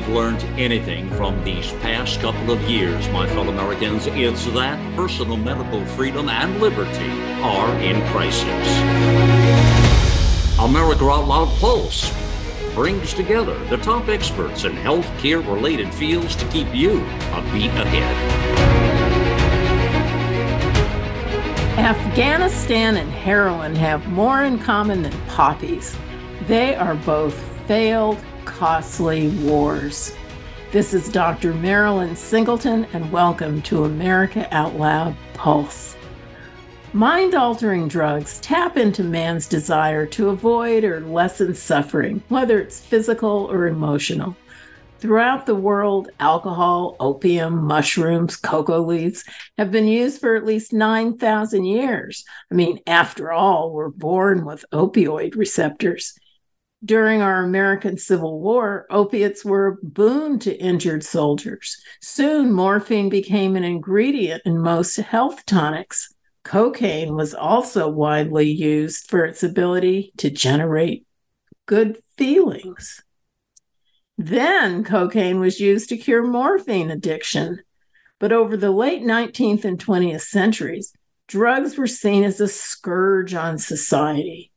we've 0.00 0.14
learned 0.14 0.42
anything 0.58 1.10
from 1.10 1.42
these 1.44 1.72
past 1.82 2.20
couple 2.20 2.50
of 2.50 2.60
years, 2.62 3.06
my 3.10 3.26
fellow 3.28 3.50
Americans, 3.50 4.06
it's 4.06 4.46
that 4.46 4.78
personal 4.96 5.36
medical 5.36 5.84
freedom 5.84 6.28
and 6.30 6.58
liberty 6.58 7.10
are 7.42 7.70
in 7.80 8.00
crisis. 8.08 8.78
America 10.58 11.04
Out 11.04 11.28
Loud 11.28 11.48
Pulse 11.58 12.10
brings 12.74 13.12
together 13.12 13.58
the 13.66 13.76
top 13.78 14.08
experts 14.08 14.64
in 14.64 14.72
healthcare 14.72 15.46
related 15.46 15.92
fields 15.92 16.34
to 16.36 16.46
keep 16.48 16.74
you 16.74 17.00
a 17.32 17.42
beat 17.52 17.70
ahead. 17.70 18.16
Afghanistan 21.78 22.96
and 22.96 23.10
heroin 23.10 23.74
have 23.74 24.06
more 24.08 24.44
in 24.44 24.58
common 24.58 25.02
than 25.02 25.12
poppies. 25.26 25.94
They 26.46 26.74
are 26.74 26.94
both 26.94 27.34
failed, 27.66 28.18
costly 28.44 29.28
wars. 29.44 30.14
This 30.72 30.94
is 30.94 31.08
Dr. 31.08 31.52
Marilyn 31.54 32.14
Singleton, 32.14 32.86
and 32.92 33.10
welcome 33.10 33.60
to 33.62 33.84
America 33.84 34.48
Out 34.54 34.76
Loud 34.76 35.16
Pulse. 35.34 35.96
Mind 36.92 37.34
altering 37.34 37.88
drugs 37.88 38.40
tap 38.40 38.76
into 38.76 39.04
man's 39.04 39.46
desire 39.46 40.06
to 40.06 40.30
avoid 40.30 40.84
or 40.84 41.00
lessen 41.00 41.54
suffering, 41.54 42.22
whether 42.28 42.60
it's 42.60 42.80
physical 42.80 43.48
or 43.50 43.66
emotional. 43.66 44.36
Throughout 45.00 45.46
the 45.46 45.54
world, 45.54 46.10
alcohol, 46.20 46.94
opium, 47.00 47.64
mushrooms, 47.64 48.36
cocoa 48.36 48.82
leaves 48.82 49.24
have 49.56 49.70
been 49.70 49.86
used 49.86 50.20
for 50.20 50.36
at 50.36 50.44
least 50.44 50.74
9,000 50.74 51.64
years. 51.64 52.24
I 52.52 52.54
mean, 52.54 52.80
after 52.86 53.32
all, 53.32 53.72
we're 53.72 53.88
born 53.88 54.44
with 54.44 54.66
opioid 54.72 55.36
receptors. 55.36 56.19
During 56.82 57.20
our 57.20 57.44
American 57.44 57.98
Civil 57.98 58.40
War, 58.40 58.86
opiates 58.90 59.44
were 59.44 59.66
a 59.66 59.76
boon 59.82 60.38
to 60.40 60.56
injured 60.58 61.04
soldiers. 61.04 61.76
Soon, 62.00 62.52
morphine 62.52 63.10
became 63.10 63.54
an 63.54 63.64
ingredient 63.64 64.42
in 64.46 64.58
most 64.58 64.96
health 64.96 65.44
tonics. 65.44 66.14
Cocaine 66.42 67.14
was 67.14 67.34
also 67.34 67.88
widely 67.90 68.50
used 68.50 69.10
for 69.10 69.26
its 69.26 69.42
ability 69.42 70.12
to 70.16 70.30
generate 70.30 71.06
good 71.66 71.98
feelings. 72.16 73.02
Then 74.16 74.82
cocaine 74.82 75.38
was 75.38 75.60
used 75.60 75.90
to 75.90 75.98
cure 75.98 76.26
morphine 76.26 76.90
addiction. 76.90 77.60
But 78.18 78.32
over 78.32 78.56
the 78.56 78.70
late 78.70 79.02
19th 79.02 79.64
and 79.64 79.78
20th 79.78 80.22
centuries, 80.22 80.94
drugs 81.26 81.76
were 81.76 81.86
seen 81.86 82.24
as 82.24 82.40
a 82.40 82.48
scourge 82.48 83.34
on 83.34 83.58
society. 83.58 84.49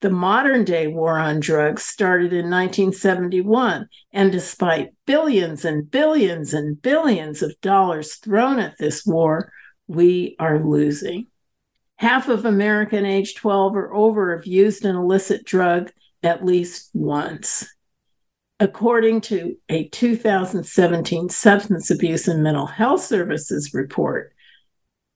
The 0.00 0.10
modern 0.10 0.64
day 0.64 0.86
war 0.86 1.18
on 1.18 1.40
drugs 1.40 1.82
started 1.82 2.32
in 2.32 2.50
1971, 2.50 3.88
and 4.12 4.30
despite 4.30 4.92
billions 5.06 5.64
and 5.64 5.90
billions 5.90 6.52
and 6.52 6.80
billions 6.80 7.42
of 7.42 7.58
dollars 7.62 8.16
thrown 8.16 8.58
at 8.58 8.76
this 8.78 9.06
war, 9.06 9.50
we 9.86 10.36
are 10.38 10.62
losing. 10.62 11.28
Half 11.96 12.28
of 12.28 12.44
American 12.44 13.06
age 13.06 13.34
12 13.34 13.76
or 13.76 13.94
over 13.94 14.36
have 14.36 14.46
used 14.46 14.84
an 14.84 14.96
illicit 14.96 15.44
drug 15.44 15.90
at 16.22 16.44
least 16.44 16.90
once. 16.92 17.66
According 18.60 19.22
to 19.22 19.56
a 19.68 19.88
2017 19.88 21.28
Substance 21.28 21.90
Abuse 21.90 22.28
and 22.28 22.42
Mental 22.42 22.66
Health 22.66 23.02
Services 23.02 23.72
report, 23.74 24.32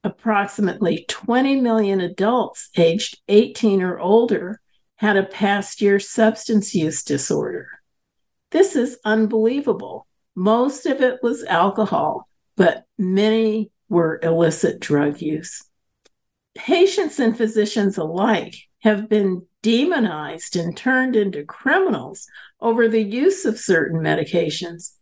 approximately 0.05 1.05
20 1.09 1.61
million 1.61 2.01
adults 2.01 2.71
aged 2.77 3.21
18 3.29 3.83
or 3.83 3.99
older 3.99 4.61
had 4.99 5.17
a 5.17 5.23
past 5.23 5.81
year 5.81 5.99
substance 5.99 6.75
use 6.75 7.03
disorder. 7.03 7.69
This 8.51 8.75
is 8.77 8.99
unbelievable. 9.05 10.07
Most 10.35 10.87
of 10.87 11.01
it 11.01 11.21
was 11.23 11.45
alcohol, 11.45 12.29
but 12.57 12.85
many 12.99 13.71
were 13.89 14.21
illicit 14.23 14.81
drug 14.81 15.21
use. 15.21 15.65
Patients 16.57 17.21
and 17.21 17.37
physicians 17.37 17.97
alike 17.97 18.55
have 18.81 19.09
been 19.09 19.47
demonized 19.63 20.57
and 20.57 20.77
turned 20.77 21.15
into 21.15 21.45
criminals 21.45 22.27
over 22.61 22.89
the 22.89 23.03
use 23.03 23.45
of 23.45 23.59
certain 23.59 24.01
medications. 24.01 24.95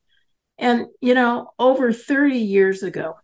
And, 0.59 0.87
you 1.01 1.15
know, 1.15 1.53
over 1.59 1.93
30 1.93 2.39
years 2.39 2.83
ago, 2.83 3.15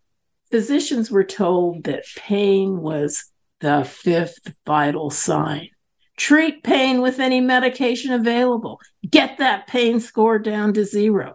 physicians 0.49 1.11
were 1.11 1.23
told 1.23 1.83
that 1.83 2.05
pain 2.15 2.81
was 2.81 3.25
the 3.59 3.83
fifth 3.83 4.55
vital 4.65 5.11
sign. 5.11 5.69
Treat 6.17 6.63
pain 6.63 7.01
with 7.01 7.19
any 7.19 7.41
medication 7.41 8.13
available. 8.13 8.79
Get 9.09 9.37
that 9.39 9.67
pain 9.67 9.99
score 9.99 10.39
down 10.39 10.73
to 10.73 10.85
zero. 10.85 11.33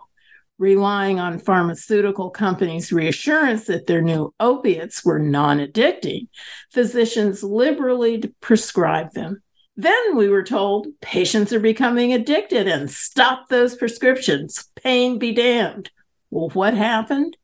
Relying 0.58 1.20
on 1.20 1.38
pharmaceutical 1.38 2.30
companies' 2.30 2.92
reassurance 2.92 3.66
that 3.66 3.86
their 3.86 4.02
new 4.02 4.34
opiates 4.40 5.04
were 5.04 5.20
non 5.20 5.58
addicting, 5.58 6.28
physicians 6.72 7.42
liberally 7.44 8.22
prescribed 8.40 9.14
them 9.14 9.42
then 9.78 10.16
we 10.16 10.28
were 10.28 10.42
told 10.42 10.88
patients 11.00 11.52
are 11.52 11.60
becoming 11.60 12.12
addicted 12.12 12.66
and 12.66 12.90
stop 12.90 13.48
those 13.48 13.76
prescriptions. 13.76 14.64
Pain 14.74 15.20
be 15.20 15.32
damned. 15.32 15.92
Well, 16.30 16.48
what 16.48 16.74
happened? 16.74 17.36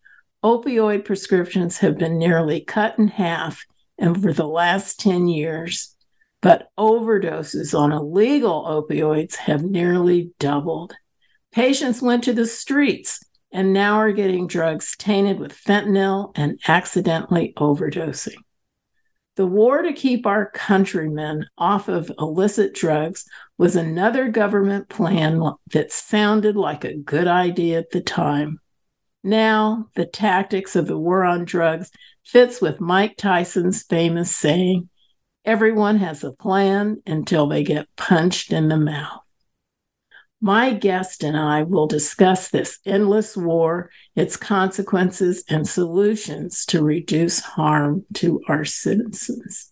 Opioid 0.43 1.05
prescriptions 1.05 1.79
have 1.79 1.97
been 1.97 2.19
nearly 2.19 2.61
cut 2.61 2.99
in 2.99 3.07
half 3.07 3.65
over 4.01 4.33
the 4.33 4.49
last 4.49 4.99
10 4.99 5.29
years, 5.29 5.94
but 6.45 6.69
overdoses 6.79 7.73
on 7.77 7.91
illegal 7.91 8.67
opioids 8.67 9.35
have 9.35 9.63
nearly 9.63 10.31
doubled. 10.39 10.95
Patients 11.53 12.03
went 12.03 12.23
to 12.25 12.35
the 12.35 12.45
streets 12.47 13.25
and 13.51 13.73
now 13.73 13.95
are 13.95 14.13
getting 14.13 14.47
drugs 14.47 14.95
tainted 14.99 15.41
with 15.41 15.59
fentanyl 15.59 16.33
and 16.35 16.61
accidentally 16.69 17.55
overdosing. 17.57 18.37
The 19.37 19.47
war 19.47 19.81
to 19.81 19.95
keep 19.95 20.27
our 20.27 20.51
countrymen 20.51 21.47
off 21.57 21.89
of 21.89 22.13
illicit 22.19 22.75
drugs 22.75 23.25
was 23.57 23.75
another 23.75 24.29
government 24.29 24.91
plan 24.91 25.41
that 25.73 25.93
sounded 25.93 26.57
like 26.57 26.85
a 26.85 26.95
good 26.95 27.27
idea 27.27 27.79
at 27.79 27.91
the 27.91 28.03
time. 28.03 28.61
Now, 29.23 29.87
the 29.95 30.05
tactics 30.05 30.77
of 30.77 30.89
the 30.89 30.99
war 30.99 31.25
on 31.25 31.47
drugs 31.47 31.91
fits 32.23 32.61
with 32.61 32.83
Mike 32.83 33.17
Tyson's 33.17 33.83
famous 33.83 34.37
saying, 34.37 34.91
everyone 35.45 35.99
has 35.99 36.25
a 36.25 36.33
plan 36.33 37.03
until 37.07 37.47
they 37.47 37.63
get 37.63 37.89
punched 37.97 38.53
in 38.53 38.69
the 38.69 38.79
mouth. 38.79 39.21
My 40.41 40.75
guest 40.75 41.25
and 41.25 41.39
I 41.39 41.63
will 41.63 41.87
discuss 41.87 42.49
this 42.49 42.79
endless 42.85 43.37
war, 43.37 43.91
its 44.15 44.37
consequences, 44.37 45.43
and 45.49 45.67
solutions 45.67 46.67
to 46.67 46.85
reduce 46.85 47.41
harm 47.41 48.05
to 48.15 48.43
our 48.47 48.65
citizens. 48.65 49.71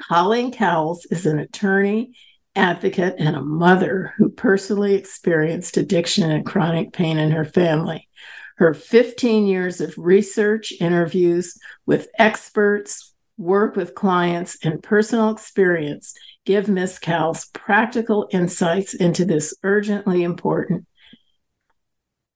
Colleen 0.00 0.52
Cowles 0.52 1.06
is 1.10 1.26
an 1.26 1.38
attorney, 1.38 2.12
advocate, 2.56 3.16
and 3.18 3.36
a 3.36 3.42
mother 3.42 4.14
who 4.16 4.30
personally 4.30 4.94
experienced 4.94 5.76
addiction 5.76 6.30
and 6.30 6.46
chronic 6.46 6.92
pain 6.92 7.18
in 7.18 7.32
her 7.32 7.44
family. 7.44 8.08
Her 8.56 8.72
15 8.72 9.46
years 9.46 9.80
of 9.80 9.94
research, 9.98 10.72
interviews 10.80 11.58
with 11.84 12.08
experts, 12.18 13.14
work 13.38 13.76
with 13.76 13.94
clients, 13.94 14.58
and 14.62 14.82
personal 14.82 15.30
experience 15.30 16.12
give 16.44 16.68
Ms. 16.68 16.98
Cowles 16.98 17.46
practical 17.54 18.28
insights 18.32 18.94
into 18.94 19.24
this 19.24 19.54
urgently 19.62 20.22
important 20.22 20.86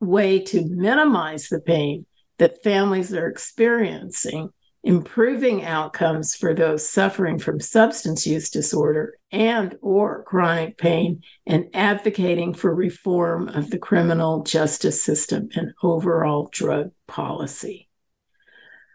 way 0.01 0.39
to 0.39 0.65
minimize 0.69 1.49
the 1.49 1.61
pain 1.61 2.07
that 2.39 2.63
families 2.63 3.13
are 3.15 3.29
experiencing, 3.29 4.51
improving 4.83 5.65
outcomes 5.65 6.35
for 6.35 6.55
those 6.55 6.89
suffering 6.89 7.39
from 7.39 7.61
substance 7.61 8.27
use 8.27 8.51
disorder 8.51 9.15
and 9.31 9.79
or 9.81 10.25
chronic 10.25 10.77
pain 10.77 11.23
and 11.47 11.67
advocating 11.73 12.53
for 12.53 12.75
reform 12.75 13.49
of 13.49 13.71
the 13.71 13.79
criminal 13.79 14.43
justice 14.43 15.03
system 15.03 15.49
and 15.55 15.73
overall 15.83 16.49
drug 16.53 16.91
policy. 17.07 17.89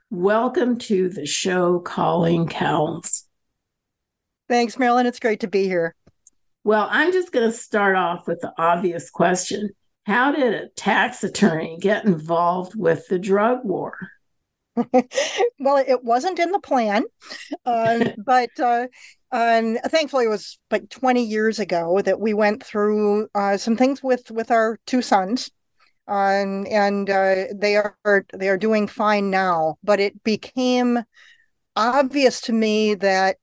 Welcome 0.10 0.78
to 0.80 1.10
the 1.10 1.26
show, 1.26 1.80
Colleen 1.80 2.48
Cowles. 2.48 3.26
Thanks, 4.48 4.80
Marilyn. 4.80 5.06
It's 5.06 5.20
great 5.20 5.42
to 5.42 5.50
be 5.50 5.66
here. 5.66 5.96
Well, 6.64 6.88
I'm 6.90 7.12
just 7.12 7.34
going 7.34 7.52
to 7.52 7.58
start 7.58 7.98
off 7.98 8.26
with 8.26 8.40
the 8.40 8.54
obvious 8.58 9.10
question 9.10 9.72
How 10.06 10.32
did 10.32 10.54
a 10.54 10.70
tax 10.70 11.26
attorney 11.26 11.78
get 11.82 12.06
involved 12.06 12.74
with 12.74 13.06
the 13.10 13.20
drug 13.20 13.66
war? 13.66 13.98
well, 15.60 15.84
it 15.86 16.06
wasn't 16.06 16.40
in 16.40 16.52
the 16.52 16.60
plan, 16.60 17.04
uh, 17.66 18.06
but 18.26 18.58
uh, 18.62 18.88
um, 19.34 19.78
thankfully, 19.88 20.24
it 20.24 20.30
was 20.30 20.58
like 20.72 20.90
20 20.90 21.22
years 21.22 21.60
ago 21.60 22.02
that 22.02 22.22
we 22.22 22.34
went 22.34 22.64
through 22.64 23.28
uh, 23.36 23.58
some 23.58 23.76
things 23.76 24.02
with 24.02 24.32
with 24.32 24.52
our 24.52 24.80
two 24.86 25.02
sons, 25.02 25.52
um, 26.08 26.66
and 26.70 27.10
uh, 27.10 27.46
they 27.54 27.76
are 27.76 28.26
they 28.34 28.50
are 28.50 28.58
doing 28.58 28.88
fine 28.88 29.30
now. 29.30 29.78
But 29.84 30.00
it 30.00 30.24
became 30.24 31.00
obvious 31.76 32.42
to 32.42 32.54
me 32.54 32.96
that 32.96 33.38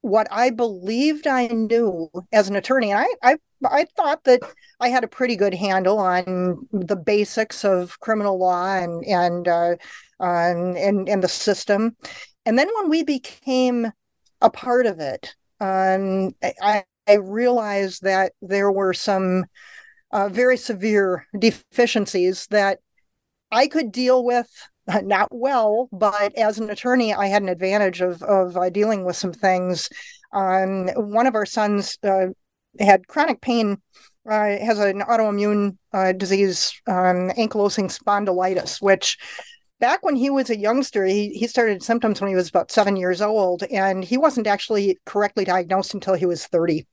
what 0.00 0.26
I 0.30 0.50
believed 0.50 1.26
I 1.26 1.46
knew 1.46 2.10
as 2.32 2.48
an 2.48 2.56
attorney, 2.56 2.90
and 2.90 3.00
I, 3.00 3.30
I've 3.30 3.38
I 3.64 3.86
thought 3.96 4.24
that 4.24 4.40
I 4.80 4.88
had 4.88 5.04
a 5.04 5.08
pretty 5.08 5.36
good 5.36 5.54
handle 5.54 5.98
on 5.98 6.66
the 6.72 6.96
basics 6.96 7.64
of 7.64 7.98
criminal 8.00 8.38
law 8.38 8.74
and 8.76 9.04
and 9.04 9.48
uh, 9.48 9.76
and, 10.18 10.76
and 10.76 11.08
and 11.08 11.22
the 11.22 11.28
system. 11.28 11.96
And 12.44 12.58
then 12.58 12.68
when 12.74 12.90
we 12.90 13.04
became 13.04 13.92
a 14.40 14.50
part 14.50 14.86
of 14.86 14.98
it, 14.98 15.34
um, 15.60 16.34
I, 16.60 16.84
I 17.06 17.14
realized 17.14 18.02
that 18.02 18.32
there 18.42 18.72
were 18.72 18.94
some 18.94 19.44
uh, 20.12 20.28
very 20.28 20.56
severe 20.56 21.26
deficiencies 21.38 22.46
that 22.48 22.80
I 23.50 23.66
could 23.66 23.92
deal 23.92 24.24
with 24.24 24.48
not 25.02 25.28
well, 25.30 25.88
but 25.92 26.34
as 26.36 26.58
an 26.58 26.70
attorney, 26.70 27.14
I 27.14 27.26
had 27.26 27.42
an 27.42 27.48
advantage 27.48 28.00
of 28.00 28.22
of 28.22 28.56
uh, 28.56 28.70
dealing 28.70 29.04
with 29.04 29.16
some 29.16 29.32
things. 29.32 29.88
Um, 30.32 30.88
one 30.88 31.26
of 31.26 31.34
our 31.34 31.46
sons 31.46 31.98
uh, 32.02 32.28
had 32.80 33.06
chronic 33.06 33.40
pain, 33.40 33.80
uh, 34.28 34.56
has 34.58 34.78
an 34.78 35.00
autoimmune 35.00 35.76
uh, 35.92 36.12
disease, 36.12 36.80
um, 36.86 37.30
ankylosing 37.36 37.90
spondylitis, 37.90 38.80
which 38.80 39.18
back 39.78 40.02
when 40.02 40.16
he 40.16 40.30
was 40.30 40.48
a 40.48 40.58
youngster, 40.58 41.04
he, 41.04 41.30
he 41.30 41.46
started 41.46 41.82
symptoms 41.82 42.20
when 42.20 42.28
he 42.28 42.36
was 42.36 42.48
about 42.48 42.70
seven 42.70 42.96
years 42.96 43.20
old, 43.20 43.64
and 43.64 44.04
he 44.04 44.16
wasn't 44.16 44.46
actually 44.46 44.98
correctly 45.04 45.44
diagnosed 45.44 45.92
until 45.94 46.14
he 46.14 46.26
was 46.26 46.46
30. 46.46 46.86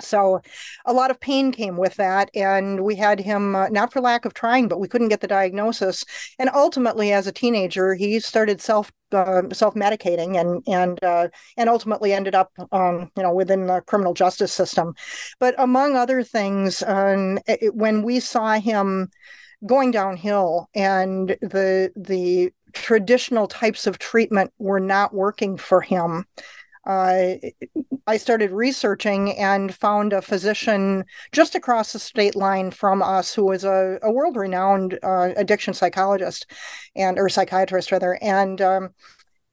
So 0.00 0.40
a 0.84 0.92
lot 0.92 1.10
of 1.10 1.20
pain 1.20 1.52
came 1.52 1.76
with 1.76 1.94
that. 1.96 2.30
And 2.34 2.82
we 2.84 2.96
had 2.96 3.20
him, 3.20 3.54
uh, 3.54 3.68
not 3.68 3.92
for 3.92 4.00
lack 4.00 4.24
of 4.24 4.34
trying, 4.34 4.68
but 4.68 4.80
we 4.80 4.88
couldn't 4.88 5.08
get 5.08 5.20
the 5.20 5.28
diagnosis. 5.28 6.04
And 6.38 6.50
ultimately, 6.54 7.12
as 7.12 7.26
a 7.26 7.32
teenager, 7.32 7.94
he 7.94 8.20
started 8.20 8.60
self 8.60 8.90
uh, 9.12 9.42
self 9.52 9.74
medicating 9.74 10.40
and 10.40 10.62
and 10.66 11.02
uh, 11.04 11.28
and 11.56 11.68
ultimately 11.68 12.12
ended 12.12 12.34
up 12.34 12.50
um, 12.72 13.10
you 13.16 13.22
know 13.22 13.32
within 13.34 13.66
the 13.66 13.82
criminal 13.82 14.14
justice 14.14 14.52
system. 14.52 14.94
But 15.38 15.54
among 15.58 15.96
other 15.96 16.22
things, 16.22 16.82
um, 16.82 17.38
it, 17.46 17.74
when 17.74 18.02
we 18.02 18.20
saw 18.20 18.58
him 18.58 19.10
going 19.66 19.90
downhill 19.90 20.68
and 20.74 21.36
the 21.40 21.92
the 21.94 22.52
traditional 22.72 23.46
types 23.46 23.86
of 23.86 23.98
treatment 23.98 24.50
were 24.58 24.80
not 24.80 25.14
working 25.14 25.56
for 25.56 25.82
him 25.82 26.24
uh, 26.86 27.34
I 28.06 28.16
started 28.16 28.50
researching 28.50 29.36
and 29.38 29.74
found 29.74 30.12
a 30.12 30.22
physician 30.22 31.04
just 31.30 31.54
across 31.54 31.92
the 31.92 31.98
state 31.98 32.34
line 32.34 32.70
from 32.70 33.02
us 33.02 33.34
who 33.34 33.44
was 33.44 33.64
a, 33.64 33.98
a 34.02 34.10
world 34.10 34.36
renowned 34.36 34.98
uh, 35.02 35.30
addiction 35.36 35.74
psychologist 35.74 36.50
and 36.96 37.18
or 37.18 37.28
psychiatrist 37.28 37.92
rather. 37.92 38.18
And 38.20 38.60
um, 38.60 38.88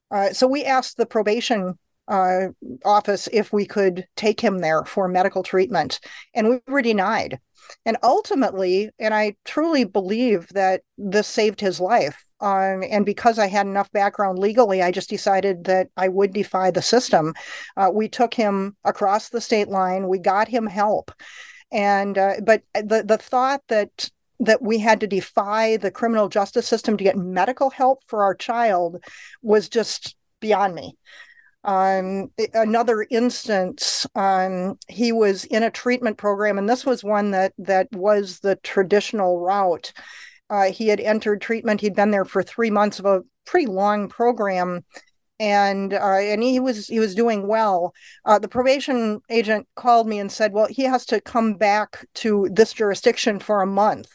uh, 0.10 0.34
so 0.34 0.48
we 0.48 0.64
asked 0.66 0.98
the 0.98 1.06
probation 1.06 1.78
uh, 2.08 2.48
office 2.84 3.30
if 3.32 3.54
we 3.54 3.66
could 3.66 4.08
take 4.16 4.42
him 4.42 4.60
there 4.60 4.84
for 4.84 5.08
medical 5.08 5.44
treatment, 5.44 6.00
and 6.34 6.50
we 6.50 6.60
were 6.68 6.82
denied. 6.82 7.40
And 7.86 7.98
ultimately, 8.02 8.90
and 8.98 9.14
I 9.14 9.36
truly 9.46 9.84
believe 9.84 10.48
that 10.50 10.82
this 10.98 11.28
saved 11.28 11.62
his 11.62 11.80
life 11.80 12.26
and 12.42 13.06
because 13.06 13.40
I 13.40 13.48
had 13.48 13.66
enough 13.66 13.92
background 13.92 14.40
legally, 14.40 14.82
I 14.82 14.92
just 14.92 15.10
decided 15.10 15.66
that 15.66 15.90
I 15.98 16.08
would 16.08 16.34
defy 16.34 16.72
the 16.72 16.82
system. 16.82 17.34
Uh, 17.76 17.90
we 17.94 18.08
took 18.08 18.34
him 18.34 18.76
across 18.86 19.30
the 19.30 19.42
state 19.42 19.68
line. 19.68 20.08
We 20.08 20.20
got 20.20 20.48
him 20.48 20.68
help, 20.68 21.12
and 21.72 22.18
uh, 22.18 22.36
but 22.44 22.64
the 22.74 23.04
the 23.06 23.18
thought 23.18 23.62
that 23.68 24.10
that 24.40 24.62
we 24.62 24.80
had 24.80 25.02
to 25.02 25.08
defy 25.08 25.78
the 25.78 25.92
criminal 25.92 26.30
justice 26.30 26.68
system 26.68 26.96
to 26.98 27.04
get 27.04 27.18
medical 27.18 27.70
help 27.70 28.00
for 28.08 28.24
our 28.24 28.34
child 28.34 29.04
was 29.42 29.68
just 29.68 30.16
beyond 30.40 30.74
me. 30.74 30.96
Um, 31.64 32.32
another 32.54 33.06
instance, 33.10 34.06
um, 34.16 34.80
he 34.88 35.12
was 35.12 35.44
in 35.46 35.64
a 35.64 35.72
treatment 35.72 36.18
program, 36.18 36.58
and 36.58 36.70
this 36.70 36.86
was 36.86 37.04
one 37.04 37.32
that 37.32 37.54
that 37.58 37.90
was 37.92 38.40
the 38.40 38.56
traditional 38.58 39.40
route. 39.40 39.92
Uh, 40.50 40.72
he 40.72 40.88
had 40.88 41.00
entered 41.00 41.42
treatment. 41.42 41.82
He'd 41.82 41.96
been 41.96 42.12
there 42.12 42.26
for 42.26 42.42
three 42.42 42.70
months 42.70 43.00
of 43.00 43.06
a 43.06 43.22
pretty 43.46 43.68
long 43.68 44.10
program, 44.10 44.84
and 45.40 45.94
uh, 45.94 45.98
and 45.98 46.44
he 46.44 46.60
was 46.60 46.88
he 46.88 47.00
was 47.00 47.16
doing 47.16 47.48
well. 47.48 47.94
Uh, 48.26 48.40
the 48.40 48.48
probation 48.48 49.22
agent 49.30 49.68
called 49.76 50.08
me 50.08 50.20
and 50.20 50.32
said, 50.32 50.54
"Well, 50.54 50.68
he 50.70 50.84
has 50.84 51.06
to 51.08 51.22
come 51.22 51.56
back 51.56 52.06
to 52.16 52.50
this 52.52 52.74
jurisdiction 52.74 53.40
for 53.40 53.62
a 53.62 53.68
month," 53.68 54.10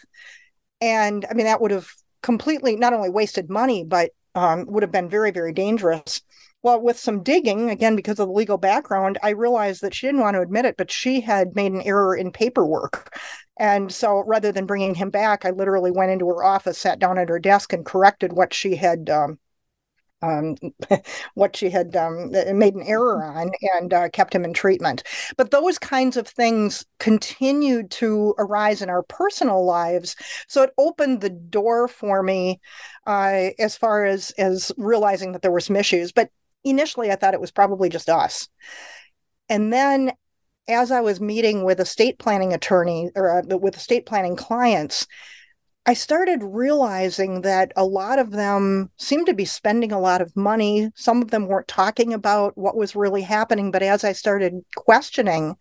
and 0.81 1.25
I 1.31 1.35
mean 1.35 1.47
that 1.47 1.61
would 1.61 1.71
have 1.71 1.89
completely 2.23 2.77
not 2.77 2.93
only 2.93 3.11
wasted 3.11 3.51
money, 3.51 3.85
but 3.85 4.11
um, 4.35 4.67
would 4.67 4.83
have 4.83 4.93
been 4.93 5.09
very 5.09 5.31
very 5.31 5.53
dangerous. 5.53 6.23
Well, 6.63 6.81
with 6.81 6.99
some 6.99 7.23
digging, 7.23 7.69
again, 7.69 7.95
because 7.95 8.19
of 8.19 8.27
the 8.27 8.33
legal 8.33 8.57
background, 8.57 9.19
I 9.23 9.31
realized 9.31 9.83
that 9.83 9.93
she 9.93 10.07
didn't 10.07 10.23
want 10.23 10.35
to 10.35 10.41
admit 10.41 10.65
it, 10.65 10.79
but 10.79 10.91
she 10.91 11.21
had 11.21 11.55
made 11.55 11.73
an 11.73 11.83
error 11.83 12.17
in 12.17 12.33
paperwork. 12.33 13.15
And 13.59 13.93
so 13.93 14.25
rather 14.27 14.51
than 14.53 14.67
bringing 14.67 14.95
him 14.95 15.11
back, 15.11 15.45
I 15.45 15.51
literally 15.51 15.91
went 15.91 16.11
into 16.11 16.27
her 16.29 16.43
office, 16.43 16.79
sat 16.79 16.99
down 16.99 17.19
at 17.19 17.29
her 17.29 17.39
desk, 17.39 17.73
and 17.73 17.85
corrected 17.85 18.33
what 18.33 18.53
she 18.53 18.77
had. 18.77 19.09
Um, 19.11 19.39
um, 20.23 20.57
what 21.35 21.55
she 21.55 21.69
had 21.71 21.95
um, 21.97 22.31
made 22.31 22.75
an 22.75 22.83
error 22.83 23.23
on 23.23 23.51
and 23.75 23.93
uh, 23.93 24.09
kept 24.09 24.35
him 24.35 24.45
in 24.45 24.53
treatment. 24.55 25.03
But 25.37 25.51
those 25.51 25.79
kinds 25.79 26.17
of 26.17 26.27
things 26.27 26.85
continued 26.99 27.91
to 27.93 28.35
arise 28.39 28.81
in 28.83 28.89
our 28.89 29.03
personal 29.03 29.65
lives. 29.65 30.17
So 30.49 30.63
it 30.63 30.71
opened 30.79 31.21
the 31.21 31.31
door 31.31 31.89
for 31.89 32.23
me 32.23 32.61
uh, 33.07 33.51
as 33.59 33.77
far 33.77 34.05
as 34.07 34.31
as 34.39 34.73
realizing 34.77 35.33
that 35.33 35.43
there 35.43 35.53
were 35.53 35.61
some 35.61 35.77
issues. 35.77 36.13
But 36.13 36.31
initially 36.65 37.11
I 37.11 37.17
thought 37.17 37.35
it 37.35 37.41
was 37.41 37.53
probably 37.53 37.89
just 37.89 38.09
us. 38.09 38.49
And 39.49 39.73
then 39.73 40.13
as 40.69 40.91
I 40.91 41.01
was 41.01 41.21
meeting 41.21 41.65
with 41.65 41.81
estate 41.81 42.19
planning 42.19 42.53
attorney 42.53 43.11
or 43.15 43.39
uh, 43.39 43.57
with 43.57 43.77
estate 43.77 44.07
planning 44.07 44.37
clients, 44.37 45.07
I 45.87 45.93
started 45.93 46.43
realizing 46.43 47.43
that 47.43 47.73
a 47.77 47.85
lot 47.85 48.19
of 48.19 48.31
them 48.31 48.91
seemed 48.97 49.27
to 49.27 49.35
be 49.35 49.45
spending 49.45 49.93
a 49.93 50.01
lot 50.01 50.23
of 50.23 50.35
money. 50.35 50.91
Some 50.95 51.21
of 51.21 51.31
them 51.31 51.47
weren't 51.47 51.69
talking 51.69 52.15
about 52.15 52.57
what 52.57 52.77
was 52.77 52.97
really 52.97 53.21
happening. 53.21 53.71
But 53.71 53.83
as 53.83 54.03
I 54.03 54.13
started 54.13 54.65
questioning, 54.77 55.57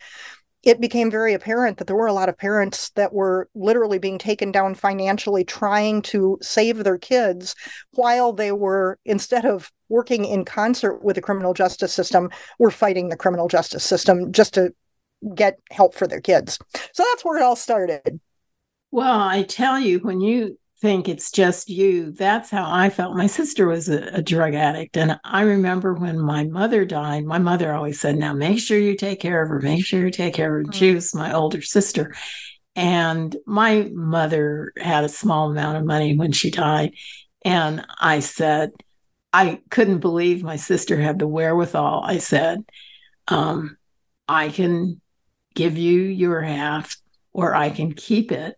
it 0.64 0.80
became 0.80 1.12
very 1.12 1.34
apparent 1.34 1.78
that 1.78 1.88
there 1.88 1.96
were 1.98 2.08
a 2.08 2.14
lot 2.14 2.30
of 2.30 2.38
parents 2.38 2.90
that 2.92 3.12
were 3.12 3.50
literally 3.54 4.00
being 4.00 4.18
taken 4.18 4.50
down 4.50 4.76
financially 4.76 5.44
trying 5.44 6.02
to 6.04 6.38
save 6.42 6.86
their 6.86 6.98
kids 6.98 7.54
while 7.92 8.32
they 8.32 8.54
were 8.54 8.98
instead 9.04 9.44
of 9.44 9.70
working 9.90 10.24
in 10.24 10.46
concert 10.46 11.04
with 11.04 11.18
the 11.18 11.22
criminal 11.22 11.54
justice 11.54 11.94
system 11.94 12.30
were 12.60 12.72
fighting 12.72 13.10
the 13.10 13.18
criminal 13.18 13.50
justice 13.50 13.84
system 13.84 14.32
just 14.32 14.54
to 14.54 14.74
get 15.36 15.60
help 15.72 15.94
for 15.94 16.08
their 16.08 16.22
kids 16.22 16.60
so 16.94 17.04
that's 17.12 17.24
where 17.24 17.38
it 17.38 17.44
all 17.44 17.56
started 17.56 18.20
well 18.92 19.22
i 19.22 19.44
tell 19.44 19.80
you 19.80 20.00
when 20.00 20.22
you 20.22 20.58
think 20.84 21.08
it's 21.08 21.32
just 21.32 21.70
you. 21.70 22.12
That's 22.12 22.50
how 22.50 22.70
I 22.70 22.90
felt. 22.90 23.16
My 23.16 23.28
sister 23.28 23.68
was 23.68 23.88
a, 23.88 24.16
a, 24.16 24.22
drug 24.22 24.54
addict. 24.54 24.98
And 24.98 25.18
I 25.24 25.44
remember 25.44 25.94
when 25.94 26.20
my 26.20 26.44
mother 26.44 26.84
died, 26.84 27.24
my 27.24 27.40
mother 27.40 27.74
always 27.74 28.02
said, 28.02 28.18
Now 28.18 28.34
make 28.34 28.60
sure 28.60 28.78
you 28.78 28.98
take 28.98 29.22
care 29.22 29.42
of 29.42 29.48
her, 29.48 29.62
make 29.62 29.86
sure 29.86 30.04
you 30.04 30.12
take 30.12 30.34
care 30.34 30.60
of 30.60 30.68
her. 30.68 30.74
She 30.74 30.92
mm. 30.92 30.96
was 30.96 31.16
my 31.16 31.34
older 31.34 31.62
sister. 31.62 32.14
And 32.76 33.34
my 33.46 33.90
mother 33.94 34.74
had 34.78 35.06
a 35.06 35.10
small 35.10 35.50
amount 35.50 35.78
of 35.78 35.86
money 35.86 36.18
when 36.18 36.34
she 36.34 36.52
died. 36.52 36.96
And 37.46 37.86
I 37.98 38.20
said, 38.20 38.72
I 39.32 39.62
couldn't 39.70 40.00
believe 40.00 40.44
my 40.44 40.58
sister 40.58 41.00
had 41.00 41.18
the 41.18 41.28
wherewithal. 41.28 42.04
I 42.04 42.18
said, 42.18 42.66
um, 43.30 43.78
I 44.28 44.50
can 44.50 45.00
give 45.54 45.78
you 45.78 46.02
your 46.02 46.42
half 46.42 46.98
or 47.32 47.56
I 47.56 47.70
can 47.70 47.94
keep 47.94 48.32
it 48.32 48.58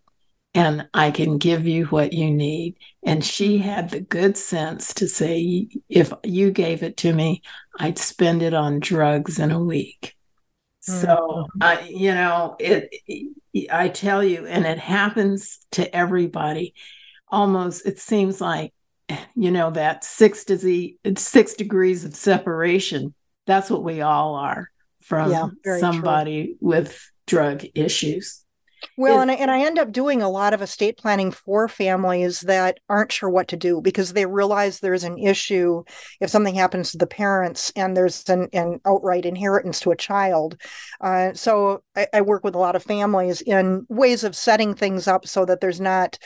and 0.54 0.88
I 0.94 1.10
can 1.10 1.36
give 1.36 1.66
you 1.66 1.84
what 1.86 2.14
you 2.14 2.30
need. 2.30 2.76
And 3.02 3.22
she 3.24 3.58
had 3.58 3.90
the 3.90 4.00
good 4.00 4.36
sense 4.38 4.94
to 4.94 5.06
say, 5.06 5.68
if 5.88 6.12
you 6.24 6.50
gave 6.50 6.82
it 6.82 6.96
to 6.98 7.12
me, 7.12 7.42
I'd 7.78 7.98
spend 7.98 8.42
it 8.42 8.54
on 8.54 8.80
drugs 8.80 9.38
in 9.38 9.50
a 9.50 9.62
week. 9.62 10.16
So, 10.80 11.06
mm-hmm. 11.08 11.62
I, 11.62 11.80
you 11.82 12.14
know, 12.14 12.56
it, 12.58 12.90
I 13.70 13.88
tell 13.88 14.22
you, 14.22 14.46
and 14.46 14.64
it 14.64 14.78
happens 14.78 15.58
to 15.72 15.94
everybody. 15.94 16.74
Almost, 17.28 17.86
it 17.86 17.98
seems 17.98 18.40
like, 18.40 18.72
you 19.34 19.50
know, 19.50 19.70
that 19.72 20.04
six, 20.04 20.44
disease, 20.44 20.96
six 21.16 21.54
degrees 21.54 22.04
of 22.04 22.14
separation. 22.14 23.14
That's 23.46 23.68
what 23.68 23.84
we 23.84 24.00
all 24.00 24.36
are 24.36 24.70
from 25.06 25.30
yeah, 25.30 25.78
somebody 25.78 26.46
true. 26.46 26.56
with 26.60 27.10
drug 27.26 27.64
issues. 27.76 28.44
Well, 28.96 29.16
is, 29.16 29.22
and 29.22 29.30
I, 29.30 29.34
and 29.34 29.50
I 29.50 29.60
end 29.60 29.78
up 29.78 29.92
doing 29.92 30.20
a 30.20 30.28
lot 30.28 30.52
of 30.52 30.62
estate 30.62 30.98
planning 30.98 31.30
for 31.30 31.68
families 31.68 32.40
that 32.40 32.78
aren't 32.88 33.12
sure 33.12 33.30
what 33.30 33.48
to 33.48 33.56
do 33.56 33.80
because 33.80 34.12
they 34.12 34.26
realize 34.26 34.80
there's 34.80 35.04
an 35.04 35.18
issue 35.18 35.84
if 36.20 36.30
something 36.30 36.54
happens 36.54 36.90
to 36.90 36.98
the 36.98 37.06
parents 37.06 37.72
and 37.76 37.96
there's 37.96 38.28
an, 38.28 38.48
an 38.52 38.80
outright 38.84 39.24
inheritance 39.24 39.80
to 39.80 39.92
a 39.92 39.96
child. 39.96 40.60
Uh, 41.00 41.32
so 41.34 41.82
I, 41.94 42.08
I 42.12 42.20
work 42.22 42.42
with 42.42 42.54
a 42.54 42.58
lot 42.58 42.76
of 42.76 42.82
families 42.82 43.42
in 43.42 43.86
ways 43.88 44.24
of 44.24 44.34
setting 44.34 44.74
things 44.74 45.06
up 45.06 45.26
so 45.26 45.44
that 45.44 45.60
there's 45.60 45.80
not 45.80 46.18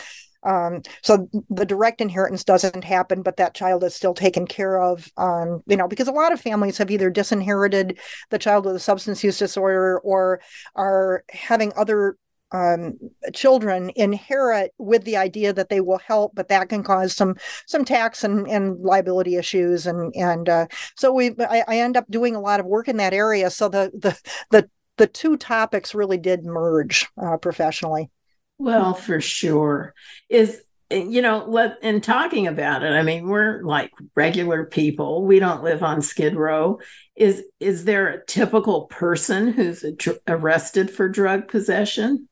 Um, 0.43 0.83
so 1.03 1.29
the 1.51 1.67
direct 1.67 2.01
inheritance 2.01 2.45
doesn't 2.45 2.85
happen, 2.85 3.23
but 3.23 3.37
that 3.37 3.55
child 3.55 3.85
is 3.85 3.95
still 3.95 4.15
taken 4.15 4.47
care 4.47 4.81
of. 4.81 5.11
Um, 5.17 5.63
you 5.67 5.77
know, 5.77 5.89
because 5.89 6.09
a 6.09 6.13
lot 6.13 6.33
of 6.33 6.41
families 6.41 6.79
have 6.79 6.91
either 6.91 7.11
disinherited 7.11 7.99
the 8.31 8.39
child 8.39 8.65
with 8.65 8.77
a 8.77 8.81
substance 8.81 9.23
use 9.23 9.39
disorder 9.39 9.99
or 10.01 10.41
are 10.75 11.25
having 11.31 11.73
other 11.77 12.17
um, 12.53 12.99
children 13.33 13.91
inherit 13.97 14.73
with 14.79 15.05
the 15.05 15.17
idea 15.17 15.53
that 15.53 15.69
they 15.69 15.81
will 15.81 15.99
help, 15.99 16.35
but 16.35 16.49
that 16.49 16.69
can 16.69 16.83
cause 16.83 17.15
some 17.15 17.37
some 17.67 17.85
tax 17.85 18.25
and, 18.25 18.49
and 18.49 18.81
liability 18.81 19.37
issues, 19.37 19.87
and 19.87 20.13
and 20.17 20.49
uh, 20.49 20.67
so 20.97 21.13
we 21.13 21.31
I, 21.39 21.65
I, 21.69 21.79
end 21.79 21.97
up 21.97 22.07
doing 22.11 22.35
a 22.35 22.41
lot 22.41 22.61
of 22.61 22.67
work 22.67 22.89
in 22.89 22.97
that 22.97 23.15
area. 23.15 23.51
So 23.51 23.69
the 23.69 23.93
the 23.95 24.19
the 24.51 24.69
the 24.97 25.07
two 25.07 25.37
topics 25.37 25.95
really 25.95 26.19
did 26.19 26.45
merge 26.45 27.09
uh, 27.23 27.37
professionally. 27.37 28.11
Well, 28.61 28.93
for 28.93 29.23
sure. 29.23 29.95
Is 30.29 30.63
you 30.91 31.23
know, 31.23 31.47
let 31.49 31.83
in 31.83 32.03
talking 32.03 32.47
about 32.47 32.83
it, 32.83 32.91
I 32.91 33.03
mean, 33.03 33.27
we're 33.27 33.63
like 33.63 33.91
regular 34.15 34.67
people. 34.67 35.25
We 35.25 35.39
don't 35.39 35.63
live 35.63 35.83
on 35.83 36.03
Skid 36.03 36.37
Row. 36.37 36.79
Is 37.17 37.43
is 37.59 37.85
there 37.85 38.09
a 38.09 38.27
typical 38.27 38.83
person 38.87 39.53
who's 39.55 39.83
arrested 40.29 40.91
for 40.91 41.09
drug 41.09 41.49
possession? 41.49 42.29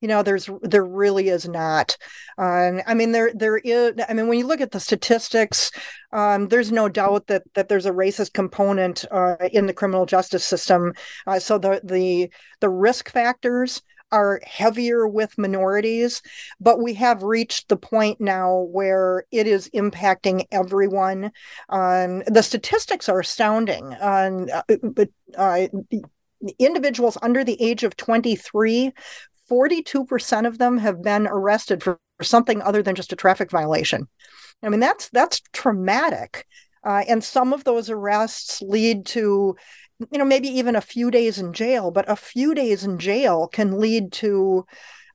you 0.00 0.08
know 0.08 0.22
there's 0.22 0.50
there 0.60 0.84
really 0.84 1.30
is 1.30 1.48
not 1.48 1.96
um, 2.36 2.82
i 2.86 2.92
mean 2.92 3.12
there 3.12 3.32
there 3.34 3.56
is 3.56 3.94
i 4.06 4.12
mean 4.12 4.28
when 4.28 4.38
you 4.38 4.46
look 4.46 4.60
at 4.60 4.70
the 4.70 4.78
statistics 4.78 5.70
um, 6.12 6.48
there's 6.48 6.70
no 6.70 6.90
doubt 6.90 7.26
that 7.28 7.42
that 7.54 7.70
there's 7.70 7.86
a 7.86 7.90
racist 7.90 8.34
component 8.34 9.06
uh, 9.10 9.36
in 9.50 9.64
the 9.64 9.72
criminal 9.72 10.04
justice 10.04 10.44
system 10.44 10.92
uh, 11.26 11.38
so 11.38 11.56
the 11.56 11.80
the 11.84 12.28
the 12.60 12.68
risk 12.68 13.10
factors 13.10 13.80
are 14.14 14.40
heavier 14.44 15.08
with 15.08 15.36
minorities, 15.36 16.22
but 16.60 16.80
we 16.80 16.94
have 16.94 17.24
reached 17.24 17.68
the 17.68 17.76
point 17.76 18.20
now 18.20 18.68
where 18.70 19.24
it 19.32 19.48
is 19.48 19.68
impacting 19.74 20.46
everyone. 20.52 21.32
Um, 21.68 22.22
the 22.26 22.42
statistics 22.42 23.08
are 23.08 23.20
astounding. 23.20 23.94
Um, 24.00 24.48
but 24.82 25.08
uh, 25.36 25.66
individuals 26.58 27.18
under 27.22 27.42
the 27.42 27.60
age 27.60 27.82
of 27.82 27.96
23 27.96 28.92
42% 29.50 30.46
of 30.46 30.56
them 30.56 30.78
have 30.78 31.02
been 31.02 31.26
arrested 31.26 31.82
for, 31.82 31.98
for 32.16 32.24
something 32.24 32.62
other 32.62 32.82
than 32.82 32.94
just 32.94 33.12
a 33.12 33.16
traffic 33.16 33.50
violation. 33.50 34.08
I 34.62 34.70
mean, 34.70 34.80
that's 34.80 35.10
that's 35.10 35.42
traumatic. 35.52 36.46
Uh, 36.84 37.02
and 37.08 37.24
some 37.24 37.52
of 37.52 37.64
those 37.64 37.88
arrests 37.88 38.60
lead 38.60 39.06
to, 39.06 39.56
you 39.98 40.18
know, 40.18 40.24
maybe 40.24 40.48
even 40.48 40.76
a 40.76 40.80
few 40.80 41.10
days 41.10 41.38
in 41.38 41.52
jail, 41.52 41.90
but 41.90 42.08
a 42.08 42.16
few 42.16 42.54
days 42.54 42.84
in 42.84 42.98
jail 42.98 43.48
can 43.48 43.78
lead 43.78 44.12
to 44.12 44.66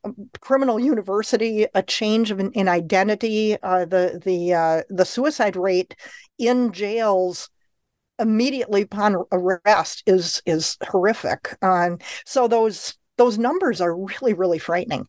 um, 0.03 0.15
criminal 0.39 0.79
university, 0.79 1.67
a 1.73 1.83
change 1.83 2.31
of, 2.31 2.39
in 2.39 2.67
identity, 2.67 3.57
uh, 3.61 3.85
the 3.85 4.21
the 4.23 4.53
uh, 4.53 4.81
the 4.89 5.05
suicide 5.05 5.55
rate 5.55 5.95
in 6.37 6.71
jails 6.71 7.49
immediately 8.19 8.83
upon 8.83 9.23
arrest 9.31 10.03
is 10.05 10.41
is 10.45 10.77
horrific. 10.87 11.57
Um, 11.61 11.99
so 12.25 12.47
those 12.47 12.95
those 13.17 13.37
numbers 13.37 13.81
are 13.81 13.95
really, 13.95 14.33
really 14.33 14.59
frightening. 14.59 15.07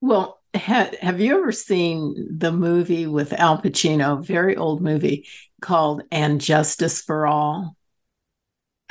Well, 0.00 0.40
ha- 0.56 0.90
have 1.00 1.20
you 1.20 1.38
ever 1.38 1.52
seen 1.52 2.26
the 2.30 2.52
movie 2.52 3.06
with 3.06 3.32
Al 3.34 3.60
Pacino, 3.60 4.24
very 4.24 4.56
old 4.56 4.80
movie 4.80 5.28
called 5.60 6.02
And 6.10 6.40
Justice 6.40 7.02
for 7.02 7.26
All? 7.26 7.76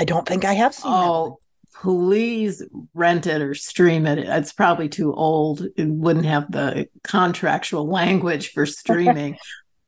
I 0.02 0.04
don't 0.04 0.28
think 0.28 0.46
I 0.46 0.54
have 0.54 0.74
seen 0.74 0.92
oh, 0.92 1.38
please 1.76 2.64
rent 2.96 3.28
it 3.28 3.40
or 3.40 3.54
stream 3.54 4.08
it. 4.08 4.18
It's 4.18 4.52
probably 4.52 4.90
too 4.90 5.14
old. 5.14 5.62
It 5.78 5.88
wouldn't 5.88 6.26
have 6.26 6.52
the 6.52 6.90
contractual 7.04 7.88
language 7.88 8.52
for 8.52 8.66
streaming, 8.66 9.38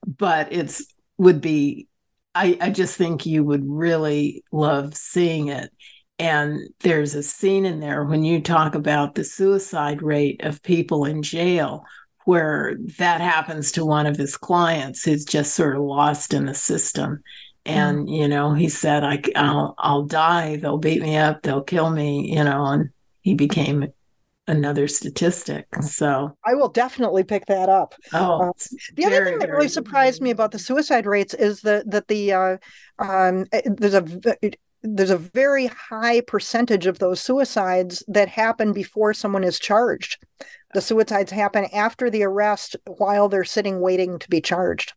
but 0.06 0.54
it's 0.54 0.86
would 1.18 1.42
be 1.42 1.88
I, 2.36 2.56
I 2.62 2.70
just 2.70 2.96
think 2.96 3.26
you 3.26 3.44
would 3.44 3.64
really 3.66 4.44
love 4.52 4.96
seeing 4.96 5.48
it. 5.48 5.72
And 6.20 6.60
there's 6.82 7.16
a 7.16 7.24
scene 7.24 7.66
in 7.66 7.80
there 7.80 8.04
when 8.04 8.24
you 8.24 8.40
talk 8.40 8.76
about 8.76 9.16
the 9.16 9.24
suicide 9.24 10.04
rate 10.04 10.44
of 10.44 10.62
people 10.62 11.06
in 11.06 11.24
jail 11.24 11.86
where 12.26 12.76
that 13.00 13.20
happens 13.20 13.72
to 13.72 13.86
one 13.86 14.06
of 14.06 14.18
his 14.18 14.38
clients 14.38 15.04
who's 15.04 15.26
just 15.26 15.56
sort 15.56 15.76
of 15.76 15.82
lost 15.82 16.36
in 16.36 16.46
the 16.46 16.54
system 16.54 17.24
and 17.66 18.08
mm. 18.08 18.18
you 18.18 18.28
know 18.28 18.54
he 18.54 18.70
said 18.70 19.04
I, 19.04 19.22
I'll, 19.36 19.76
I'll 19.78 20.04
die 20.04 20.58
they'll 20.58 20.78
beat 20.78 21.02
me 21.02 21.18
up 21.18 21.42
they'll 21.42 21.64
kill 21.64 21.90
me 21.90 22.34
you 22.36 22.44
know 22.44 22.66
and 22.66 22.90
he 23.22 23.34
became 23.34 23.88
another 24.48 24.90
statistic 24.90 25.66
so 25.82 26.36
i 26.46 26.54
will 26.54 26.68
definitely 26.68 27.24
pick 27.24 27.46
that 27.46 27.70
up 27.70 27.96
oh 28.14 28.50
uh, 28.50 28.52
the 28.96 29.04
very, 29.04 29.16
other 29.16 29.26
thing 29.26 29.40
that 29.40 29.50
really 29.50 29.70
surprised 29.70 30.22
me 30.22 30.32
about 30.32 30.52
the 30.52 30.60
suicide 30.60 31.06
rates 31.06 31.34
is 31.34 31.62
that 31.62 31.90
that 31.90 32.08
the 32.10 32.34
uh, 32.34 32.58
um, 33.00 33.46
eh, 33.54 33.62
there's 33.66 33.94
a 33.94 34.04
there's 34.84 35.10
a 35.10 35.18
very 35.18 35.68
high 35.68 36.20
percentage 36.22 36.86
of 36.88 37.00
those 37.00 37.22
suicides 37.22 38.04
that 38.10 38.28
happen 38.28 38.74
before 38.74 39.14
someone 39.14 39.44
is 39.44 39.58
charged. 39.58 40.18
The 40.74 40.82
suicides 40.82 41.32
happen 41.32 41.66
after 41.74 42.10
the 42.10 42.24
arrest 42.24 42.76
while 42.86 43.30
they're 43.30 43.46
sitting 43.46 43.80
waiting 43.80 44.20
to 44.20 44.30
be 44.30 44.42
charged. 44.42 44.94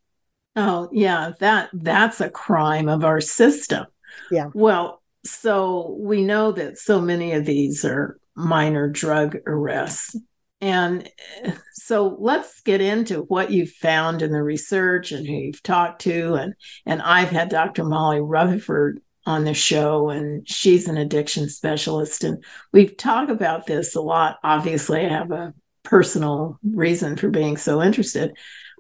Oh, 0.56 0.88
yeah, 0.90 1.32
that 1.40 1.68
that's 1.74 2.20
a 2.20 2.30
crime 2.30 2.88
of 2.88 3.04
our 3.04 3.20
system. 3.20 3.86
Yeah. 4.30 4.48
Well, 4.54 5.02
so 5.24 5.96
we 6.00 6.22
know 6.22 6.52
that 6.52 6.78
so 6.78 7.00
many 7.00 7.32
of 7.32 7.44
these 7.44 7.84
are 7.84 8.18
minor 8.34 8.88
drug 8.88 9.36
arrests. 9.46 10.16
And 10.60 11.10
eh, 11.42 11.52
so 11.74 12.16
let's 12.18 12.60
get 12.62 12.80
into 12.80 13.22
what 13.22 13.50
you've 13.50 13.72
found 13.72 14.22
in 14.22 14.32
the 14.32 14.42
research 14.42 15.12
and 15.12 15.26
who 15.26 15.34
you've 15.34 15.62
talked 15.62 16.02
to. 16.02 16.34
And 16.34 16.54
and 16.86 17.02
I've 17.02 17.30
had 17.30 17.50
Dr. 17.50 17.84
Molly 17.84 18.20
Rutherford 18.20 19.00
on 19.26 19.44
the 19.44 19.54
show, 19.54 20.08
and 20.08 20.48
she's 20.48 20.88
an 20.88 20.96
addiction 20.96 21.48
specialist. 21.48 22.24
And 22.24 22.42
we've 22.72 22.96
talked 22.96 23.30
about 23.30 23.66
this 23.66 23.94
a 23.94 24.00
lot. 24.00 24.38
Obviously, 24.42 25.04
I 25.04 25.08
have 25.08 25.32
a 25.32 25.52
personal 25.82 26.58
reason 26.62 27.16
for 27.16 27.28
being 27.28 27.56
so 27.56 27.82
interested. 27.82 28.36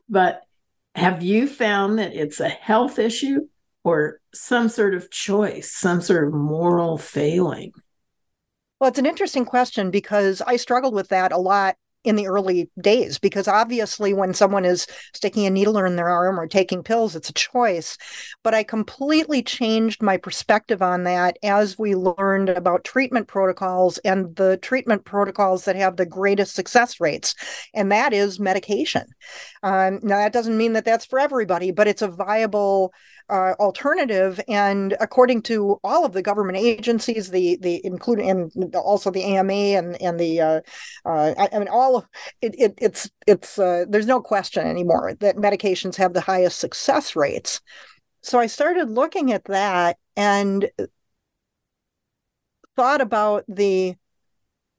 But 0.08 0.42
have 0.96 1.22
you 1.22 1.46
found 1.46 1.98
that 1.98 2.14
it's 2.14 2.40
a 2.40 2.48
health 2.48 2.98
issue 2.98 3.46
or 3.84 4.20
some 4.34 4.68
sort 4.68 4.94
of 4.94 5.10
choice, 5.10 5.72
some 5.72 6.00
sort 6.00 6.26
of 6.26 6.34
moral 6.34 6.98
failing? 6.98 7.72
Well, 8.80 8.88
it's 8.88 8.98
an 8.98 9.06
interesting 9.06 9.44
question 9.44 9.90
because 9.90 10.40
I 10.40 10.56
struggled 10.56 10.94
with 10.94 11.08
that 11.08 11.32
a 11.32 11.38
lot 11.38 11.76
in 12.06 12.16
the 12.16 12.28
early 12.28 12.70
days 12.80 13.18
because 13.18 13.48
obviously 13.48 14.14
when 14.14 14.32
someone 14.32 14.64
is 14.64 14.86
sticking 15.12 15.46
a 15.46 15.50
needle 15.50 15.76
in 15.78 15.96
their 15.96 16.08
arm 16.08 16.38
or 16.38 16.46
taking 16.46 16.82
pills 16.82 17.16
it's 17.16 17.28
a 17.28 17.34
choice. 17.34 17.98
But 18.42 18.54
i 18.54 18.62
completely 18.62 19.42
changed 19.42 20.02
my 20.02 20.16
perspective 20.16 20.82
on 20.82 21.04
that 21.04 21.38
as 21.42 21.78
we 21.78 21.94
learned 21.94 22.48
about 22.48 22.84
treatment 22.84 23.26
protocols 23.28 23.98
and 23.98 24.34
the 24.36 24.56
treatment 24.58 25.04
protocols 25.04 25.64
that 25.64 25.76
have 25.76 25.96
the 25.96 26.06
greatest 26.06 26.54
success 26.54 27.00
rates 27.00 27.34
and 27.74 27.90
that 27.92 28.12
is 28.12 28.38
medication. 28.40 29.06
Um, 29.62 30.00
now 30.02 30.18
that 30.18 30.32
doesn't 30.32 30.56
mean 30.56 30.74
that 30.74 30.84
that's 30.84 31.06
for 31.06 31.18
everybody 31.18 31.72
but 31.72 31.88
it's 31.88 32.02
a 32.02 32.08
viable 32.08 32.92
uh, 33.28 33.54
alternative. 33.58 34.40
And 34.48 34.96
according 35.00 35.42
to 35.42 35.80
all 35.82 36.04
of 36.04 36.12
the 36.12 36.22
government 36.22 36.58
agencies, 36.58 37.30
the 37.30 37.58
the 37.60 37.80
including 37.84 38.30
and 38.30 38.74
also 38.76 39.10
the 39.10 39.24
AMA 39.24 39.52
and 39.52 40.00
and 40.00 40.18
the 40.18 40.40
uh, 40.40 40.60
uh, 41.04 41.34
I, 41.36 41.48
I, 41.52 41.58
mean 41.58 41.68
all 41.68 41.96
of 41.96 42.06
it, 42.40 42.54
it 42.58 42.74
it's 42.78 43.10
it's 43.26 43.58
uh, 43.58 43.84
there's 43.88 44.06
no 44.06 44.20
question 44.20 44.66
anymore 44.66 45.14
that 45.20 45.36
medications 45.36 45.96
have 45.96 46.12
the 46.12 46.20
highest 46.20 46.58
success 46.58 47.16
rates. 47.16 47.60
So 48.22 48.38
I 48.38 48.46
started 48.46 48.90
looking 48.90 49.32
at 49.32 49.44
that 49.44 49.98
and 50.16 50.68
thought 52.76 53.00
about 53.00 53.44
the 53.48 53.94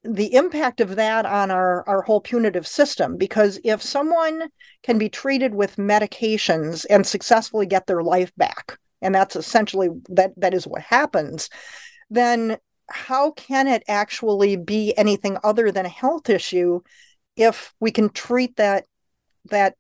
the 0.04 0.34
impact 0.36 0.80
of 0.80 0.96
that 0.96 1.26
on 1.26 1.52
our, 1.52 1.88
our 1.88 2.02
whole 2.02 2.22
punitive 2.22 2.68
system 2.68 3.18
because 3.18 3.60
if 3.64 3.82
someone 3.82 4.50
can 4.84 4.98
be 4.98 5.10
treated 5.10 5.54
with 5.54 5.76
medications 5.76 6.86
and 6.90 7.06
successfully 7.06 7.66
get 7.66 7.88
their 7.88 8.04
life 8.04 8.32
back 8.38 8.78
and 9.02 9.14
that's 9.14 9.36
essentially 9.36 9.90
that 10.08 10.32
that 10.38 10.54
is 10.54 10.66
what 10.66 10.82
happens 10.82 11.50
then 12.10 12.58
how 12.90 13.32
can 13.32 13.68
it 13.68 13.84
actually 13.88 14.56
be 14.56 14.94
anything 14.98 15.38
other 15.44 15.72
than 15.72 15.86
a 15.86 15.90
health 15.90 16.30
issue 16.30 16.80
if 17.36 17.74
we 17.80 17.92
can 17.92 18.10
treat 18.10 18.56
that 18.56 18.86
that 19.46 19.76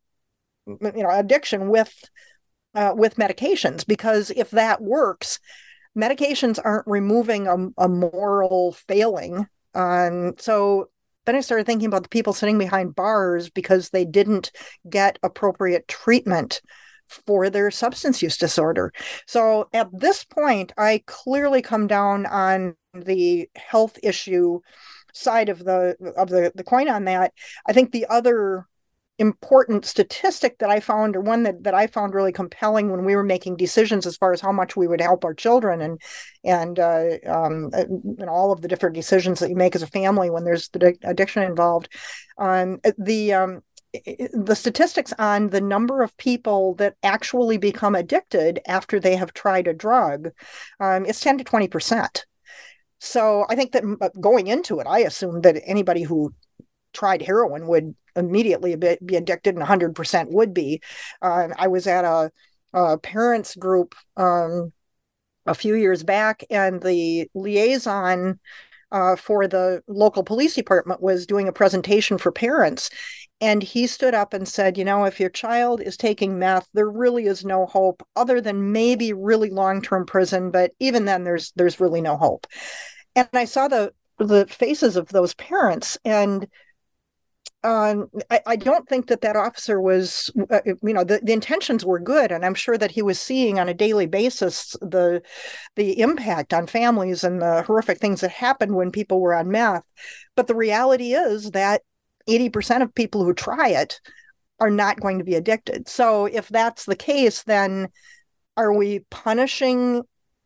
you 0.67 1.03
know 1.03 1.09
addiction 1.09 1.69
with 1.69 1.93
uh, 2.75 2.93
with 2.95 3.15
medications? 3.15 3.85
Because 3.85 4.29
if 4.31 4.51
that 4.51 4.81
works 4.81 5.39
medications 5.97 6.59
aren't 6.63 6.85
removing 6.87 7.47
a, 7.47 7.83
a 7.83 7.87
moral 7.87 8.73
failing 8.73 9.47
um, 9.77 10.33
so 10.39 10.89
then 11.25 11.35
I 11.35 11.41
started 11.41 11.65
thinking 11.65 11.87
about 11.87 12.03
the 12.03 12.09
people 12.09 12.33
sitting 12.33 12.57
behind 12.57 12.95
bars 12.95 13.49
because 13.49 13.89
they 13.89 14.05
didn't 14.05 14.51
get 14.89 15.19
appropriate 15.21 15.87
treatment 15.87 16.61
for 17.09 17.49
their 17.49 17.69
substance 17.69 18.21
use 18.21 18.37
disorder. 18.37 18.91
So 19.27 19.69
at 19.73 19.89
this 19.93 20.25
point, 20.25 20.73
I 20.77 21.03
clearly 21.05 21.61
come 21.61 21.85
down 21.85 22.25
on 22.25 22.75
the 22.93 23.49
health 23.55 23.99
issue 24.01 24.61
side 25.13 25.49
of 25.49 25.59
the 25.59 25.95
of 26.17 26.29
the, 26.29 26.51
the 26.55 26.63
coin 26.63 26.89
on 26.89 27.05
that. 27.05 27.33
I 27.67 27.73
think 27.73 27.91
the 27.91 28.07
other 28.09 28.65
important 29.19 29.85
statistic 29.85 30.59
that 30.59 30.69
I 30.69 30.79
found, 30.79 31.15
or 31.15 31.21
one 31.21 31.43
that, 31.43 31.63
that 31.63 31.73
I 31.73 31.87
found 31.87 32.13
really 32.13 32.31
compelling 32.31 32.91
when 32.91 33.03
we 33.03 33.15
were 33.15 33.23
making 33.23 33.57
decisions 33.57 34.05
as 34.05 34.17
far 34.17 34.33
as 34.33 34.41
how 34.41 34.51
much 34.51 34.75
we 34.75 34.87
would 34.87 35.01
help 35.01 35.25
our 35.25 35.33
children 35.33 35.81
and 35.81 36.01
and 36.43 36.79
uh, 36.79 37.17
um, 37.25 37.71
and 37.73 38.29
all 38.29 38.51
of 38.51 38.61
the 38.61 38.67
different 38.67 38.95
decisions 38.95 39.39
that 39.39 39.49
you 39.49 39.55
make 39.55 39.75
as 39.75 39.81
a 39.81 39.87
family 39.87 40.29
when 40.29 40.43
there's 40.43 40.69
the 40.69 40.97
addiction 41.03 41.43
involved. 41.43 41.89
Um, 42.37 42.79
the 42.97 43.33
um, 43.33 43.63
the 44.33 44.55
statistics 44.55 45.13
on 45.17 45.49
the 45.49 45.61
number 45.61 46.03
of 46.03 46.15
people 46.17 46.75
that 46.75 46.95
actually 47.03 47.57
become 47.57 47.95
addicted 47.95 48.59
after 48.67 48.99
they 48.99 49.15
have 49.15 49.33
tried 49.33 49.67
a 49.67 49.73
drug 49.73 50.29
um, 50.79 51.05
is 51.05 51.19
10 51.19 51.39
to 51.39 51.43
20 51.43 51.67
percent. 51.67 52.25
So 52.99 53.45
I 53.49 53.55
think 53.55 53.71
that 53.73 53.83
uh, 54.01 54.09
going 54.19 54.47
into 54.47 54.79
it, 54.79 54.87
I 54.87 54.99
assumed 54.99 55.43
that 55.43 55.61
anybody 55.65 56.03
who 56.03 56.33
tried 56.97 57.21
heroin 57.21 57.67
would 57.67 57.95
immediately 58.15 58.75
be 58.75 59.15
addicted 59.15 59.55
and 59.55 59.63
100% 59.63 60.31
would 60.31 60.53
be. 60.53 60.81
Uh, 61.21 61.49
I 61.57 61.67
was 61.67 61.85
at 61.85 62.05
a, 62.05 62.31
a 62.73 62.97
parents 62.97 63.55
group 63.55 63.93
um, 64.17 64.73
a 65.45 65.53
few 65.53 65.75
years 65.75 66.03
back, 66.03 66.43
and 66.49 66.81
the 66.81 67.29
liaison 67.35 68.39
uh, 68.91 69.15
for 69.15 69.47
the 69.47 69.83
local 69.87 70.23
police 70.23 70.55
department 70.55 71.01
was 71.01 71.27
doing 71.27 71.47
a 71.47 71.53
presentation 71.53 72.17
for 72.17 72.31
parents. 72.31 72.89
And 73.39 73.61
he 73.61 73.85
stood 73.85 74.15
up 74.15 74.33
and 74.33 74.47
said, 74.47 74.79
You 74.79 74.85
know, 74.85 75.05
if 75.05 75.19
your 75.19 75.29
child 75.29 75.79
is 75.79 75.95
taking 75.95 76.39
meth, 76.39 76.67
there 76.73 76.89
really 76.89 77.27
is 77.27 77.45
no 77.45 77.67
hope 77.67 78.01
other 78.15 78.41
than 78.41 78.71
maybe 78.71 79.13
really 79.13 79.51
long 79.51 79.83
term 79.83 80.07
prison. 80.07 80.49
But 80.49 80.71
even 80.79 81.05
then, 81.05 81.23
there's 81.23 81.51
there's 81.55 81.79
really 81.79 82.01
no 82.01 82.17
hope. 82.17 82.47
And 83.15 83.29
I 83.33 83.45
saw 83.45 83.67
the 83.67 83.93
the 84.17 84.47
faces 84.47 84.95
of 84.95 85.09
those 85.09 85.35
parents 85.35 85.97
and 86.03 86.47
um, 87.63 88.09
I, 88.29 88.41
I, 88.45 88.55
don't 88.55 88.87
think 88.87 89.07
that 89.07 89.21
that 89.21 89.35
officer 89.35 89.81
was, 89.81 90.31
uh, 90.51 90.59
you 90.65 90.93
know, 90.93 91.03
the, 91.03 91.19
the 91.23 91.33
intentions 91.33 91.83
were 91.83 91.99
good, 91.99 92.31
and 92.31 92.45
I'm 92.45 92.53
sure 92.53 92.77
that 92.77 92.91
he 92.91 93.01
was 93.01 93.19
seeing 93.19 93.59
on 93.59 93.67
a 93.67 93.73
daily 93.73 94.05
basis 94.05 94.75
the 94.81 95.23
the 95.75 95.99
impact 95.99 96.53
on 96.53 96.67
families 96.67 97.23
and 97.23 97.41
the 97.41 97.63
horrific 97.63 97.97
things 97.97 98.21
that 98.21 98.31
happened 98.31 98.75
when 98.75 98.91
people 98.91 99.19
were 99.19 99.33
on 99.33 99.49
meth. 99.49 99.83
But 100.35 100.47
the 100.47 100.55
reality 100.55 101.13
is 101.13 101.51
that 101.51 101.81
80% 102.29 102.83
of 102.83 102.93
people 102.93 103.23
who 103.23 103.33
try 103.33 103.69
it 103.69 103.99
are 104.59 104.69
not 104.69 104.99
going 104.99 105.17
to 105.17 105.25
be 105.25 105.35
addicted. 105.35 105.87
So 105.87 106.25
if 106.25 106.47
that's 106.49 106.85
the 106.85 106.95
case, 106.95 107.43
then 107.43 107.89
are 108.55 108.73
we 108.73 108.99
punishing 109.09 110.03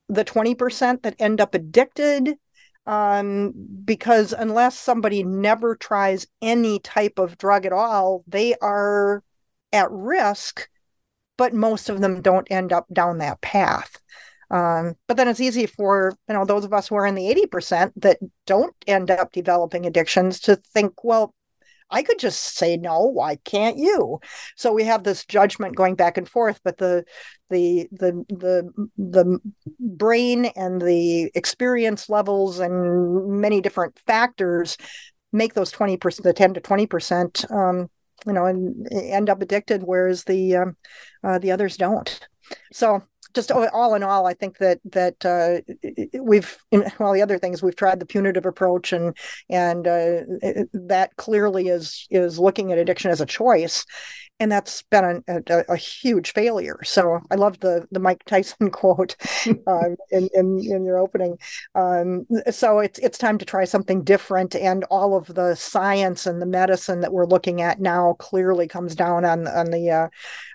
the 0.08 0.25
20% 0.25 1.03
that 1.03 1.15
end 1.20 1.41
up 1.41 1.56
addicted? 1.56 2.36
Um, 2.86 3.54
because 3.86 4.34
unless 4.34 4.78
somebody 4.78 5.24
never 5.24 5.76
tries 5.76 6.28
any 6.42 6.80
type 6.80 7.20
of 7.20 7.38
drug 7.38 7.66
at 7.66 7.74
all, 7.74 8.24
they 8.28 8.56
are 8.62 9.24
at 9.72 9.92
risk, 9.92 10.68
but 11.38 11.54
most 11.54 11.90
of 11.90 12.02
them 12.02 12.22
don't 12.22 12.50
end 12.50 12.74
up 12.74 12.88
down 12.92 13.20
that 13.20 13.42
path. 13.42 13.98
Um, 14.50 14.96
but 15.08 15.16
then 15.16 15.30
it's 15.30 15.40
easy 15.40 15.66
for 15.66 16.14
you 16.28 16.34
know 16.34 16.44
those 16.44 16.66
of 16.66 16.74
us 16.74 16.90
who 16.90 16.96
are 16.96 17.06
in 17.06 17.16
the 17.16 17.34
80% 17.54 17.94
that 17.98 18.20
don't 18.46 18.76
end 18.86 19.10
up 19.10 19.32
developing 19.32 19.86
addictions 19.86 20.42
to 20.42 20.58
think, 20.58 21.04
well, 21.04 21.34
I 21.92 22.04
could 22.04 22.20
just 22.20 22.58
say 22.58 22.78
no. 22.78 23.02
Why 23.02 23.36
can't 23.44 23.78
you? 23.78 24.20
So 24.56 24.74
we 24.74 24.84
have 24.86 25.04
this 25.04 25.26
judgment 25.26 25.76
going 25.76 25.96
back 25.96 26.18
and 26.18 26.28
forth, 26.28 26.60
but 26.64 26.78
the 26.78 27.04
the 27.50 27.88
the 27.92 28.26
the 28.30 28.90
the 28.98 29.40
brain 29.80 30.46
and 30.56 30.82
the 30.82 31.30
experience 31.36 32.10
levels 32.10 32.60
and 32.60 33.42
many 33.42 33.62
different 33.62 34.00
factors 34.00 34.78
make 35.34 35.54
those 35.54 35.72
20% 35.72 36.24
the 36.24 36.34
10 36.34 36.56
to 36.56 36.62
20% 36.62 37.52
um, 37.52 37.90
you 38.26 38.34
know 38.34 38.46
and 38.46 38.88
end 38.92 39.30
up 39.30 39.42
addicted 39.42 39.84
whereas 39.84 40.24
the 40.26 40.56
um, 40.56 40.78
uh, 41.24 41.40
the 41.40 41.52
others 41.52 41.78
don't 41.78 42.28
so 42.72 43.02
just 43.34 43.52
all 43.52 43.96
in 43.96 44.04
all, 44.04 44.28
I 44.28 44.34
think 44.34 44.58
that 44.60 44.80
that 44.92 45.26
uh, 45.26 45.62
we've 46.20 46.58
well 47.00 47.14
the 47.14 47.22
other 47.22 47.38
things 47.38 47.62
we've 47.62 47.75
tried 47.75 48.00
the 48.00 48.05
punitive 48.05 48.46
approach 48.46 48.94
and 48.94 49.16
and 49.50 49.88
uh, 49.88 50.22
that 50.74 51.16
clearly 51.18 51.68
is 51.68 52.08
is 52.10 52.40
looking 52.40 52.72
at 52.72 52.77
addiction 52.77 53.12
as 53.12 53.22
a 53.22 53.25
choice, 53.25 53.86
and 54.42 54.51
that's 54.51 54.82
been 54.82 55.24
a, 55.27 55.42
a, 55.48 55.66
a 55.70 55.77
huge 55.77 56.34
failure. 56.34 56.80
So 56.84 57.20
I 57.30 57.36
love 57.36 57.60
the 57.60 57.88
the 57.92 58.00
Mike 58.00 58.25
Tyson 58.25 58.72
quote 58.72 59.16
um, 59.68 59.96
in, 60.10 60.30
in, 60.34 60.60
in 60.60 60.84
your 60.84 60.98
opening. 60.98 61.38
Um, 61.75 62.25
so 62.50 62.80
it's 62.80 62.98
it's 63.00 63.20
time 63.20 63.38
to 63.38 63.46
try 63.46 63.66
something 63.66 64.04
different, 64.04 64.56
and 64.56 64.84
all 64.86 65.16
of 65.16 65.27
the 65.27 65.54
science 65.56 66.25
and 66.25 66.42
the 66.42 66.48
medicine 66.48 67.01
that 67.01 67.14
we're 67.14 67.27
looking 67.27 67.62
at 67.62 67.80
now 67.80 68.14
clearly 68.14 68.68
comes 68.68 68.96
down 68.96 69.25
on 69.25 69.48
on 69.48 69.68
the 69.68 69.92
uh, 69.92 70.08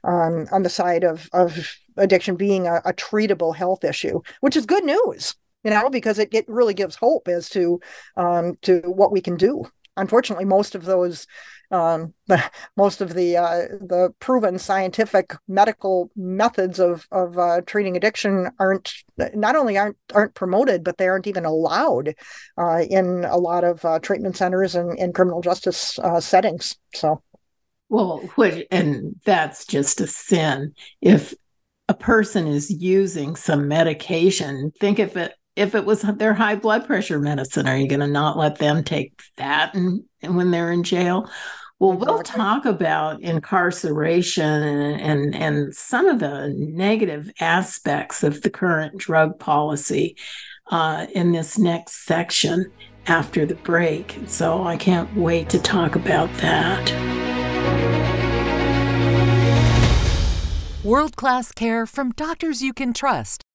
um, 0.02 0.48
on 0.50 0.64
the 0.64 0.68
side 0.68 1.04
of 1.04 1.28
of 1.32 1.76
addiction 1.96 2.34
being 2.34 2.66
a, 2.66 2.82
a 2.84 2.92
treatable 2.92 3.54
health 3.54 3.84
issue, 3.84 4.20
which 4.40 4.56
is 4.56 4.66
good 4.66 4.84
news, 4.84 5.36
you 5.62 5.70
know, 5.70 5.88
because 5.88 6.18
it, 6.18 6.28
it 6.34 6.44
really 6.48 6.74
gives 6.74 6.96
hope 6.96 7.28
as 7.28 7.48
to 7.50 7.80
um, 8.16 8.58
to 8.62 8.80
what 8.80 9.12
we 9.12 9.20
can 9.20 9.36
do. 9.36 9.64
Unfortunately, 9.96 10.44
most 10.44 10.74
of 10.74 10.84
those 10.84 11.26
um, 11.70 12.14
most 12.76 13.00
of 13.00 13.14
the 13.14 13.36
uh, 13.36 13.62
the 13.80 14.14
proven 14.20 14.58
scientific 14.58 15.34
medical 15.48 16.10
methods 16.16 16.78
of 16.78 17.06
of 17.10 17.38
uh, 17.38 17.60
treating 17.66 17.96
addiction 17.96 18.50
aren't 18.58 18.92
not 19.34 19.56
only 19.56 19.78
aren't 19.78 19.96
aren't 20.14 20.34
promoted, 20.34 20.84
but 20.84 20.98
they 20.98 21.08
aren't 21.08 21.26
even 21.26 21.44
allowed 21.44 22.14
uh, 22.58 22.82
in 22.88 23.24
a 23.24 23.36
lot 23.36 23.64
of 23.64 23.84
uh, 23.84 23.98
treatment 23.98 24.36
centers 24.36 24.74
and 24.74 24.98
in 24.98 25.12
criminal 25.12 25.40
justice 25.40 25.98
uh, 25.98 26.20
settings. 26.20 26.76
So, 26.94 27.22
well, 27.88 28.28
and 28.70 29.16
that's 29.24 29.66
just 29.66 30.00
a 30.00 30.06
sin. 30.06 30.74
If 31.00 31.34
a 31.88 31.94
person 31.94 32.46
is 32.46 32.70
using 32.70 33.36
some 33.36 33.68
medication, 33.68 34.72
think 34.80 34.98
of 34.98 35.16
it 35.16 35.34
if 35.56 35.74
it 35.74 35.84
was 35.84 36.02
their 36.02 36.34
high 36.34 36.54
blood 36.54 36.86
pressure 36.86 37.18
medicine, 37.18 37.66
are 37.66 37.76
you 37.76 37.88
going 37.88 38.00
to 38.00 38.06
not 38.06 38.36
let 38.36 38.58
them 38.58 38.84
take 38.84 39.20
that 39.36 39.74
and, 39.74 40.04
and 40.22 40.36
when 40.36 40.50
they're 40.50 40.70
in 40.70 40.82
jail? 40.82 41.28
Well, 41.78 41.92
we'll 41.92 42.22
talk 42.22 42.64
about 42.64 43.20
incarceration 43.20 44.44
and, 44.44 45.00
and 45.00 45.34
and 45.34 45.74
some 45.74 46.06
of 46.06 46.20
the 46.20 46.54
negative 46.56 47.30
aspects 47.38 48.22
of 48.22 48.40
the 48.40 48.48
current 48.48 48.96
drug 48.96 49.38
policy 49.38 50.16
uh, 50.68 51.06
in 51.14 51.32
this 51.32 51.58
next 51.58 52.06
section 52.06 52.72
after 53.06 53.44
the 53.44 53.56
break. 53.56 54.18
So 54.26 54.64
I 54.64 54.78
can't 54.78 55.14
wait 55.16 55.50
to 55.50 55.58
talk 55.58 55.96
about 55.96 56.32
that. 56.38 56.92
World 60.82 61.16
class 61.16 61.52
care 61.52 61.84
from 61.84 62.12
doctors 62.12 62.62
you 62.62 62.72
can 62.72 62.92
trust, 62.92 63.42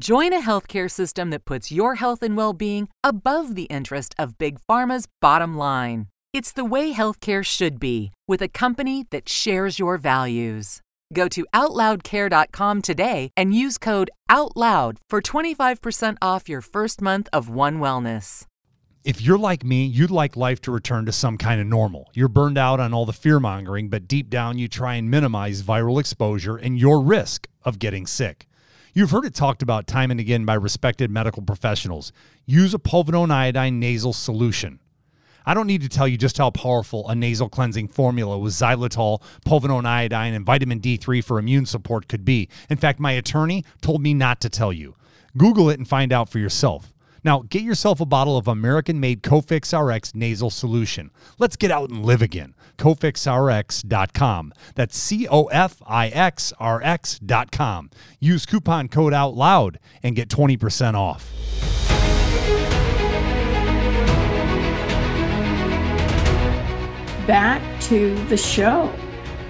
Join 0.00 0.32
a 0.32 0.40
healthcare 0.40 0.88
system 0.88 1.30
that 1.30 1.44
puts 1.44 1.72
your 1.72 1.96
health 1.96 2.22
and 2.22 2.36
well 2.36 2.52
being 2.52 2.88
above 3.02 3.56
the 3.56 3.64
interest 3.64 4.14
of 4.16 4.38
Big 4.38 4.60
Pharma's 4.70 5.08
bottom 5.20 5.56
line. 5.56 6.06
It's 6.32 6.52
the 6.52 6.64
way 6.64 6.94
healthcare 6.94 7.44
should 7.44 7.80
be, 7.80 8.12
with 8.28 8.40
a 8.40 8.48
company 8.48 9.06
that 9.10 9.28
shares 9.28 9.80
your 9.80 9.98
values. 9.98 10.80
Go 11.12 11.26
to 11.28 11.44
OutLoudCare.com 11.52 12.82
today 12.82 13.30
and 13.36 13.54
use 13.54 13.76
code 13.76 14.10
OUTLOUD 14.30 14.98
for 15.08 15.20
25% 15.20 16.16
off 16.22 16.48
your 16.48 16.60
first 16.60 17.00
month 17.02 17.28
of 17.32 17.48
One 17.48 17.80
Wellness 17.80 18.44
if 19.04 19.22
you're 19.22 19.38
like 19.38 19.64
me, 19.64 19.86
you'd 19.86 20.10
like 20.10 20.36
life 20.36 20.60
to 20.60 20.70
return 20.70 21.06
to 21.06 21.12
some 21.12 21.38
kind 21.38 21.60
of 21.62 21.66
normal. 21.66 22.10
You're 22.12 22.28
burned 22.28 22.58
out 22.58 22.78
on 22.78 22.92
all 22.92 23.06
the 23.06 23.12
fear 23.14 23.40
mongering, 23.40 23.88
but 23.88 24.06
deep 24.06 24.28
down, 24.28 24.58
you 24.58 24.68
try 24.68 24.96
and 24.96 25.10
minimize 25.10 25.62
viral 25.62 25.98
exposure 25.98 26.56
and 26.56 26.78
your 26.78 27.00
risk 27.00 27.48
of 27.64 27.78
getting 27.78 28.06
sick. 28.06 28.47
You've 28.98 29.12
heard 29.12 29.26
it 29.26 29.32
talked 29.32 29.62
about 29.62 29.86
time 29.86 30.10
and 30.10 30.18
again 30.18 30.44
by 30.44 30.54
respected 30.54 31.08
medical 31.08 31.40
professionals. 31.40 32.10
Use 32.46 32.74
a 32.74 32.80
povidone 32.80 33.30
iodine 33.30 33.78
nasal 33.78 34.12
solution. 34.12 34.80
I 35.46 35.54
don't 35.54 35.68
need 35.68 35.82
to 35.82 35.88
tell 35.88 36.08
you 36.08 36.18
just 36.18 36.36
how 36.36 36.50
powerful 36.50 37.08
a 37.08 37.14
nasal 37.14 37.48
cleansing 37.48 37.86
formula 37.86 38.36
with 38.36 38.54
xylitol, 38.54 39.22
povidone 39.46 39.86
iodine, 39.86 40.34
and 40.34 40.44
vitamin 40.44 40.80
D3 40.80 41.22
for 41.22 41.38
immune 41.38 41.64
support 41.64 42.08
could 42.08 42.24
be. 42.24 42.48
In 42.68 42.76
fact, 42.76 42.98
my 42.98 43.12
attorney 43.12 43.64
told 43.82 44.02
me 44.02 44.14
not 44.14 44.40
to 44.40 44.48
tell 44.48 44.72
you. 44.72 44.96
Google 45.36 45.70
it 45.70 45.78
and 45.78 45.86
find 45.86 46.12
out 46.12 46.28
for 46.28 46.40
yourself. 46.40 46.92
Now, 47.22 47.44
get 47.48 47.62
yourself 47.62 48.00
a 48.00 48.04
bottle 48.04 48.36
of 48.36 48.48
American 48.48 48.98
made 48.98 49.22
Cofix 49.22 49.72
RX 49.78 50.12
nasal 50.16 50.50
solution. 50.50 51.12
Let's 51.38 51.54
get 51.54 51.70
out 51.70 51.90
and 51.90 52.04
live 52.04 52.20
again. 52.20 52.52
CofixRx.com. 52.78 54.54
That's 54.74 54.96
C 54.96 55.28
O 55.28 55.44
F 55.46 55.82
I 55.86 56.08
X 56.08 56.52
R 56.58 56.82
X.com. 56.82 57.90
Use 58.20 58.46
coupon 58.46 58.88
code 58.88 59.12
OUT 59.12 59.34
LOUD 59.36 59.78
and 60.02 60.16
get 60.16 60.28
20% 60.28 60.94
off. 60.94 61.32
Back 67.26 67.80
to 67.82 68.14
the 68.28 68.36
show. 68.36 68.92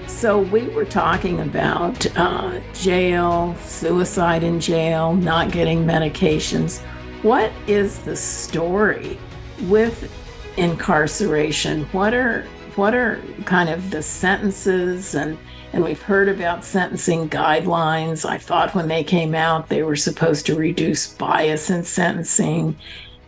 So, 0.07 0.39
we 0.39 0.67
were 0.69 0.83
talking 0.83 1.39
about 1.39 2.05
uh, 2.17 2.59
jail, 2.73 3.55
suicide 3.63 4.43
in 4.43 4.59
jail, 4.59 5.13
not 5.13 5.51
getting 5.51 5.85
medications. 5.85 6.81
What 7.21 7.53
is 7.67 7.99
the 7.99 8.17
story 8.17 9.17
with 9.63 10.11
incarceration? 10.57 11.85
What 11.93 12.13
are 12.13 12.45
what 12.77 12.93
are 12.93 13.21
kind 13.45 13.69
of 13.69 13.91
the 13.91 14.01
sentences 14.01 15.15
and 15.15 15.37
and 15.71 15.83
we've 15.83 16.01
heard 16.01 16.29
about 16.29 16.65
sentencing 16.65 17.29
guidelines. 17.29 18.27
I 18.27 18.39
thought 18.39 18.73
when 18.73 18.87
they 18.87 19.03
came 19.03 19.35
out 19.35 19.69
they 19.69 19.83
were 19.83 19.95
supposed 19.95 20.45
to 20.47 20.55
reduce 20.55 21.13
bias 21.13 21.69
in 21.69 21.83
sentencing. 21.83 22.75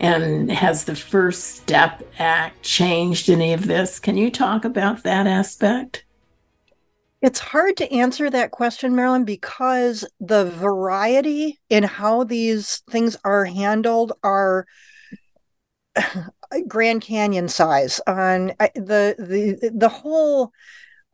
And 0.00 0.50
has 0.50 0.84
the 0.84 0.96
First 0.96 1.58
Step 1.58 2.02
Act 2.18 2.62
changed 2.62 3.30
any 3.30 3.52
of 3.52 3.68
this? 3.68 4.00
Can 4.00 4.16
you 4.16 4.32
talk 4.32 4.64
about 4.64 5.04
that 5.04 5.28
aspect? 5.28 6.04
It's 7.20 7.38
hard 7.38 7.76
to 7.76 7.92
answer 7.92 8.28
that 8.28 8.50
question, 8.50 8.96
Marilyn, 8.96 9.24
because 9.24 10.04
the 10.18 10.44
variety 10.44 11.60
in 11.68 11.84
how 11.84 12.24
these 12.24 12.82
things 12.90 13.16
are 13.22 13.44
handled 13.44 14.12
are 14.24 14.66
Grand 16.68 17.02
Canyon 17.02 17.48
size. 17.48 18.00
On 18.06 18.48
the 18.74 19.14
the 19.18 19.70
the 19.74 19.88
whole 19.88 20.52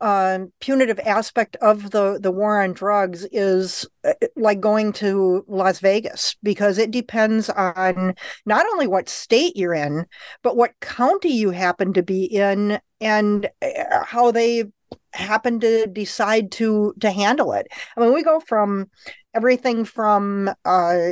um, 0.01 0.51
punitive 0.61 0.99
aspect 0.99 1.57
of 1.57 1.91
the 1.91 2.19
the 2.21 2.31
war 2.31 2.61
on 2.61 2.73
drugs 2.73 3.25
is 3.31 3.85
uh, 4.05 4.13
like 4.35 4.59
going 4.61 4.93
to 4.93 5.43
Las 5.47 5.79
Vegas 5.79 6.37
because 6.41 6.77
it 6.77 6.91
depends 6.91 7.49
on 7.49 8.15
not 8.45 8.65
only 8.71 8.87
what 8.87 9.09
state 9.09 9.57
you're 9.57 9.73
in, 9.73 10.05
but 10.41 10.55
what 10.55 10.79
county 10.79 11.33
you 11.33 11.49
happen 11.49 11.93
to 11.93 12.03
be 12.03 12.23
in 12.23 12.79
and 13.01 13.49
uh, 13.61 14.03
how 14.05 14.31
they 14.31 14.65
happen 15.13 15.59
to 15.59 15.87
decide 15.87 16.51
to 16.53 16.93
to 17.01 17.11
handle 17.11 17.51
it. 17.53 17.67
I 17.97 17.99
mean, 17.99 18.13
we 18.13 18.23
go 18.23 18.39
from 18.39 18.89
everything 19.33 19.83
from 19.85 20.49
uh, 20.65 21.07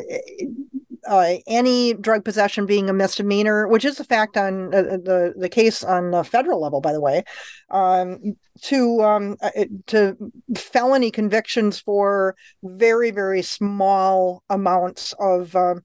uh, 1.08 1.38
any 1.48 1.94
drug 1.94 2.24
possession 2.26 2.66
being 2.66 2.90
a 2.90 2.94
misdemeanor, 2.94 3.68
which 3.68 3.86
is 3.86 4.00
a 4.00 4.04
fact 4.04 4.38
on 4.38 4.74
uh, 4.74 4.82
the 4.82 5.34
the 5.38 5.50
case 5.50 5.84
on 5.84 6.12
the 6.12 6.24
federal 6.24 6.62
level, 6.62 6.82
by 6.82 6.94
the 6.94 7.02
way, 7.02 7.24
um, 7.70 8.36
to 8.62 9.02
um, 9.02 9.38
uh, 9.42 9.66
to 9.88 10.18
felony 10.56 11.12
convictions 11.12 11.80
for 11.80 12.36
very 12.64 13.12
very 13.12 13.42
small 13.42 14.44
amounts 14.50 15.14
of 15.20 15.56
um, 15.56 15.82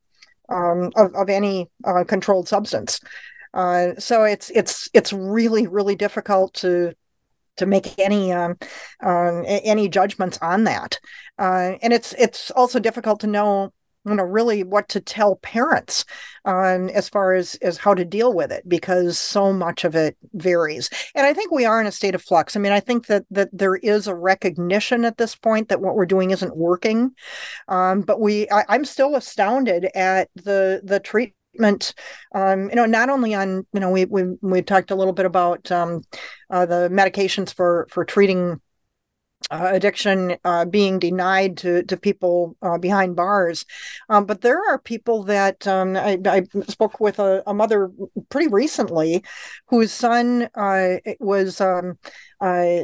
um 0.49 0.91
of, 0.97 1.15
of 1.15 1.31
any 1.31 1.71
uh, 1.85 2.05
controlled 2.05 2.49
substance. 2.49 3.01
Uh, 3.55 3.95
so 3.99 4.25
it's 4.25 4.51
it's 4.51 4.89
it's 4.93 5.13
really 5.13 5.67
really 5.67 5.95
difficult 5.95 6.55
to 6.55 6.95
to 7.57 7.67
make 7.67 7.99
any 7.99 8.33
um, 8.33 8.57
um, 9.03 9.45
any 9.47 9.89
judgments 9.89 10.39
on 10.43 10.65
that. 10.65 10.99
Uh, 11.39 11.75
and 11.83 11.93
it's 11.93 12.13
it's 12.15 12.51
also 12.51 12.79
difficult 12.79 13.21
to 13.21 13.27
know 13.27 13.73
you 14.05 14.15
know 14.15 14.25
really 14.25 14.63
what 14.63 14.89
to 14.89 15.01
tell 15.01 15.37
parents 15.37 16.05
um, 16.45 16.89
as 16.91 17.09
far 17.09 17.35
as 17.35 17.55
as 17.57 17.77
how 17.77 17.95
to 17.95 18.05
deal 18.05 18.33
with 18.33 18.51
it 18.51 18.69
because 18.69 19.19
so 19.19 19.53
much 19.53 19.85
of 19.85 19.95
it 19.95 20.17
varies. 20.35 20.91
And 21.15 21.27
i 21.27 21.33
think 21.35 21.51
we 21.53 21.65
are 21.65 21.81
in 21.81 21.87
a 21.87 21.93
state 21.93 22.15
of 22.15 22.23
flux. 22.23 22.57
I 22.57 22.61
mean 22.61 22.73
i 22.73 22.81
think 22.81 23.07
that 23.07 23.25
that 23.31 23.49
there 23.53 23.77
is 23.77 24.07
a 24.07 24.15
recognition 24.15 25.05
at 25.05 25.19
this 25.19 25.35
point 25.35 25.69
that 25.69 25.81
what 25.81 25.95
we're 25.95 26.07
doing 26.07 26.31
isn't 26.31 26.57
working 26.57 27.13
um, 27.69 28.03
but 28.03 28.21
we 28.21 28.49
I, 28.51 28.65
i'm 28.69 28.85
still 28.85 29.17
astounded 29.17 29.87
at 29.95 30.29
the 30.35 30.81
the 30.85 31.01
treatment 31.01 31.95
um, 32.35 32.71
you 32.71 32.77
know 32.77 32.87
not 32.87 33.11
only 33.11 33.35
on 33.35 33.67
you 33.73 33.81
know 33.81 33.91
we 33.91 34.05
we, 34.07 34.25
we 34.41 34.63
talked 34.63 34.91
a 34.91 34.97
little 34.97 35.13
bit 35.13 35.27
about 35.27 35.71
um, 35.71 36.03
uh, 36.51 36.67
the 36.67 36.89
medications 36.91 37.55
for 37.55 37.87
for 37.91 38.05
treating 38.05 38.61
uh, 39.51 39.71
addiction 39.73 40.37
uh, 40.45 40.65
being 40.65 40.99
denied 40.99 41.57
to 41.59 41.83
to 41.85 41.97
people 41.97 42.57
uh, 42.63 42.79
behind 42.79 43.17
bars, 43.17 43.65
um, 44.09 44.25
but 44.25 44.41
there 44.41 44.59
are 44.71 44.79
people 44.79 45.23
that 45.25 45.67
um, 45.67 45.97
I, 45.97 46.19
I, 46.27 46.43
spoke 46.69 47.01
with 47.01 47.19
a, 47.19 47.43
a, 47.47 47.55
mother 47.55 47.91
pretty 48.31 48.49
recently, 48.49 49.23
whose 49.67 49.93
son 49.93 50.49
uh, 50.55 50.97
was 51.21 51.61
um, 51.61 51.99
uh, 52.41 52.79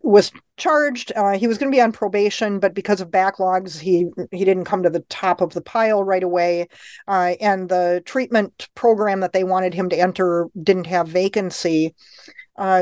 was 0.00 0.32
charged. 0.56 1.12
Uh, 1.16 1.38
he 1.38 1.46
was 1.46 1.58
going 1.58 1.70
to 1.70 1.76
be 1.76 1.82
on 1.82 1.92
probation, 1.92 2.58
but 2.58 2.74
because 2.74 3.00
of 3.00 3.10
backlogs, 3.10 3.78
he 3.78 4.06
he 4.30 4.44
didn't 4.44 4.64
come 4.64 4.82
to 4.82 4.90
the 4.90 5.04
top 5.08 5.40
of 5.40 5.52
the 5.52 5.62
pile 5.62 6.04
right 6.04 6.22
away, 6.22 6.68
and 7.08 7.68
the 7.68 8.02
treatment 8.04 8.68
program 8.74 9.20
that 9.20 9.32
they 9.32 9.44
wanted 9.44 9.74
him 9.74 9.88
to 9.88 9.98
enter 9.98 10.48
didn't 10.62 10.86
have 10.86 11.08
vacancy. 11.08 11.94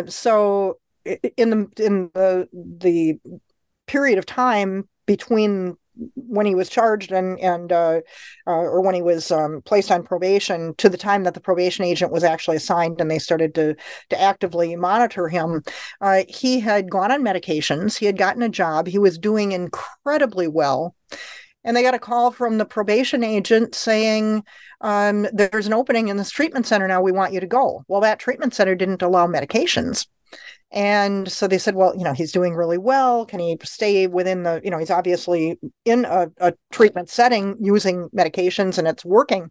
so 0.09 0.79
in 1.05 1.51
the 1.51 1.69
in 1.85 2.11
the 2.15 2.49
the 2.53 3.19
period 3.87 4.19
of 4.19 4.27
time 4.27 4.89
between 5.07 5.77
when 6.15 6.47
he 6.47 6.55
was 6.55 6.69
charged 6.69 7.13
and 7.13 7.39
and 7.41 7.71
uh, 7.73 8.01
uh, 8.47 8.51
or 8.51 8.81
when 8.81 8.95
he 8.95 9.03
was 9.03 9.31
um, 9.31 9.61
placed 9.65 9.91
on 9.91 10.03
probation 10.03 10.75
to 10.77 10.89
the 10.89 10.97
time 10.97 11.25
that 11.25 11.35
the 11.35 11.41
probation 11.41 11.85
agent 11.85 12.13
was 12.13 12.25
actually 12.25 12.57
assigned 12.57 13.01
and 13.01 13.11
they 13.11 13.19
started 13.19 13.55
to 13.55 13.75
to 14.09 14.21
actively 14.21 14.75
monitor 14.77 15.29
him, 15.29 15.63
uh, 16.01 16.23
he 16.29 16.61
had 16.61 16.91
gone 16.91 17.13
on 17.13 17.23
medications. 17.23 17.99
He 17.99 18.07
had 18.07 18.17
gotten 18.17 18.43
a 18.43 18.49
job. 18.49 18.87
He 18.87 18.99
was 18.99 19.19
doing 19.19 19.53
incredibly 19.53 20.49
well. 20.49 20.95
And 21.65 21.77
they 21.77 21.83
got 21.83 21.95
a 21.95 21.99
call 21.99 22.33
from 22.33 22.59
the 22.59 22.65
probation 22.65 23.23
agent 23.23 23.75
saying, 23.75 24.43
um, 24.81 25.29
There's 25.33 25.67
an 25.67 25.73
opening 25.73 26.09
in 26.09 26.17
this 26.17 26.31
treatment 26.31 26.67
center 26.67 26.89
now. 26.89 27.01
We 27.01 27.13
want 27.13 27.33
you 27.33 27.41
to 27.41 27.47
go. 27.47 27.85
Well, 27.87 28.01
that 28.01 28.19
treatment 28.19 28.55
center 28.55 28.75
didn't 28.75 29.03
allow 29.03 29.27
medications. 29.27 30.07
And 30.73 31.31
so 31.31 31.47
they 31.47 31.59
said, 31.59 31.75
well, 31.75 31.95
you 31.97 32.03
know, 32.03 32.15
he's 32.15 32.33
doing 32.33 32.55
really 32.55 32.79
well. 32.79 33.27
Can 33.27 33.41
he 33.41 33.59
stay 33.63 34.07
within 34.07 34.43
the, 34.43 34.61
you 34.65 34.71
know, 34.71 34.79
he's 34.79 34.91
obviously 34.91 35.59
in 35.85 36.07
a, 36.07 36.29
a 36.39 36.55
treatment 36.73 37.11
setting 37.11 37.57
using 37.61 38.09
medications 38.09 38.79
and 38.79 38.89
it's 38.89 39.05
working. 39.05 39.51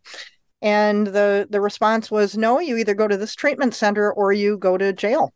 And 0.63 1.07
the 1.07 1.47
the 1.49 1.61
response 1.61 2.11
was, 2.11 2.37
no, 2.37 2.59
you 2.59 2.77
either 2.77 2.93
go 2.93 3.07
to 3.07 3.17
this 3.17 3.35
treatment 3.35 3.73
center 3.73 4.11
or 4.11 4.31
you 4.31 4.57
go 4.57 4.77
to 4.77 4.93
jail. 4.93 5.33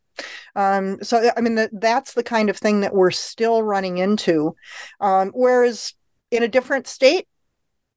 Um, 0.54 1.02
so 1.02 1.30
I 1.36 1.40
mean, 1.40 1.56
the, 1.56 1.70
that's 1.72 2.14
the 2.14 2.22
kind 2.22 2.48
of 2.50 2.56
thing 2.56 2.80
that 2.80 2.94
we're 2.94 3.10
still 3.10 3.62
running 3.62 3.98
into. 3.98 4.54
Um, 5.00 5.30
whereas 5.34 5.94
in 6.30 6.42
a 6.42 6.48
different 6.48 6.86
state, 6.86 7.26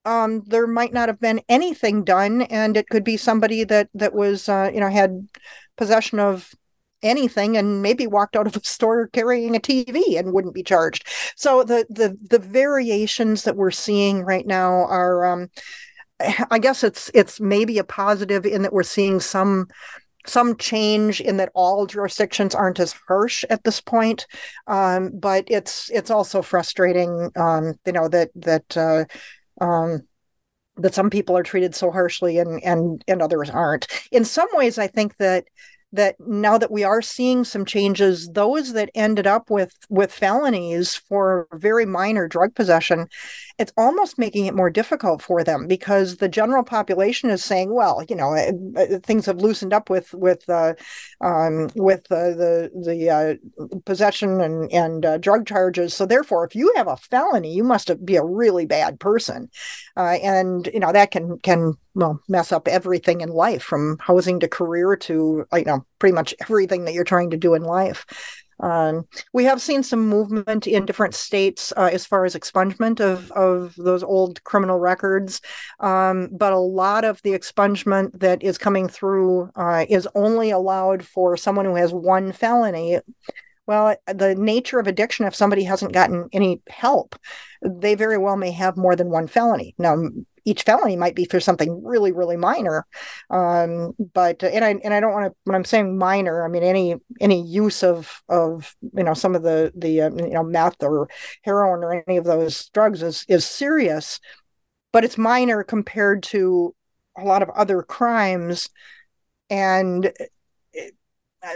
um, 0.06 0.43
there 0.47 0.67
might 0.67 0.93
not 0.93 1.10
have 1.10 1.19
been 1.19 1.41
anything 1.49 2.04
done, 2.04 2.43
and 2.43 2.78
it 2.78 2.89
could 2.89 3.04
be 3.04 3.17
somebody 3.17 3.63
that 3.65 3.89
that 3.93 4.13
was, 4.13 4.49
uh, 4.49 4.71
you 4.73 4.80
know, 4.80 4.89
had 4.89 5.28
possession 5.78 6.19
of 6.19 6.52
anything 7.01 7.57
and 7.57 7.81
maybe 7.81 8.07
walked 8.07 8.35
out 8.35 8.47
of 8.47 8.55
a 8.55 8.63
store 8.63 9.07
carrying 9.07 9.55
a 9.55 9.59
TV 9.59 10.17
and 10.17 10.33
wouldn't 10.33 10.53
be 10.53 10.63
charged. 10.63 11.07
So 11.35 11.63
the 11.63 11.85
the 11.89 12.17
the 12.29 12.39
variations 12.39 13.43
that 13.43 13.55
we're 13.55 13.71
seeing 13.71 14.23
right 14.23 14.45
now 14.45 14.85
are 14.85 15.25
um 15.25 15.49
I 16.51 16.59
guess 16.59 16.83
it's 16.83 17.09
it's 17.13 17.39
maybe 17.39 17.77
a 17.77 17.83
positive 17.83 18.45
in 18.45 18.63
that 18.63 18.73
we're 18.73 18.83
seeing 18.83 19.19
some 19.19 19.67
some 20.27 20.57
change 20.57 21.21
in 21.21 21.38
that 21.38 21.51
all 21.55 21.85
jurisdictions 21.85 22.53
aren't 22.53 22.79
as 22.79 22.93
harsh 23.07 23.43
at 23.49 23.63
this 23.63 23.81
point, 23.81 24.27
um, 24.67 25.12
but 25.13 25.45
it's 25.47 25.89
it's 25.91 26.12
also 26.12 26.41
frustrating, 26.41 27.31
um, 27.38 27.75
you 27.85 27.93
know 27.93 28.07
that 28.09 28.29
that 28.35 28.77
uh, 28.77 29.05
um, 29.63 30.01
that 30.77 30.93
some 30.93 31.09
people 31.09 31.38
are 31.38 31.43
treated 31.43 31.73
so 31.73 31.91
harshly 31.91 32.38
and 32.38 32.63
and 32.63 33.03
and 33.07 33.21
others 33.21 33.49
aren't. 33.49 33.88
In 34.12 34.25
some 34.25 34.49
ways, 34.53 34.77
I 34.77 34.88
think 34.88 35.15
that 35.17 35.45
that 35.91 36.15
now 36.19 36.58
that 36.58 36.71
we 36.71 36.84
are 36.84 37.02
seeing 37.02 37.43
some 37.43 37.65
changes 37.65 38.30
those 38.30 38.73
that 38.73 38.89
ended 38.93 39.25
up 39.25 39.49
with 39.49 39.73
with 39.89 40.12
felonies 40.12 40.95
for 40.95 41.47
very 41.54 41.86
minor 41.86 42.28
drug 42.28 42.54
possession 42.54 43.08
it's 43.58 43.73
almost 43.75 44.17
making 44.17 44.45
it 44.45 44.56
more 44.56 44.69
difficult 44.69 45.21
for 45.21 45.43
them 45.43 45.67
because 45.67 46.17
the 46.17 46.30
general 46.30 46.63
population 46.63 47.30
is 47.30 47.43
saying 47.43 47.73
well 47.73 48.04
you 48.08 48.15
know 48.15 48.34
uh, 48.34 48.52
uh, 48.80 48.99
things 48.99 49.25
have 49.25 49.41
loosened 49.41 49.73
up 49.73 49.89
with 49.89 50.13
with 50.13 50.47
uh, 50.49 50.73
um, 51.21 51.69
with 51.75 52.12
uh, 52.12 52.32
the 52.32 52.71
the 52.86 53.10
uh, 53.10 53.67
possession 53.86 54.41
and 54.41 54.71
and 54.71 55.06
uh, 55.06 55.17
drug 55.17 55.45
charges. 55.45 55.93
So 55.93 56.06
therefore 56.06 56.45
if 56.45 56.56
you 56.56 56.71
have 56.75 56.88
a 56.88 56.97
felony 56.97 57.54
you 57.54 57.63
must 57.63 57.91
be 58.06 58.15
a 58.15 58.23
really 58.23 58.65
bad 58.65 58.99
person. 58.99 59.49
And 59.95 60.69
you 60.73 60.80
know 60.80 60.93
that 60.93 61.12
can 61.12 61.39
can 61.39 61.73
well 61.93 62.21
mess 62.30 62.52
up 62.52 62.67
everything 62.67 63.21
in 63.21 63.30
life 63.30 63.63
from 63.63 63.97
housing 63.99 64.39
to 64.39 64.47
career 64.47 64.95
to 64.95 65.45
you 65.54 65.65
know 65.65 65.78
pretty 65.99 66.13
much 66.13 66.33
everything 66.41 66.85
that 66.85 66.93
you're 66.93 67.03
trying 67.03 67.31
to 67.31 67.37
do 67.37 67.53
in 67.53 67.63
life 67.63 68.05
Um, 68.61 69.07
we 69.33 69.45
have 69.45 69.61
seen 69.61 69.83
some 69.83 70.07
movement 70.07 70.67
in 70.67 70.85
different 70.85 71.15
states 71.15 71.71
uh, 71.77 71.89
as 71.93 72.05
far 72.05 72.25
as 72.25 72.35
expungement 72.35 72.99
of, 72.99 73.31
of 73.31 73.73
those 73.77 74.03
old 74.03 74.43
criminal 74.43 74.79
records, 74.79 75.41
um, 75.79 76.27
but 76.31 76.51
a 76.51 76.57
lot 76.57 77.05
of 77.05 77.21
the 77.21 77.31
expungement 77.31 78.19
that 78.19 78.43
is 78.43 78.57
coming 78.57 78.89
through 78.89 79.49
uh, 79.55 79.85
is 79.89 80.07
only 80.13 80.51
allowed 80.51 81.05
for 81.05 81.37
someone 81.37 81.65
who 81.65 81.75
has 81.75 81.93
one 81.93 82.33
felony. 82.33 82.99
Well, 83.65 83.95
the 84.07 84.35
nature 84.35 84.79
of 84.79 84.87
addiction, 84.87 85.25
if 85.25 85.35
somebody 85.35 85.63
hasn't 85.63 85.93
gotten 85.93 86.27
any 86.33 86.61
help, 86.67 87.15
they 87.61 87.95
very 87.95 88.17
well 88.17 88.35
may 88.35 88.51
have 88.51 88.75
more 88.75 88.95
than 88.95 89.09
one 89.09 89.27
felony. 89.27 89.75
Now, 89.77 89.95
each 90.45 90.63
felony 90.63 90.95
might 90.95 91.15
be 91.15 91.25
for 91.25 91.39
something 91.39 91.84
really 91.84 92.12
really 92.12 92.38
minor. 92.38 92.86
Um, 93.30 93.93
but 94.13 94.43
and 94.43 94.65
i 94.65 94.75
and 94.84 94.93
i 94.93 94.99
don't 94.99 95.13
want 95.13 95.32
to 95.32 95.36
when 95.43 95.56
i'm 95.56 95.65
saying 95.65 95.97
minor 95.97 96.43
i 96.43 96.47
mean 96.47 96.63
any 96.63 96.95
any 97.19 97.41
use 97.41 97.84
of 97.84 98.21
of 98.30 98.75
you 98.93 99.04
know 99.04 99.13
some 99.13 99.36
of 99.36 99.43
the 99.43 99.71
the 99.75 100.02
uh, 100.02 100.10
you 100.10 100.34
know 100.34 100.43
meth 100.43 100.82
or 100.84 101.10
heroin 101.43 101.84
or 101.84 102.04
any 102.08 102.17
of 102.17 102.25
those 102.25 102.69
drugs 102.69 103.04
is 103.04 103.25
is 103.28 103.45
serious 103.45 104.19
but 104.91 105.04
it's 105.04 105.17
minor 105.17 105.63
compared 105.63 106.23
to 106.23 106.75
a 107.17 107.23
lot 107.23 107.43
of 107.43 107.49
other 107.49 107.82
crimes. 107.82 108.69
And 109.49 110.12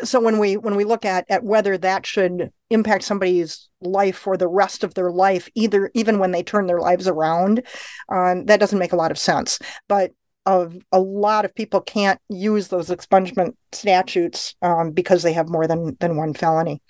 so 0.04 0.20
when 0.20 0.40
we 0.40 0.56
when 0.58 0.76
we 0.76 0.84
look 0.84 1.06
at 1.06 1.26
at 1.30 1.44
whether 1.44 1.78
that 1.78 2.06
should 2.06 2.52
impact 2.70 3.04
somebody's 3.04 3.70
life 3.82 4.18
for 4.18 4.38
the 4.38 4.48
rest 4.48 4.84
of 4.84 4.94
their 4.94 5.12
life 5.12 5.50
either 5.56 5.92
even 5.94 6.20
when 6.20 6.32
they 6.32 6.44
turn 6.44 6.68
their 6.68 6.80
lives 6.80 7.08
around 7.08 7.66
um, 8.10 8.46
that 8.46 8.60
doesn't 8.60 8.80
make 8.80 8.94
a 8.94 8.98
lot 8.98 9.12
of 9.12 9.18
sense. 9.18 9.60
But 9.88 10.12
of 10.46 10.78
a 10.92 11.00
lot 11.00 11.46
of 11.46 11.56
people 11.56 11.82
can't 11.82 12.20
use 12.30 12.68
those 12.68 12.90
expungement 12.90 13.56
statutes 13.72 14.56
um, 14.62 14.92
because 14.92 15.24
they 15.24 15.34
have 15.34 15.50
more 15.50 15.68
than 15.68 15.96
than 16.00 16.18
one 16.18 16.34
felony. 16.34 16.82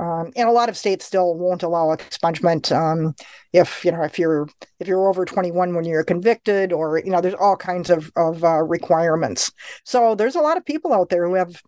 Um, 0.00 0.32
and 0.34 0.48
a 0.48 0.52
lot 0.52 0.68
of 0.68 0.76
states 0.76 1.04
still 1.04 1.36
won't 1.36 1.62
allow 1.62 1.94
expungement 1.94 2.74
um, 2.74 3.14
if 3.52 3.84
you 3.84 3.92
know 3.92 4.02
if 4.02 4.18
you're 4.18 4.48
if 4.80 4.88
you're 4.88 5.08
over 5.08 5.24
21 5.24 5.74
when 5.74 5.84
you're 5.84 6.02
convicted 6.02 6.72
or 6.72 6.98
you 6.98 7.10
know 7.10 7.20
there's 7.20 7.34
all 7.34 7.56
kinds 7.56 7.90
of 7.90 8.10
of 8.16 8.42
uh, 8.42 8.62
requirements. 8.62 9.52
So 9.84 10.14
there's 10.14 10.36
a 10.36 10.40
lot 10.40 10.56
of 10.56 10.64
people 10.64 10.92
out 10.92 11.10
there 11.10 11.26
who 11.26 11.34
have 11.34 11.60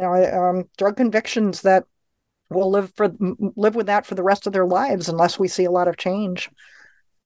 know 0.00 0.14
um, 0.14 0.64
drug 0.76 0.96
convictions 0.96 1.62
that 1.62 1.84
will 2.50 2.70
live 2.70 2.92
for 2.96 3.12
live 3.56 3.74
with 3.74 3.86
that 3.86 4.06
for 4.06 4.14
the 4.14 4.22
rest 4.22 4.46
of 4.46 4.52
their 4.52 4.66
lives 4.66 5.08
unless 5.08 5.38
we 5.38 5.48
see 5.48 5.64
a 5.64 5.70
lot 5.70 5.88
of 5.88 5.96
change. 5.96 6.50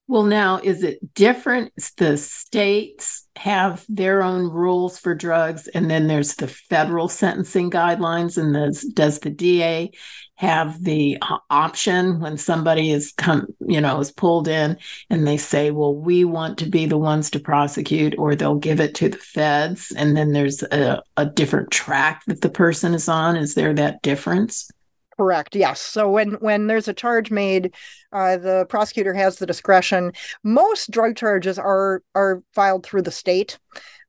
Well 0.07 0.25
now 0.25 0.61
is 0.63 0.83
it 0.83 1.15
different? 1.15 1.73
The 1.97 2.19
states 2.19 3.27
have 3.37 3.85
their 3.89 4.23
own 4.23 4.51
rules 4.51 4.99
for 4.99 5.15
drugs 5.15 5.67
and 5.69 5.91
then 5.91 6.07
there's 6.07 6.35
the 6.35 6.49
federal 6.49 7.09
sentencing 7.09 7.71
guidelines 7.71 8.37
and 8.37 8.55
does, 8.55 8.83
does 8.83 9.19
the 9.21 9.31
da 9.31 9.91
have 10.37 10.83
the 10.83 11.17
option 11.49 12.19
when 12.19 12.37
somebody 12.37 12.91
is 12.91 13.13
come 13.17 13.47
you 13.67 13.81
know 13.81 14.01
is 14.01 14.11
pulled 14.11 14.49
in 14.49 14.77
and 15.09 15.27
they 15.27 15.37
say 15.37 15.71
well 15.71 15.95
we 15.95 16.25
want 16.25 16.59
to 16.59 16.69
be 16.69 16.87
the 16.87 16.99
ones 16.99 17.31
to 17.31 17.39
prosecute 17.39 18.15
or 18.19 18.35
they'll 18.35 18.57
give 18.57 18.81
it 18.81 18.97
to 18.97 19.09
the 19.09 19.17
feds 19.17 19.93
and 19.97 20.17
then 20.17 20.33
there's 20.33 20.63
a, 20.65 21.03
a 21.17 21.25
different 21.25 21.71
track 21.71 22.23
that 22.27 22.41
the 22.41 22.49
person 22.49 22.95
is 22.95 23.09
on. 23.09 23.37
Is 23.37 23.55
there 23.55 23.75
that 23.75 24.03
difference? 24.03 24.71
Correct 25.17 25.55
yes. 25.55 25.81
So 25.81 26.11
when 26.11 26.33
when 26.35 26.67
there's 26.67 26.89
a 26.89 26.95
charge 26.95 27.31
made 27.31 27.75
uh, 28.13 28.37
the 28.37 28.67
prosecutor 28.69 29.15
has 29.15 29.37
the 29.37 29.47
discretion. 29.47 30.13
Most 30.43 30.91
drug 30.91 31.17
charges 31.17 31.59
are 31.59 32.03
are 32.15 32.43
filed 32.53 32.85
through 32.85 33.03
the 33.03 33.13
state 33.13 33.59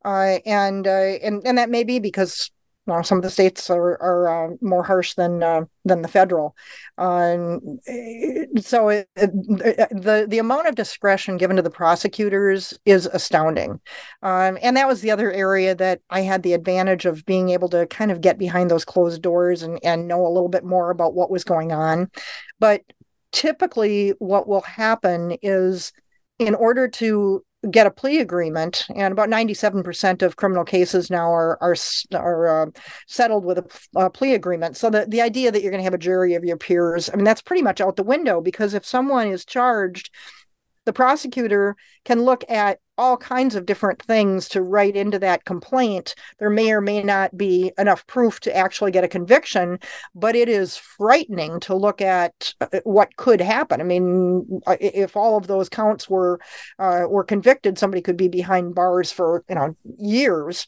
uh, 0.04 0.40
and 0.46 0.88
uh, 0.88 1.18
and 1.22 1.42
and 1.46 1.58
that 1.58 1.70
may 1.70 1.84
be 1.84 2.00
because 2.00 2.50
well, 2.88 3.04
some 3.04 3.18
of 3.18 3.24
the 3.24 3.32
states 3.32 3.70
are, 3.70 4.02
are 4.02 4.28
uh, 4.52 4.56
more 4.62 4.84
harsh 4.84 5.16
than 5.16 5.42
uh, 5.42 5.66
than 5.86 6.02
the 6.04 6.08
federal. 6.08 6.56
Um, 6.98 7.80
so 8.60 8.90
it, 8.90 9.10
it, 9.16 9.32
the 9.90 10.26
the 10.28 10.38
amount 10.38 10.68
of 10.68 10.76
discretion 10.76 11.38
given 11.38 11.56
to 11.56 11.62
the 11.64 11.70
prosecutors 11.70 12.78
is 12.86 13.08
astounding, 13.08 13.80
um, 14.22 14.58
and 14.62 14.78
that 14.78 14.88
was 14.88 15.02
the 15.02 15.12
other 15.12 15.32
area 15.32 15.74
that 15.76 16.02
I 16.10 16.22
had 16.22 16.44
the 16.44 16.54
advantage 16.54 17.06
of 17.06 17.26
being 17.26 17.50
able 17.50 17.70
to 17.70 17.88
kind 17.88 18.12
of 18.12 18.22
get 18.22 18.38
behind 18.38 18.70
those 18.70 18.86
closed 18.86 19.22
doors 19.22 19.64
and 19.64 19.80
and 19.84 20.08
know 20.08 20.26
a 20.26 20.30
little 20.30 20.50
bit 20.50 20.64
more 20.64 20.92
about 20.92 21.16
what 21.16 21.32
was 21.32 21.44
going 21.44 21.72
on. 21.72 22.12
But 22.60 22.82
typically, 23.32 24.12
what 24.20 24.48
will 24.48 24.62
happen 24.62 25.38
is 25.42 25.92
in 26.38 26.54
order 26.54 26.88
to 26.88 27.44
get 27.72 27.88
a 27.88 27.92
plea 27.92 28.20
agreement, 28.20 28.86
and 28.96 29.12
about 29.12 29.30
97% 29.30 30.22
of 30.22 30.36
criminal 30.36 30.64
cases 30.64 31.10
now 31.10 31.32
are 31.32 31.58
are, 31.62 31.76
are 32.14 32.68
uh, 32.68 32.72
settled 33.08 33.46
with 33.46 33.60
a, 33.60 34.00
a, 34.00 34.10
plea 34.10 34.34
agreement. 34.34 34.78
So 34.78 34.90
the, 34.90 35.06
the 35.08 35.22
idea 35.22 35.52
that 35.52 35.62
you're 35.62 35.72
going 35.72 35.82
to 35.82 35.86
have 35.86 35.94
a 35.94 35.98
jury 35.98 36.36
of 36.36 36.44
your 36.44 36.58
peers, 36.58 37.10
I 37.12 37.16
mean, 37.16 37.26
that's 37.26 37.42
pretty 37.42 37.64
much 37.64 37.82
out 37.82 37.96
the 37.96 38.04
window 38.04 38.42
because 38.42 38.74
if 38.74 38.86
someone 38.86 39.28
is 39.28 39.46
charged 39.46 40.10
the 40.86 40.94
prosecutor 40.94 41.76
can 42.06 42.24
look 42.24 42.44
at 42.50 42.80
all 42.98 43.18
kinds 43.18 43.56
of 43.56 43.66
different 43.66 44.02
things 44.02 44.48
to 44.50 44.62
write 44.62 44.96
into 44.96 45.20
that 45.20 45.46
complaint. 45.46 46.16
There 46.40 46.50
may 46.50 46.72
or 46.72 46.82
may 46.82 47.04
not 47.04 47.38
be 47.38 47.72
enough 47.78 48.06
proof 48.08 48.40
to 48.42 48.56
actually 48.56 48.92
get 48.92 49.04
a 49.04 49.10
conviction, 49.10 49.80
but 50.14 50.36
it 50.36 50.48
is 50.50 50.78
frightening 50.78 51.60
to 51.62 51.76
look 51.76 52.02
at 52.02 52.54
uh, 52.62 52.80
what 52.84 53.16
could 53.18 53.42
happen. 53.42 53.82
I 53.82 53.84
mean, 53.84 54.62
uh, 54.66 54.78
if 54.80 55.16
all 55.16 55.38
of 55.38 55.48
those 55.48 55.70
counts 55.70 56.10
were 56.10 56.40
uh, 56.80 57.04
were 57.08 57.24
convicted, 57.24 57.78
somebody 57.78 58.02
could 58.02 58.18
be 58.18 58.28
behind 58.28 58.76
bars 58.76 59.12
for 59.12 59.44
you 59.50 59.56
know 59.56 59.76
years. 59.98 60.68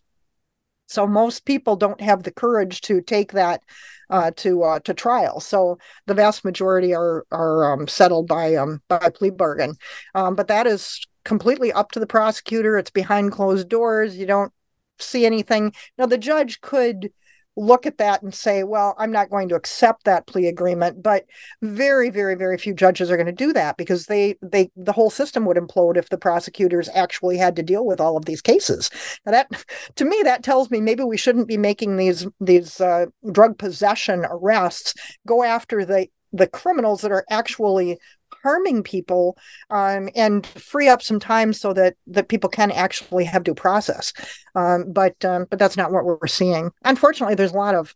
So 0.88 1.06
most 1.06 1.46
people 1.46 1.76
don't 1.76 2.00
have 2.00 2.24
the 2.24 2.32
courage 2.32 2.80
to 2.82 3.02
take 3.02 3.34
that 3.34 3.62
uh, 4.10 4.32
to 4.38 4.64
uh, 4.64 4.80
to 4.80 4.94
trial. 4.94 5.40
So 5.40 5.80
the 6.06 6.14
vast 6.14 6.46
majority 6.46 6.94
are 6.94 7.26
are 7.32 7.74
um, 7.74 7.88
settled 7.88 8.28
by 8.28 8.56
um, 8.56 8.82
by 8.88 9.10
plea 9.14 9.32
bargain, 9.32 9.76
um, 10.16 10.36
but 10.36 10.48
that 10.48 10.68
is 10.68 11.06
completely 11.28 11.74
up 11.74 11.92
to 11.92 12.00
the 12.00 12.08
prosecutor. 12.08 12.78
It's 12.78 12.90
behind 12.90 13.34
closed 13.34 13.68
doors. 13.68 14.18
You 14.18 14.26
don't 14.26 14.52
see 14.98 15.26
anything. 15.26 15.74
Now 15.98 16.06
the 16.06 16.18
judge 16.18 16.62
could 16.62 17.12
look 17.58 17.88
at 17.88 17.98
that 17.98 18.22
and 18.22 18.34
say, 18.34 18.64
well, 18.64 18.96
I'm 19.00 19.12
not 19.12 19.32
going 19.32 19.50
to 19.50 19.56
accept 19.56 20.06
that 20.06 20.28
plea 20.28 20.48
agreement. 20.48 21.04
But 21.04 21.26
very, 21.62 22.10
very, 22.10 22.36
very 22.36 22.58
few 22.58 22.74
judges 22.74 23.12
are 23.12 23.18
going 23.18 23.26
to 23.26 23.32
do 23.34 23.52
that 23.54 23.76
because 23.76 24.06
they 24.06 24.38
they 24.42 24.72
the 24.78 24.94
whole 24.94 25.10
system 25.10 25.44
would 25.46 25.58
implode 25.58 25.98
if 25.98 26.10
the 26.10 26.18
prosecutors 26.18 26.88
actually 26.94 27.38
had 27.38 27.58
to 27.58 27.64
deal 27.64 27.86
with 27.86 28.00
all 28.00 28.16
of 28.16 28.26
these 28.26 28.42
cases. 28.42 28.90
Now 29.26 29.34
that 29.34 29.66
to 29.96 30.06
me 30.06 30.22
that 30.24 30.44
tells 30.44 30.72
me 30.72 30.80
maybe 30.80 31.04
we 31.04 31.18
shouldn't 31.18 31.50
be 31.50 31.58
making 31.58 31.98
these 31.98 32.26
these 32.40 32.80
uh, 32.80 33.08
drug 33.34 33.58
possession 33.58 34.26
arrests 34.30 34.94
go 35.28 35.44
after 35.44 35.84
the 35.84 36.08
the 36.32 36.48
criminals 36.48 37.02
that 37.02 37.12
are 37.12 37.26
actually 37.30 37.98
harming 38.44 38.84
people 38.84 39.38
um, 39.70 40.10
and 40.16 40.46
free 40.46 40.88
up 40.88 41.02
some 41.02 41.20
time 41.20 41.54
so 41.54 41.74
that 41.74 41.96
that 42.08 42.30
people 42.30 42.50
can 42.50 42.72
actually 42.72 43.26
have 43.26 43.44
due 43.44 43.54
process. 43.54 44.14
Um, 44.56 44.86
but 44.92 45.24
um, 45.26 45.46
but 45.50 45.60
that's 45.60 45.78
not 45.78 45.92
what 45.92 46.06
we're 46.06 46.28
seeing. 46.28 46.72
Unfortunately, 46.84 47.36
there's 47.36 47.54
a 47.54 47.58
lot 47.58 47.76
of 47.76 47.96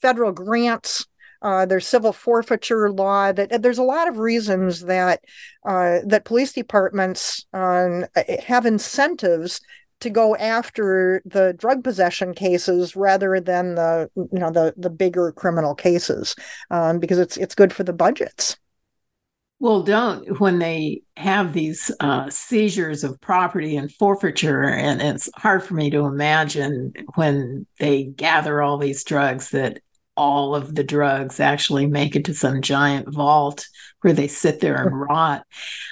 federal 0.00 0.32
grants. 0.32 1.06
Uh, 1.40 1.66
there's 1.66 1.86
civil 1.86 2.12
forfeiture 2.12 2.90
law. 2.90 3.32
That 3.32 3.62
there's 3.62 3.78
a 3.78 3.82
lot 3.82 4.08
of 4.08 4.18
reasons 4.18 4.82
that 4.82 5.20
uh, 5.66 5.98
that 6.06 6.24
police 6.24 6.52
departments 6.52 7.46
um, 7.52 8.04
have 8.46 8.64
incentives 8.64 9.60
to 10.02 10.10
go 10.10 10.34
after 10.36 11.22
the 11.24 11.54
drug 11.56 11.84
possession 11.84 12.34
cases 12.34 12.96
rather 12.96 13.40
than 13.40 13.76
the 13.76 14.10
you 14.16 14.38
know 14.38 14.50
the 14.50 14.74
the 14.76 14.90
bigger 14.90 15.30
criminal 15.32 15.74
cases 15.74 16.34
um, 16.70 16.98
because 16.98 17.18
it's 17.18 17.36
it's 17.36 17.54
good 17.54 17.72
for 17.72 17.84
the 17.84 17.92
budgets. 17.92 18.56
Well, 19.62 19.84
don't 19.84 20.40
when 20.40 20.58
they 20.58 21.02
have 21.16 21.52
these 21.52 21.88
uh, 22.00 22.28
seizures 22.30 23.04
of 23.04 23.20
property 23.20 23.76
and 23.76 23.92
forfeiture, 23.92 24.64
and 24.64 25.00
it's 25.00 25.30
hard 25.36 25.62
for 25.62 25.74
me 25.74 25.88
to 25.90 26.00
imagine 26.00 26.92
when 27.14 27.68
they 27.78 28.02
gather 28.02 28.60
all 28.60 28.76
these 28.76 29.04
drugs 29.04 29.50
that 29.50 29.78
all 30.16 30.56
of 30.56 30.74
the 30.74 30.82
drugs 30.82 31.38
actually 31.38 31.86
make 31.86 32.16
it 32.16 32.24
to 32.24 32.34
some 32.34 32.60
giant 32.60 33.14
vault 33.14 33.64
where 34.00 34.12
they 34.12 34.26
sit 34.26 34.58
there 34.58 34.84
and 34.84 35.00
rot. 35.08 35.46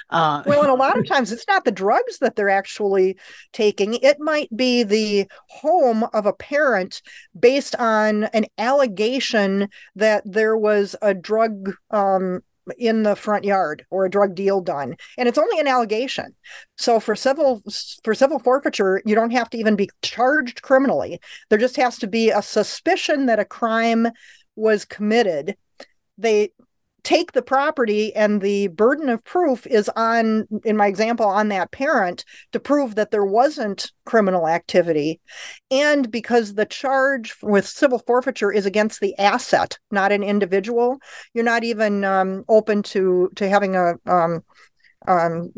Uh, 0.09 0.43
well, 0.45 0.63
and 0.63 0.69
a 0.69 0.73
lot 0.73 0.99
of 0.99 1.07
times 1.07 1.31
it's 1.31 1.47
not 1.47 1.63
the 1.63 1.71
drugs 1.71 2.19
that 2.19 2.35
they're 2.35 2.49
actually 2.49 3.17
taking. 3.53 3.93
It 3.93 4.19
might 4.19 4.53
be 4.53 4.83
the 4.83 5.27
home 5.47 6.03
of 6.11 6.25
a 6.25 6.33
parent 6.33 7.01
based 7.39 7.77
on 7.77 8.25
an 8.25 8.47
allegation 8.57 9.69
that 9.95 10.23
there 10.25 10.57
was 10.57 10.93
a 11.01 11.13
drug 11.13 11.73
um, 11.89 12.41
in 12.77 13.03
the 13.03 13.15
front 13.15 13.43
yard 13.43 13.85
or 13.89 14.05
a 14.05 14.09
drug 14.09 14.35
deal 14.35 14.61
done. 14.61 14.95
And 15.17 15.27
it's 15.27 15.37
only 15.37 15.59
an 15.59 15.67
allegation. 15.67 16.35
So 16.77 16.99
for 16.99 17.15
civil 17.15 17.61
for 18.03 18.13
civil 18.13 18.39
forfeiture 18.39 19.01
you 19.05 19.15
don't 19.15 19.31
have 19.31 19.49
to 19.51 19.57
even 19.57 19.75
be 19.75 19.89
charged 20.01 20.61
criminally. 20.61 21.19
There 21.49 21.59
just 21.59 21.77
has 21.77 21.97
to 21.99 22.07
be 22.07 22.29
a 22.29 22.41
suspicion 22.41 23.25
that 23.25 23.39
a 23.39 23.45
crime 23.45 24.07
was 24.55 24.85
committed. 24.85 25.55
They 26.17 26.51
take 27.03 27.31
the 27.31 27.41
property 27.41 28.13
and 28.15 28.41
the 28.41 28.67
burden 28.67 29.09
of 29.09 29.23
proof 29.23 29.65
is 29.67 29.89
on 29.95 30.47
in 30.63 30.77
my 30.77 30.87
example 30.87 31.25
on 31.25 31.47
that 31.49 31.71
parent 31.71 32.23
to 32.51 32.59
prove 32.59 32.95
that 32.95 33.11
there 33.11 33.25
wasn't 33.25 33.91
criminal 34.05 34.47
activity. 34.47 35.19
And 35.69 36.11
because 36.11 36.53
the 36.53 36.65
charge 36.65 37.35
with 37.41 37.67
civil 37.67 37.99
forfeiture 37.99 38.51
is 38.51 38.65
against 38.65 38.99
the 38.99 39.17
asset 39.17 39.77
not 39.91 40.11
an 40.11 40.23
individual 40.23 40.97
you're 41.33 41.43
not 41.43 41.63
even 41.63 42.03
um, 42.03 42.43
open 42.47 42.83
to 42.83 43.29
to 43.35 43.49
having 43.49 43.75
a 43.75 43.93
um, 44.05 44.43
um, 45.07 45.51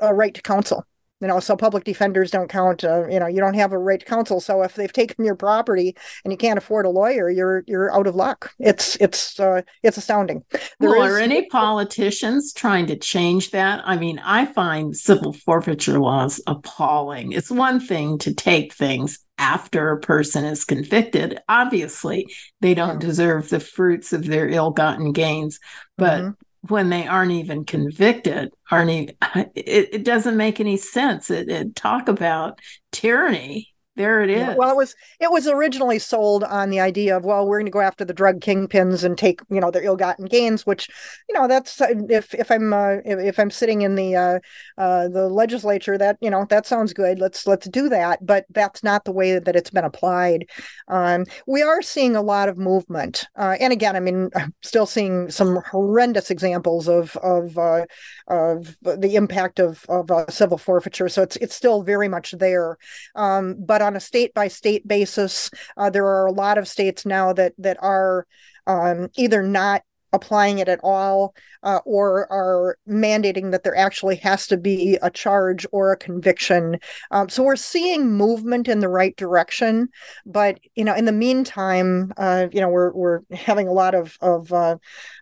a 0.00 0.14
right 0.14 0.34
to 0.34 0.42
counsel 0.42 0.84
you 1.24 1.28
know 1.28 1.40
so 1.40 1.56
public 1.56 1.84
defenders 1.84 2.30
don't 2.30 2.50
count 2.50 2.84
uh, 2.84 3.08
you 3.08 3.18
know 3.18 3.26
you 3.26 3.40
don't 3.40 3.54
have 3.54 3.72
a 3.72 3.78
right 3.78 3.98
to 3.98 4.04
counsel. 4.04 4.40
So 4.40 4.60
if 4.60 4.74
they've 4.74 4.92
taken 4.92 5.24
your 5.24 5.34
property 5.34 5.96
and 6.22 6.30
you 6.30 6.36
can't 6.36 6.58
afford 6.58 6.84
a 6.84 6.90
lawyer 6.90 7.30
you're 7.30 7.64
you're 7.66 7.90
out 7.96 8.06
of 8.06 8.14
luck. 8.14 8.52
It's 8.58 8.96
it's 8.96 9.40
uh, 9.40 9.62
it's 9.82 9.96
astounding. 9.96 10.44
There 10.80 10.90
well, 10.90 11.02
is- 11.02 11.12
are 11.14 11.18
any 11.18 11.48
politicians 11.48 12.52
trying 12.52 12.86
to 12.88 12.96
change 12.96 13.52
that? 13.52 13.80
I 13.86 13.96
mean 13.96 14.18
i 14.18 14.44
find 14.44 14.94
civil 14.94 15.32
forfeiture 15.32 15.98
laws 15.98 16.42
appalling. 16.46 17.32
It's 17.32 17.50
one 17.50 17.80
thing 17.80 18.18
to 18.18 18.34
take 18.34 18.74
things 18.74 19.18
after 19.38 19.92
a 19.92 20.00
person 20.00 20.44
is 20.44 20.66
convicted. 20.66 21.40
Obviously 21.48 22.26
they 22.60 22.74
don't 22.74 23.00
deserve 23.00 23.48
the 23.48 23.60
fruits 23.60 24.12
of 24.12 24.26
their 24.26 24.46
ill-gotten 24.46 25.12
gains 25.12 25.58
but 25.96 26.20
mm-hmm. 26.20 26.68
when 26.68 26.90
they 26.90 27.06
aren't 27.06 27.32
even 27.32 27.64
convicted 27.64 28.50
aren't 28.74 28.90
it, 29.54 29.88
it 29.94 30.04
doesn't 30.04 30.36
make 30.36 30.60
any 30.60 30.76
sense. 30.76 31.30
It, 31.30 31.48
it 31.48 31.76
talk 31.76 32.08
about 32.08 32.60
tyranny 32.92 33.73
there 33.96 34.22
it 34.22 34.30
is. 34.30 34.56
Well, 34.56 34.70
it 34.70 34.76
was 34.76 34.96
it 35.20 35.30
was 35.30 35.46
originally 35.46 36.00
sold 36.00 36.42
on 36.42 36.70
the 36.70 36.80
idea 36.80 37.16
of 37.16 37.24
well, 37.24 37.46
we're 37.46 37.58
going 37.58 37.66
to 37.66 37.70
go 37.70 37.80
after 37.80 38.04
the 38.04 38.12
drug 38.12 38.40
kingpins 38.40 39.04
and 39.04 39.16
take 39.16 39.40
you 39.50 39.60
know 39.60 39.70
their 39.70 39.84
ill-gotten 39.84 40.24
gains, 40.24 40.66
which 40.66 40.88
you 41.28 41.34
know 41.34 41.46
that's 41.46 41.80
uh, 41.80 41.94
if 42.08 42.34
if 42.34 42.50
I'm 42.50 42.72
uh, 42.72 42.96
if, 43.04 43.18
if, 43.20 43.38
I'm 43.38 43.52
sitting 43.52 43.82
in 43.82 43.94
the 43.94 44.16
uh, 44.16 44.38
uh, 44.78 45.08
the 45.08 45.28
legislature, 45.28 45.96
that 45.96 46.16
you 46.20 46.28
know 46.28 46.44
that 46.50 46.66
sounds 46.66 46.92
good. 46.92 47.20
Let's 47.20 47.46
let's 47.46 47.68
do 47.68 47.88
that, 47.88 48.24
but 48.26 48.46
that's 48.50 48.82
not 48.82 49.04
the 49.04 49.12
way 49.12 49.38
that 49.38 49.54
it's 49.54 49.70
been 49.70 49.84
applied. 49.84 50.48
Um, 50.88 51.24
we 51.46 51.62
are 51.62 51.80
seeing 51.80 52.16
a 52.16 52.22
lot 52.22 52.48
of 52.48 52.58
movement, 52.58 53.26
uh, 53.36 53.56
and 53.60 53.72
again, 53.72 53.94
I 53.94 54.00
mean, 54.00 54.30
I'm 54.34 54.54
still 54.62 54.86
seeing 54.86 55.30
some 55.30 55.60
horrendous 55.70 56.32
examples 56.32 56.88
of 56.88 57.16
of 57.18 57.56
uh, 57.56 57.86
of 58.26 58.76
the 58.82 59.14
impact 59.14 59.60
of 59.60 59.86
of 59.88 60.10
civil 60.30 60.58
forfeiture. 60.58 61.08
So 61.08 61.22
it's 61.22 61.36
it's 61.36 61.54
still 61.54 61.84
very 61.84 62.08
much 62.08 62.32
there, 62.32 62.76
um, 63.14 63.54
but 63.56 63.83
on 63.84 63.96
a 63.96 64.00
state 64.00 64.34
by 64.34 64.48
state 64.48 64.86
basis. 64.88 65.50
Uh, 65.76 65.90
there 65.90 66.06
are 66.06 66.26
a 66.26 66.32
lot 66.32 66.58
of 66.58 66.66
states 66.66 67.06
now 67.06 67.32
that 67.32 67.52
that 67.58 67.76
are 67.80 68.26
um, 68.66 69.08
either 69.16 69.42
not 69.42 69.82
applying 70.14 70.60
it 70.60 70.68
at 70.68 70.80
all 70.82 71.34
uh, 71.64 71.80
or 71.84 72.30
are 72.32 72.78
mandating 72.88 73.50
that 73.50 73.64
there 73.64 73.76
actually 73.76 74.14
has 74.16 74.46
to 74.46 74.56
be 74.56 74.96
a 75.02 75.10
charge 75.10 75.66
or 75.72 75.90
a 75.90 75.96
conviction 75.96 76.78
um, 77.10 77.28
so 77.28 77.42
we're 77.42 77.56
seeing 77.56 78.12
movement 78.12 78.68
in 78.68 78.78
the 78.78 78.88
right 78.88 79.16
direction 79.16 79.88
but 80.24 80.58
you 80.76 80.84
know 80.84 80.94
in 80.94 81.04
the 81.04 81.12
meantime 81.12 82.12
uh, 82.16 82.46
you 82.52 82.60
know 82.60 82.68
we're 82.68 82.92
we're 82.92 83.20
having 83.32 83.66
a 83.66 83.72
lot 83.72 83.94
of 83.94 84.16
of 84.20 84.52
uh, 84.52 84.76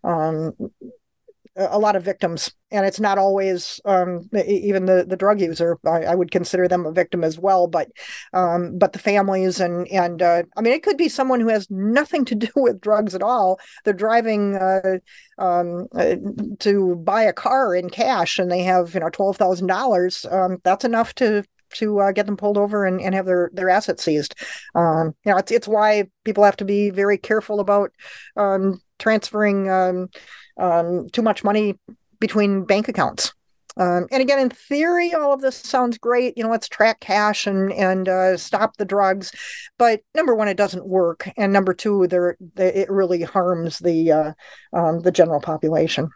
um, 0.05 0.53
a 1.57 1.79
lot 1.79 1.97
of 1.97 2.03
victims 2.03 2.53
and 2.71 2.87
it's 2.87 3.01
not 3.01 3.19
always 3.19 3.81
um, 3.85 4.29
even 4.47 4.87
the 4.87 5.05
the 5.07 5.17
drug 5.17 5.41
user 5.41 5.79
I, 5.85 6.05
I, 6.05 6.15
would 6.15 6.31
consider 6.31 6.67
them 6.67 6.87
a 6.87 6.93
victim 6.93 7.23
as 7.23 7.39
well 7.39 7.67
but 7.67 7.91
um, 8.33 8.79
but 8.79 8.95
the 8.95 8.99
families 8.99 9.61
and 9.61 9.87
and 9.89 10.23
uh, 10.23 10.45
i 10.57 10.61
mean 10.63 10.73
it 10.73 10.83
could 10.83 10.97
be 10.97 11.11
someone 11.11 11.41
who 11.41 11.49
has 11.49 11.71
nothing 11.71 12.25
to 12.27 12.35
do 12.35 12.49
with 12.57 12.81
drugs 12.81 13.15
at 13.15 13.23
all 13.23 13.61
they're 13.85 13.93
driving 13.93 14.57
uh, 14.57 14.99
um, 15.39 15.89
uh, 15.95 16.17
to 16.61 16.97
buy 16.97 17.23
a 17.23 17.35
car 17.35 17.75
in 17.75 17.91
cash 17.91 18.39
and 18.39 18.51
they 18.51 18.63
have 18.63 18.95
you 18.95 19.01
know 19.01 19.09
$12000 19.09 20.33
um, 20.33 20.59
that's 20.65 20.85
enough 20.85 21.15
to 21.17 21.45
to 21.75 22.01
uh, 22.01 22.13
get 22.13 22.27
them 22.27 22.37
pulled 22.37 22.59
over 22.59 22.85
and, 22.85 23.01
and 23.01 23.15
have 23.15 23.25
their, 23.27 23.51
their 23.55 23.71
assets 23.71 24.05
seized. 24.05 24.35
Um, 24.75 25.15
you 25.25 25.33
know, 25.33 25.39
it's 25.39 25.51
it's 25.51 25.67
why 25.67 26.05
people 26.23 26.45
have 26.45 26.57
to 26.57 26.67
be 26.67 26.91
very 26.91 27.17
careful 27.17 27.61
about 27.61 27.93
um, 28.37 28.81
transferring 29.03 29.69
um, 29.69 30.09
um, 30.57 31.09
too 31.11 31.23
much 31.23 31.45
money 31.45 31.79
between 32.21 32.65
bank 32.65 32.89
accounts. 32.89 33.35
Um, 33.77 34.07
and 34.13 34.21
again, 34.21 34.39
in 34.39 34.51
theory, 34.51 35.15
all 35.15 35.33
of 35.33 35.41
this 35.41 35.57
sounds 35.57 35.97
great. 35.99 36.37
You 36.37 36.45
know, 36.45 36.51
let's 36.51 36.69
track 36.69 37.01
cash 37.01 37.47
and 37.47 37.73
and 37.73 38.09
uh, 38.09 38.37
stop 38.37 38.77
the 38.77 38.85
drugs. 38.85 39.33
But 39.79 40.01
number 40.15 40.35
one, 40.35 40.49
it 40.49 40.59
doesn't 40.59 40.87
work, 40.87 41.29
and 41.37 41.53
number 41.53 41.75
two, 41.75 42.07
there 42.07 42.37
it 42.57 42.91
really 42.91 43.23
harms 43.23 43.79
the 43.79 44.13
uh, 44.13 44.33
um, 44.73 45.01
the 45.01 45.11
general 45.11 45.41
population. 45.41 46.11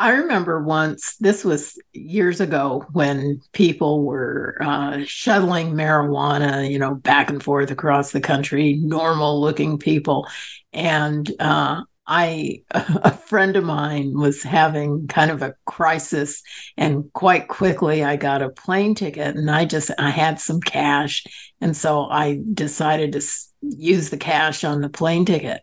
I 0.00 0.10
remember 0.10 0.62
once, 0.62 1.16
this 1.16 1.44
was 1.44 1.76
years 1.92 2.40
ago, 2.40 2.84
when 2.92 3.40
people 3.52 4.04
were 4.04 4.56
uh, 4.60 5.00
shuttling 5.04 5.72
marijuana, 5.72 6.70
you 6.70 6.78
know, 6.78 6.94
back 6.94 7.30
and 7.30 7.42
forth 7.42 7.72
across 7.72 8.12
the 8.12 8.20
country, 8.20 8.74
normal 8.74 9.40
looking 9.40 9.76
people. 9.76 10.28
And 10.72 11.28
uh, 11.40 11.82
I, 12.08 12.62
a 12.70 13.12
friend 13.12 13.54
of 13.56 13.64
mine 13.64 14.14
was 14.18 14.42
having 14.42 15.06
kind 15.08 15.30
of 15.30 15.42
a 15.42 15.54
crisis, 15.66 16.42
and 16.76 17.12
quite 17.12 17.48
quickly 17.48 18.02
I 18.02 18.16
got 18.16 18.42
a 18.42 18.48
plane 18.48 18.94
ticket, 18.94 19.36
and 19.36 19.50
I 19.50 19.66
just 19.66 19.90
I 19.98 20.10
had 20.10 20.40
some 20.40 20.60
cash, 20.60 21.24
and 21.60 21.76
so 21.76 22.08
I 22.08 22.40
decided 22.54 23.12
to 23.12 23.22
use 23.60 24.08
the 24.08 24.16
cash 24.16 24.64
on 24.64 24.80
the 24.80 24.88
plane 24.88 25.26
ticket. 25.26 25.60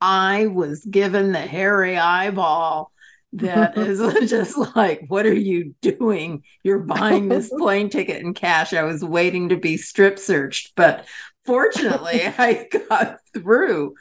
I 0.00 0.48
was 0.48 0.84
given 0.84 1.32
the 1.32 1.40
hairy 1.40 1.96
eyeball 1.96 2.92
that 3.34 3.76
is 3.78 4.00
just 4.30 4.56
like, 4.76 5.04
what 5.08 5.26
are 5.26 5.32
you 5.34 5.74
doing? 5.82 6.42
You're 6.62 6.80
buying 6.80 7.28
this 7.28 7.48
plane 7.48 7.90
ticket 7.90 8.22
in 8.22 8.34
cash. 8.34 8.72
I 8.72 8.82
was 8.82 9.04
waiting 9.04 9.50
to 9.50 9.56
be 9.56 9.76
strip 9.76 10.18
searched, 10.18 10.72
but 10.74 11.06
fortunately, 11.44 12.22
I 12.26 12.68
got 12.88 13.18
through 13.34 13.94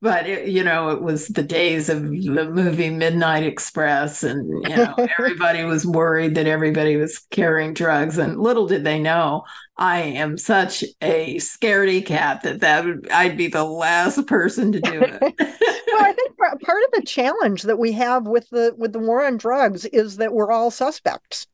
but 0.00 0.26
it, 0.26 0.48
you 0.48 0.62
know 0.62 0.90
it 0.90 1.02
was 1.02 1.28
the 1.28 1.42
days 1.42 1.88
of 1.88 2.02
the 2.08 2.50
movie 2.50 2.90
midnight 2.90 3.44
express 3.44 4.22
and 4.22 4.46
you 4.68 4.76
know 4.76 4.94
everybody 5.18 5.64
was 5.64 5.86
worried 5.86 6.34
that 6.34 6.46
everybody 6.46 6.96
was 6.96 7.18
carrying 7.30 7.74
drugs 7.74 8.18
and 8.18 8.40
little 8.40 8.66
did 8.66 8.84
they 8.84 8.98
know 8.98 9.42
i 9.76 10.00
am 10.00 10.36
such 10.36 10.84
a 11.02 11.36
scaredy 11.36 12.04
cat 12.04 12.42
that 12.42 12.60
that 12.60 12.84
would 12.84 13.08
i'd 13.10 13.36
be 13.36 13.48
the 13.48 13.64
last 13.64 14.26
person 14.26 14.72
to 14.72 14.80
do 14.80 15.00
it. 15.02 15.34
Well 15.90 16.04
i 16.04 16.12
think 16.12 16.36
part 16.36 16.82
of 16.84 16.90
the 16.92 17.02
challenge 17.06 17.62
that 17.62 17.78
we 17.78 17.92
have 17.92 18.26
with 18.26 18.48
the 18.50 18.74
with 18.76 18.92
the 18.92 18.98
war 18.98 19.24
on 19.24 19.36
drugs 19.36 19.84
is 19.86 20.18
that 20.18 20.32
we're 20.32 20.52
all 20.52 20.70
suspects 20.70 21.46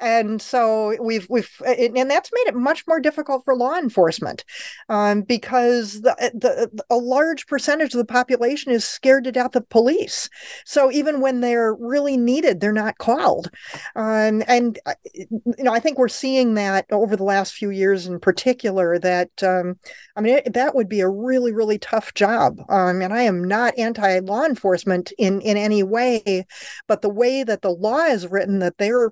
and 0.00 0.40
so 0.40 0.96
we've 1.02 1.26
we've 1.28 1.50
and 1.66 2.10
that's 2.10 2.30
made 2.32 2.48
it 2.48 2.54
much 2.54 2.86
more 2.86 3.00
difficult 3.00 3.44
for 3.44 3.54
law 3.54 3.76
enforcement 3.76 4.44
um, 4.88 5.22
because 5.22 6.00
the, 6.00 6.14
the 6.34 6.82
a 6.88 6.96
large 6.96 7.46
percentage 7.46 7.94
of 7.94 7.98
the 7.98 8.04
population 8.04 8.72
is 8.72 8.84
scared 8.84 9.24
to 9.24 9.32
death 9.32 9.54
of 9.54 9.68
police. 9.68 10.28
So 10.64 10.90
even 10.90 11.20
when 11.20 11.40
they're 11.40 11.74
really 11.74 12.16
needed 12.16 12.60
they're 12.60 12.72
not 12.72 12.98
called. 12.98 13.50
Um, 13.96 14.42
and 14.48 14.78
uh, 14.86 14.94
you 15.14 15.64
know 15.64 15.72
i 15.72 15.80
think 15.80 15.98
we're 15.98 16.08
seeing 16.08 16.54
that 16.54 16.86
over 16.90 17.16
the 17.16 17.24
last 17.24 17.54
few 17.54 17.70
years 17.70 18.06
in 18.06 18.18
particular 18.18 18.98
that 18.98 19.30
um, 19.42 19.78
i 20.16 20.20
mean 20.20 20.36
it, 20.36 20.52
that 20.54 20.74
would 20.74 20.88
be 20.88 21.00
a 21.00 21.08
really 21.08 21.52
really 21.52 21.78
tough 21.78 22.14
job. 22.14 22.58
Um, 22.68 23.02
and 23.02 23.12
i 23.12 23.22
am 23.22 23.44
not 23.44 23.78
anti 23.78 24.20
law 24.20 24.44
enforcement 24.44 25.12
in 25.18 25.40
in 25.40 25.56
any 25.56 25.82
way 25.82 26.46
but 26.86 27.02
the 27.02 27.10
way 27.10 27.44
that 27.44 27.62
the 27.62 27.70
law 27.70 28.04
is 28.04 28.26
written 28.26 28.60
that 28.60 28.78
they're 28.78 29.10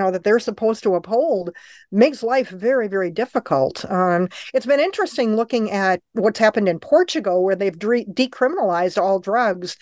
know 0.00 0.10
that 0.10 0.24
they're 0.24 0.38
supposed 0.38 0.82
to 0.82 0.94
uphold 0.94 1.50
makes 1.90 2.22
life 2.22 2.48
very 2.48 2.88
very 2.88 3.10
difficult 3.10 3.84
um, 3.90 4.28
it's 4.54 4.66
been 4.66 4.80
interesting 4.80 5.36
looking 5.36 5.70
at 5.70 6.00
what's 6.12 6.38
happened 6.38 6.68
in 6.68 6.78
portugal 6.78 7.44
where 7.44 7.56
they've 7.56 7.78
de- 7.78 8.06
decriminalized 8.06 9.00
all 9.00 9.18
drugs 9.18 9.76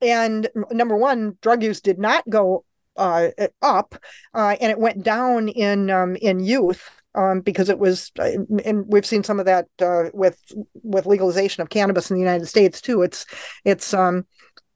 and 0.00 0.48
number 0.70 0.96
one 0.96 1.36
drug 1.40 1.62
use 1.62 1.80
did 1.80 1.98
not 1.98 2.28
go 2.28 2.64
uh, 2.96 3.28
up 3.62 3.94
uh, 4.34 4.56
and 4.60 4.70
it 4.70 4.78
went 4.78 5.02
down 5.02 5.48
in 5.48 5.90
um, 5.90 6.16
in 6.16 6.40
youth 6.40 6.90
um, 7.14 7.40
because 7.40 7.68
it 7.68 7.78
was, 7.78 8.10
uh, 8.18 8.30
and 8.64 8.84
we've 8.88 9.06
seen 9.06 9.22
some 9.22 9.38
of 9.38 9.46
that 9.46 9.66
uh, 9.80 10.10
with 10.12 10.38
with 10.82 11.06
legalization 11.06 11.62
of 11.62 11.70
cannabis 11.70 12.10
in 12.10 12.16
the 12.16 12.22
United 12.22 12.46
States 12.46 12.80
too. 12.80 13.02
It's 13.02 13.24
it's 13.64 13.94
um, 13.94 14.26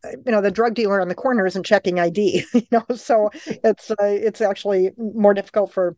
you 0.05 0.33
know 0.33 0.41
the 0.41 0.51
drug 0.51 0.75
dealer 0.75 1.01
on 1.01 1.09
the 1.09 1.15
corner 1.15 1.47
isn't 1.47 1.67
checking 1.67 1.99
id 1.99 2.45
you 2.55 2.63
know 2.71 2.85
so 2.95 3.31
it's 3.47 3.91
uh, 3.91 3.95
it's 4.01 4.41
actually 4.41 4.91
more 4.97 5.35
difficult 5.35 5.73
for 5.73 5.97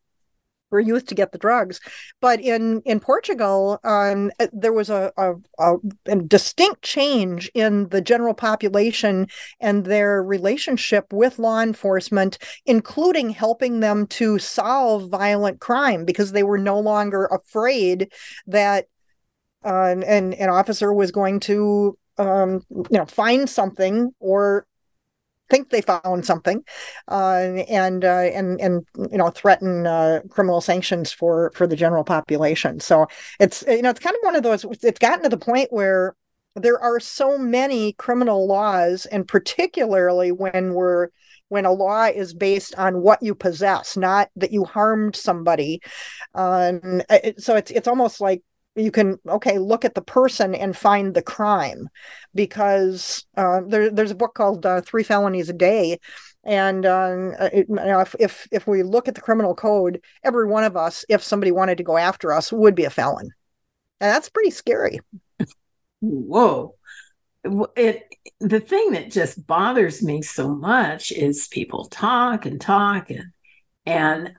for 0.70 0.80
youth 0.80 1.06
to 1.06 1.14
get 1.14 1.32
the 1.32 1.38
drugs. 1.38 1.80
But 2.20 2.40
in 2.40 2.80
in 2.86 3.00
portugal 3.00 3.78
um, 3.84 4.30
uh, 4.40 4.46
there 4.52 4.72
was 4.72 4.88
a, 4.88 5.12
a, 5.16 5.34
a, 5.58 6.16
distinct 6.16 6.82
change 6.82 7.50
in 7.54 7.88
the 7.88 8.00
general 8.00 8.34
population 8.34 9.26
and 9.60 9.84
their 9.84 10.22
relationship 10.22 11.12
with 11.12 11.38
law 11.38 11.60
enforcement 11.60 12.38
including 12.64 13.30
helping 13.30 13.80
them 13.80 14.06
to 14.06 14.38
solve 14.38 15.10
violent 15.10 15.60
crime 15.60 16.04
because 16.04 16.32
they 16.32 16.44
were 16.44 16.58
no 16.58 16.78
longer 16.78 17.26
afraid 17.26 18.12
that 18.46 18.86
uh, 19.64 19.94
an, 20.06 20.32
an 20.32 20.48
officer 20.48 20.92
was 20.92 21.10
going 21.10 21.40
to 21.40 21.98
um, 22.20 22.60
you 22.70 22.98
know 22.98 23.06
find 23.06 23.48
something 23.48 24.12
or 24.20 24.66
think 25.50 25.70
they 25.70 25.80
found 25.82 26.24
something, 26.24 26.62
uh, 27.08 27.64
and 27.68 28.04
uh, 28.04 28.30
and 28.32 28.60
and 28.60 28.86
you 29.10 29.18
know 29.18 29.30
threaten 29.30 29.86
uh, 29.86 30.20
criminal 30.30 30.60
sanctions 30.60 31.12
for 31.12 31.50
for 31.54 31.66
the 31.66 31.76
general 31.76 32.04
population. 32.04 32.80
So 32.80 33.06
it's 33.38 33.64
you 33.66 33.82
know 33.82 33.90
it's 33.90 34.00
kind 34.00 34.14
of 34.14 34.22
one 34.22 34.36
of 34.36 34.42
those. 34.42 34.64
It's 34.82 34.98
gotten 34.98 35.24
to 35.24 35.28
the 35.28 35.36
point 35.36 35.72
where 35.72 36.14
there 36.54 36.80
are 36.80 37.00
so 37.00 37.36
many 37.36 37.92
criminal 37.94 38.46
laws, 38.46 39.06
and 39.06 39.26
particularly 39.26 40.32
when 40.32 40.74
we're 40.74 41.08
when 41.48 41.64
a 41.64 41.72
law 41.72 42.04
is 42.04 42.32
based 42.32 42.76
on 42.76 43.02
what 43.02 43.20
you 43.22 43.34
possess, 43.34 43.96
not 43.96 44.30
that 44.36 44.52
you 44.52 44.64
harmed 44.64 45.16
somebody. 45.16 45.80
Um, 46.34 47.02
so 47.38 47.56
it's 47.56 47.72
it's 47.72 47.88
almost 47.88 48.20
like 48.20 48.42
you 48.80 48.90
can 48.90 49.18
okay 49.28 49.58
look 49.58 49.84
at 49.84 49.94
the 49.94 50.02
person 50.02 50.54
and 50.54 50.76
find 50.76 51.14
the 51.14 51.22
crime 51.22 51.88
because 52.34 53.24
uh, 53.36 53.60
there, 53.66 53.90
there's 53.90 54.10
a 54.10 54.16
book 54.16 54.34
called 54.34 54.64
uh, 54.64 54.80
Three 54.80 55.02
Felonies 55.02 55.48
a 55.48 55.52
Day, 55.52 55.98
and 56.44 56.86
uh, 56.86 57.32
it, 57.52 57.66
you 57.68 57.74
know, 57.74 58.00
if, 58.00 58.14
if 58.18 58.48
if 58.50 58.66
we 58.66 58.82
look 58.82 59.08
at 59.08 59.14
the 59.14 59.20
criminal 59.20 59.54
code, 59.54 60.00
every 60.24 60.46
one 60.46 60.64
of 60.64 60.76
us, 60.76 61.04
if 61.08 61.22
somebody 61.22 61.52
wanted 61.52 61.78
to 61.78 61.84
go 61.84 61.96
after 61.96 62.32
us, 62.32 62.52
would 62.52 62.74
be 62.74 62.84
a 62.84 62.90
felon, 62.90 63.30
and 64.00 64.14
that's 64.14 64.28
pretty 64.28 64.50
scary. 64.50 65.00
Whoa. 66.00 66.74
It 67.76 68.04
the 68.40 68.60
thing 68.60 68.92
that 68.92 69.10
just 69.10 69.46
bothers 69.46 70.02
me 70.02 70.20
so 70.22 70.54
much 70.54 71.10
is 71.10 71.48
people 71.48 71.86
talk 71.86 72.44
and 72.44 72.60
talk 72.60 73.10
and 73.10 73.24
and 73.86 74.32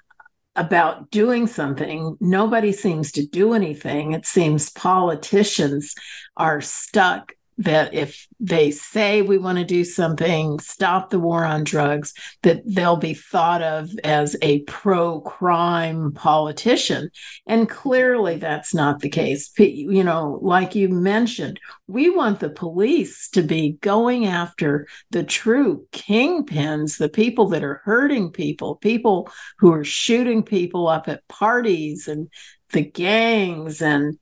about 0.56 1.12
doing 1.12 1.48
something, 1.48 2.18
nobody 2.20 2.72
seems 2.72 3.12
to 3.14 3.26
do 3.26 3.54
anything. 3.54 4.12
It 4.14 4.26
seems 4.26 4.70
politicians 4.72 5.96
are 6.36 6.62
stuck 6.62 7.34
that 7.58 7.94
if 7.94 8.28
they 8.40 8.72
say 8.72 9.22
we 9.22 9.38
want 9.38 9.58
to 9.58 9.64
do 9.64 9.84
something, 9.84 10.60
stop 10.60 11.10
the 11.10 11.20
war 11.20 11.46
on 11.46 11.64
drugs, 11.64 12.14
that 12.42 12.62
they'll 12.66 12.98
be 12.98 13.14
thought 13.14 13.62
of 13.62 13.90
as 14.04 14.36
a 14.42 14.62
pro 14.64 15.22
crime 15.22 16.12
politician. 16.14 17.10
And 17.46 17.70
clearly 17.70 18.38
that's 18.38 18.74
not 18.74 19.00
the 19.00 19.10
case. 19.10 19.52
You 19.58 20.04
know, 20.04 20.40
like 20.42 20.76
you 20.76 20.90
mentioned, 20.90 21.60
we 21.88 22.10
want 22.10 22.40
the 22.40 22.50
police 22.50 23.30
to 23.30 23.44
be 23.44 23.74
going 23.82 24.26
after 24.26 24.88
the 25.12 25.24
true 25.24 25.86
kingpins, 25.92 26.98
the 26.98 27.10
people 27.10 27.48
that 27.50 27.64
are 27.64 27.82
hurting 27.84 28.32
people, 28.32 28.78
people 28.78 29.30
who 29.60 29.72
are 29.72 29.84
shooting 29.84 30.42
people 30.42 30.88
up 30.88 31.08
at 31.08 31.28
parties 31.28 32.08
and 32.08 32.30
the 32.72 32.82
gangs 32.82 33.82
and 33.82 34.18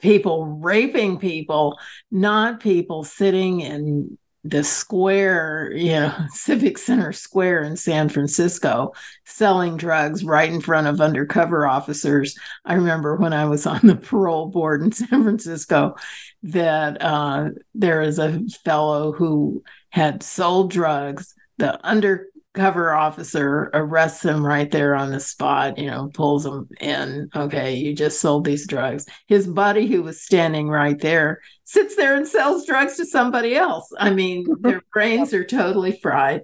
people 0.00 0.46
raping 0.46 1.18
people, 1.18 1.78
not 2.10 2.60
people 2.60 3.04
sitting 3.04 3.60
in 3.60 4.18
the 4.50 4.62
square, 4.62 5.72
you 5.74 5.90
know, 5.90 6.14
Civic 6.30 6.78
Center 6.78 7.12
Square 7.12 7.64
in 7.64 7.76
San 7.76 8.08
Francisco 8.08 8.92
selling 9.24 9.76
drugs 9.76 10.24
right 10.24 10.52
in 10.52 10.60
front 10.60 10.86
of 10.86 11.00
undercover 11.00 11.66
officers. 11.66 12.36
I 12.64 12.74
remember 12.74 13.16
when 13.16 13.32
I 13.32 13.46
was 13.46 13.66
on 13.66 13.80
the 13.82 13.96
parole 13.96 14.46
board 14.46 14.82
in 14.82 14.92
San 14.92 15.22
Francisco 15.22 15.96
that 16.44 17.02
uh, 17.02 17.50
there 17.74 18.02
is 18.02 18.18
a 18.18 18.40
fellow 18.64 19.12
who 19.12 19.62
had 19.90 20.22
sold 20.22 20.70
drugs. 20.70 21.34
The 21.58 21.84
under 21.86 22.28
cover 22.56 22.92
officer 22.92 23.70
arrests 23.74 24.24
him 24.24 24.44
right 24.44 24.70
there 24.70 24.94
on 24.94 25.12
the 25.12 25.20
spot, 25.20 25.78
you 25.78 25.86
know, 25.86 26.10
pulls 26.12 26.44
him 26.44 26.68
in. 26.80 27.28
Okay, 27.36 27.74
you 27.74 27.94
just 27.94 28.20
sold 28.20 28.44
these 28.44 28.66
drugs. 28.66 29.06
His 29.28 29.46
buddy, 29.46 29.86
who 29.86 30.02
was 30.02 30.22
standing 30.22 30.68
right 30.68 30.98
there, 30.98 31.40
sits 31.64 31.94
there 31.94 32.16
and 32.16 32.26
sells 32.26 32.66
drugs 32.66 32.96
to 32.96 33.06
somebody 33.06 33.54
else. 33.54 33.92
I 33.98 34.10
mean, 34.10 34.46
their 34.60 34.82
brains 34.92 35.32
are 35.34 35.44
totally 35.44 35.92
fried. 35.92 36.42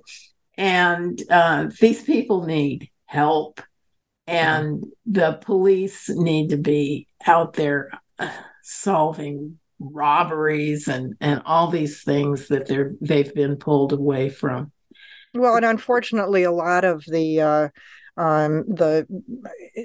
And 0.56 1.20
uh, 1.30 1.70
these 1.80 2.02
people 2.02 2.44
need 2.44 2.90
help. 3.06 3.60
And 4.26 4.84
the 5.06 5.32
police 5.40 6.08
need 6.08 6.50
to 6.50 6.56
be 6.56 7.08
out 7.26 7.54
there 7.54 7.90
uh, 8.18 8.30
solving 8.62 9.58
robberies 9.80 10.86
and, 10.86 11.16
and 11.20 11.42
all 11.44 11.68
these 11.68 12.02
things 12.02 12.48
that 12.48 12.68
they're 12.68 12.92
they've 13.00 13.34
been 13.34 13.56
pulled 13.56 13.92
away 13.92 14.28
from. 14.28 14.70
Well, 15.34 15.56
and 15.56 15.64
unfortunately, 15.64 16.42
a 16.42 16.52
lot 16.52 16.84
of 16.84 17.04
the 17.06 17.40
uh, 17.40 17.68
um, 18.16 18.64
the 18.68 19.06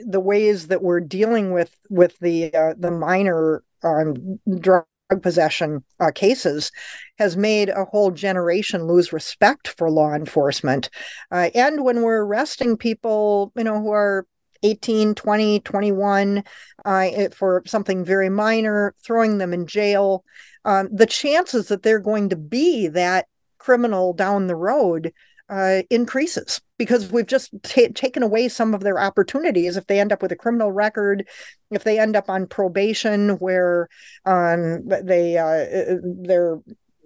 the 0.06 0.20
ways 0.20 0.68
that 0.68 0.82
we're 0.82 1.00
dealing 1.00 1.52
with 1.54 1.74
with 1.90 2.18
the 2.20 2.54
uh, 2.54 2.74
the 2.78 2.92
minor 2.92 3.64
um, 3.84 4.40
drug 4.60 4.86
possession 5.22 5.84
uh, 6.02 6.12
cases 6.14 6.72
has 7.18 7.38
made 7.38 7.70
a 7.70 7.86
whole 7.86 8.12
generation 8.12 8.88
lose 8.88 9.14
respect 9.14 9.70
for 9.70 9.90
law 9.90 10.14
enforcement. 10.14 10.90
Uh, 11.32 11.50
and 11.56 11.84
when 11.86 12.02
we're 12.02 12.26
arresting 12.26 12.76
people, 12.76 13.54
you 13.56 13.64
know, 13.64 13.80
who 13.82 13.92
are 13.92 14.28
18, 14.64 15.16
20, 15.16 15.62
21 15.62 16.44
uh, 16.84 17.10
for 17.34 17.64
something 17.66 18.04
very 18.04 18.30
minor, 18.30 18.94
throwing 19.02 19.38
them 19.38 19.54
in 19.54 19.66
jail, 19.66 20.26
um, 20.66 20.90
the 20.92 21.06
chances 21.06 21.70
that 21.70 21.84
they're 21.84 22.00
going 22.00 22.28
to 22.30 22.36
be 22.36 22.88
that 22.90 23.28
criminal 23.58 24.14
down 24.14 24.48
the 24.48 24.56
road 24.56 25.14
uh, 25.50 25.82
increases 25.90 26.62
because 26.78 27.12
we've 27.12 27.28
just 27.28 27.52
t- 27.64 27.90
taken 27.90 28.24
away 28.24 28.48
some 28.48 28.74
of 28.74 28.82
their 28.82 29.00
opportunities. 29.00 29.78
If 29.78 29.88
they 29.88 30.00
end 30.00 30.12
up 30.12 30.22
with 30.22 30.32
a 30.32 30.36
criminal 30.36 30.72
record, 30.72 31.28
if 31.72 31.84
they 31.84 32.00
end 32.00 32.16
up 32.16 32.30
on 32.30 32.48
probation 32.48 33.32
where 33.38 33.88
um, 34.26 34.88
they 34.88 35.38
uh, 35.38 35.96
their 36.04 36.60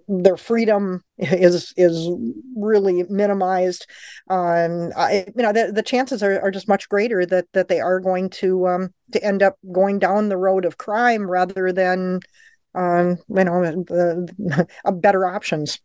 their 0.08 0.36
freedom 0.36 1.02
is 1.18 1.72
is 1.76 2.10
really 2.56 3.04
minimized, 3.04 3.86
um, 4.28 4.90
I, 4.96 5.26
you 5.36 5.42
know 5.42 5.52
the, 5.52 5.72
the 5.72 5.82
chances 5.82 6.22
are, 6.22 6.40
are 6.40 6.50
just 6.50 6.68
much 6.68 6.88
greater 6.88 7.24
that 7.26 7.46
that 7.52 7.68
they 7.68 7.80
are 7.80 8.00
going 8.00 8.30
to 8.30 8.66
um, 8.66 8.94
to 9.12 9.22
end 9.22 9.42
up 9.42 9.56
going 9.72 9.98
down 9.98 10.28
the 10.28 10.36
road 10.36 10.64
of 10.64 10.78
crime 10.78 11.30
rather 11.30 11.72
than 11.72 12.20
um, 12.74 13.18
you 13.28 13.44
know 13.44 13.62
the, 13.62 14.66
better 15.00 15.26
options. 15.26 15.80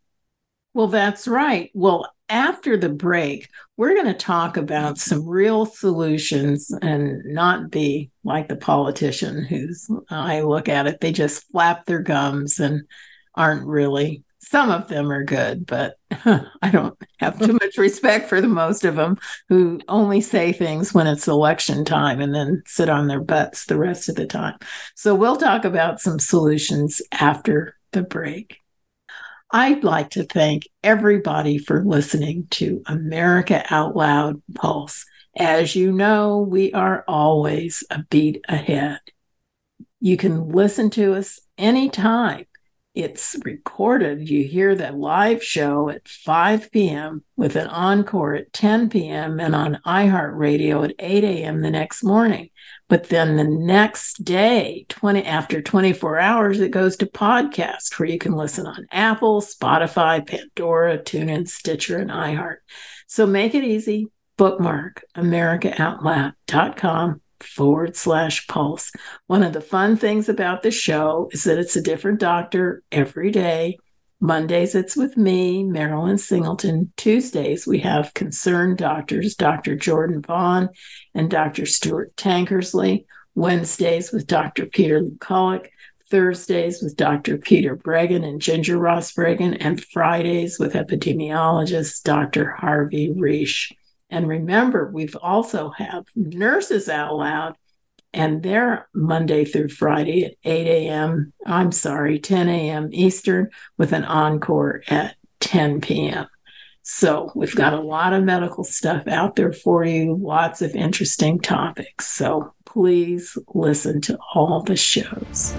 Well, 0.78 0.86
that's 0.86 1.28
right. 1.28 1.72
Well, 1.74 2.08
after 2.30 2.78
the 2.78 2.90
break, 2.90 3.50
we're 3.78 3.96
going 3.96 4.06
to 4.06 4.14
talk 4.14 4.58
about 4.58 5.00
some 5.00 5.28
real 5.28 5.66
solutions 5.66 6.72
and 6.84 7.24
not 7.26 7.72
be 7.72 8.12
like 8.24 8.48
the 8.48 8.58
politician 8.58 9.44
who's, 9.44 9.90
I 10.12 10.42
look 10.42 10.70
at 10.70 10.86
it, 10.86 11.02
they 11.02 11.12
just 11.12 11.50
flap 11.50 11.88
their 11.88 11.98
gums 11.98 12.60
and 12.60 12.84
aren't 13.34 13.66
really, 13.66 14.24
some 14.38 14.70
of 14.70 14.88
them 14.88 15.12
are 15.12 15.24
good, 15.24 15.66
but 15.66 15.96
I 16.12 16.70
don't 16.72 16.96
have 17.18 17.40
too 17.40 17.54
much 17.54 17.80
respect 17.80 18.30
for 18.30 18.40
the 18.40 18.48
most 18.48 18.86
of 18.86 18.98
them 18.98 19.18
who 19.50 19.82
only 19.88 20.22
say 20.22 20.54
things 20.54 20.94
when 20.94 21.08
it's 21.08 21.28
election 21.28 21.86
time 21.86 22.22
and 22.22 22.36
then 22.36 22.62
sit 22.68 22.88
on 22.88 23.08
their 23.08 23.22
butts 23.22 23.66
the 23.66 23.80
rest 23.80 24.10
of 24.10 24.16
the 24.16 24.28
time. 24.28 24.60
So 24.94 25.16
we'll 25.16 25.38
talk 25.38 25.66
about 25.66 26.02
some 26.02 26.20
solutions 26.20 27.02
after 27.12 27.76
the 27.94 28.04
break. 28.04 28.60
I'd 29.50 29.84
like 29.84 30.12
to 30.12 30.24
thank 30.24 30.68
everybody 30.84 31.58
for 31.58 31.84
listening 31.84 32.48
to 32.52 32.82
America 32.86 33.64
Out 33.70 33.96
Loud 33.96 34.42
Pulse. 34.54 35.06
As 35.38 35.76
you 35.76 35.92
know, 35.92 36.40
we 36.40 36.74
are 36.74 37.06
always 37.08 37.84
a 37.90 38.04
beat 38.10 38.44
ahead. 38.50 39.00
You 40.00 40.18
can 40.18 40.50
listen 40.50 40.90
to 40.92 41.14
us 41.14 41.40
anytime 41.58 42.46
it's 42.98 43.36
recorded. 43.46 44.28
You 44.28 44.44
hear 44.44 44.74
the 44.74 44.92
live 44.92 45.44
show 45.44 45.88
at 45.90 46.08
5 46.08 46.72
p.m. 46.72 47.24
with 47.36 47.56
an 47.56 47.68
encore 47.68 48.34
at 48.34 48.52
10 48.54 48.90
p.m. 48.90 49.40
and 49.40 49.56
on 49.56 49.80
iHeartRadio 49.86 50.84
at 50.84 50.96
8 50.98 51.24
a.m. 51.24 51.62
the 51.62 51.70
next 51.70 52.04
morning. 52.04 52.50
But 52.90 53.10
then 53.10 53.36
the 53.36 53.44
next 53.44 54.24
day, 54.24 54.86
20 54.88 55.26
after 55.26 55.62
24 55.62 56.20
hours, 56.20 56.62
it 56.62 56.72
goes 56.72 56.96
to 56.98 57.06
podcast 57.06 58.00
where 58.00 58.08
you 58.08 58.18
can 58.18 58.32
listen 58.32 58.66
on 58.66 58.88
Apple, 58.92 59.42
Spotify, 59.42 60.26
Pandora, 60.26 60.98
TuneIn, 60.98 61.50
Stitcher, 61.50 61.98
and 61.98 62.10
iHeart. 62.10 62.60
So 63.08 63.28
make 63.28 63.54
it 63.56 63.66
easy. 63.66 64.08
Bookmark 64.38 65.04
AmericaOutloud.com 65.16 67.22
forward 67.42 67.96
slash 67.96 68.48
pulse. 68.48 68.92
One 69.28 69.44
of 69.44 69.54
the 69.54 69.62
fun 69.62 69.98
things 69.98 70.30
about 70.30 70.64
the 70.64 70.72
show 70.72 71.30
is 71.32 71.44
that 71.44 71.58
it's 71.58 71.76
a 71.76 71.82
different 71.82 72.20
doctor 72.20 72.84
every 72.92 73.32
day. 73.32 73.78
Mondays, 74.20 74.74
it's 74.74 74.98
with 74.98 75.16
me, 75.16 75.64
Marilyn 75.64 76.18
Singleton. 76.18 76.92
Tuesdays, 76.98 77.68
we 77.68 77.80
have 77.80 78.16
concerned 78.16 78.78
doctors, 78.78 79.36
Dr. 79.36 79.76
Jordan 79.76 80.22
Vaughn 80.22 80.70
and 81.14 81.30
Dr. 81.30 81.66
Stuart 81.66 82.16
Tankersley. 82.16 83.06
Wednesdays 83.36 84.12
with 84.12 84.26
Dr. 84.26 84.66
Peter 84.66 85.02
McCullough. 85.02 85.68
Thursdays 86.10 86.82
with 86.82 86.96
Dr. 86.96 87.38
Peter 87.38 87.76
Breggin 87.76 88.26
and 88.26 88.42
Ginger 88.42 88.78
Ross 88.78 89.12
Breggin. 89.12 89.58
and 89.60 89.84
Fridays 89.84 90.58
with 90.58 90.74
epidemiologist 90.74 92.04
Dr. 92.04 92.52
Harvey 92.52 93.10
Risch. 93.10 93.72
And 94.10 94.28
remember, 94.28 94.90
we've 94.92 95.18
also 95.22 95.72
have 95.72 96.06
Nurses 96.16 96.88
Out 96.88 97.16
Loud, 97.16 97.56
and 98.14 98.44
they're 98.44 98.88
Monday 98.94 99.46
through 99.46 99.70
Friday 99.70 100.26
at 100.26 100.34
8 100.44 100.68
a.m. 100.68 101.34
I'm 101.46 101.72
sorry, 101.72 102.20
10 102.20 102.50
a.m. 102.50 102.90
Eastern, 102.92 103.50
with 103.78 103.94
an 103.94 104.06
encore 104.06 104.82
at 104.88 105.16
10 105.40 105.82
p.m. 105.82 106.28
So 106.90 107.32
we've 107.36 107.54
got 107.54 107.74
a 107.74 107.82
lot 107.82 108.14
of 108.14 108.24
medical 108.24 108.64
stuff 108.64 109.08
out 109.08 109.36
there 109.36 109.52
for 109.52 109.84
you, 109.84 110.16
lots 110.16 110.62
of 110.62 110.74
interesting 110.74 111.38
topics. 111.38 112.08
So 112.08 112.54
please 112.66 113.38
listen 113.54 114.00
to 114.02 114.18
all 114.34 114.64
the 114.64 114.78
shows. 114.78 115.54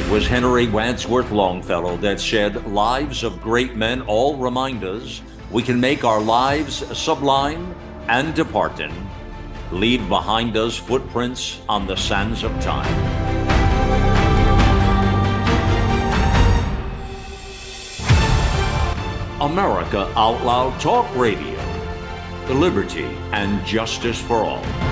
It 0.00 0.10
was 0.10 0.26
Henry 0.26 0.66
Wadsworth 0.66 1.30
Longfellow 1.30 1.98
that 1.98 2.18
said, 2.18 2.66
Lives 2.66 3.22
of 3.22 3.40
great 3.40 3.76
men 3.76 4.02
all 4.02 4.36
remind 4.36 4.82
us 4.82 5.22
we 5.52 5.62
can 5.62 5.78
make 5.78 6.02
our 6.02 6.20
lives 6.20 6.76
sublime 6.98 7.74
and 8.08 8.34
departing, 8.34 8.92
leave 9.70 10.08
behind 10.08 10.56
us 10.56 10.76
footprints 10.76 11.60
on 11.68 11.86
the 11.86 11.96
sands 11.96 12.42
of 12.42 12.50
time. 12.62 12.92
America 19.42 20.10
Out 20.16 20.42
Loud 20.42 20.80
Talk 20.80 21.14
Radio. 21.14 21.58
the 22.46 22.54
Liberty 22.54 23.04
and 23.32 23.64
justice 23.66 24.20
for 24.20 24.38
all. 24.38 24.91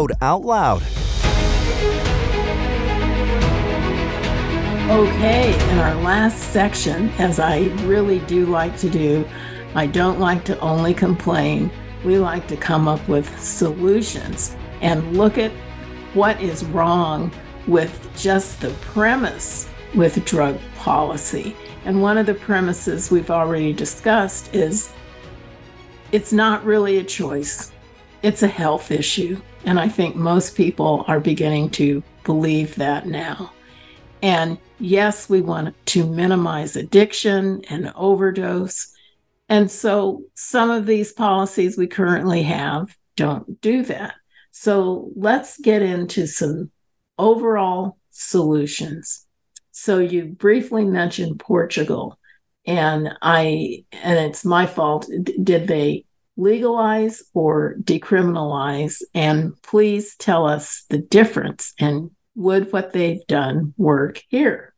code 0.00 0.12
out 0.22 0.42
loud. 0.42 0.82
Okay, 4.90 5.52
in 5.70 5.78
our 5.78 5.94
last 5.96 6.52
section, 6.52 7.10
as 7.18 7.38
I 7.38 7.66
really 7.84 8.20
do 8.20 8.46
like 8.46 8.76
to 8.78 8.88
do, 8.88 9.28
I 9.74 9.86
don't 9.86 10.18
like 10.18 10.44
to 10.46 10.58
only 10.60 10.94
complain. 10.94 11.70
We 12.04 12.18
like 12.18 12.48
to 12.48 12.56
come 12.56 12.88
up 12.88 13.06
with 13.08 13.38
solutions 13.38 14.56
and 14.80 15.16
look 15.16 15.36
at 15.36 15.52
what 16.14 16.40
is 16.40 16.64
wrong 16.64 17.30
with 17.66 18.10
just 18.16 18.60
the 18.62 18.70
premise 18.80 19.68
with 19.94 20.24
drug 20.24 20.58
policy. 20.76 21.54
And 21.84 22.00
one 22.00 22.16
of 22.16 22.24
the 22.24 22.34
premises 22.34 23.10
we've 23.10 23.30
already 23.30 23.74
discussed 23.74 24.54
is 24.54 24.92
it's 26.10 26.32
not 26.32 26.64
really 26.64 26.98
a 26.98 27.04
choice, 27.04 27.70
it's 28.22 28.42
a 28.42 28.48
health 28.48 28.90
issue. 28.90 29.40
And 29.64 29.78
I 29.78 29.88
think 29.88 30.16
most 30.16 30.56
people 30.56 31.04
are 31.06 31.20
beginning 31.20 31.70
to 31.70 32.02
believe 32.24 32.74
that 32.76 33.06
now. 33.06 33.52
And 34.22 34.58
yes, 34.78 35.28
we 35.28 35.40
want 35.40 35.74
to 35.86 36.06
minimize 36.06 36.76
addiction 36.76 37.62
and 37.68 37.92
overdose. 37.94 38.92
And 39.48 39.70
so 39.70 40.22
some 40.34 40.70
of 40.70 40.86
these 40.86 41.12
policies 41.12 41.76
we 41.76 41.86
currently 41.86 42.42
have 42.42 42.96
don't 43.16 43.60
do 43.60 43.82
that. 43.84 44.14
So 44.50 45.10
let's 45.16 45.58
get 45.58 45.82
into 45.82 46.26
some 46.26 46.70
overall 47.18 47.98
solutions. 48.10 49.26
So 49.72 49.98
you 49.98 50.24
briefly 50.26 50.84
mentioned 50.84 51.40
Portugal 51.40 52.18
and 52.66 53.14
I 53.22 53.84
and 53.92 54.18
it's 54.18 54.44
my 54.44 54.66
fault 54.66 55.08
did 55.42 55.66
they 55.66 56.04
legalize 56.40 57.22
or 57.34 57.76
decriminalize? 57.82 59.02
And 59.14 59.52
please 59.62 60.16
tell 60.16 60.46
us 60.46 60.84
the 60.88 60.98
difference 60.98 61.74
and 61.78 62.10
would 62.34 62.72
what 62.72 62.92
they've 62.92 63.26
done 63.26 63.74
work 63.76 64.22
here? 64.28 64.74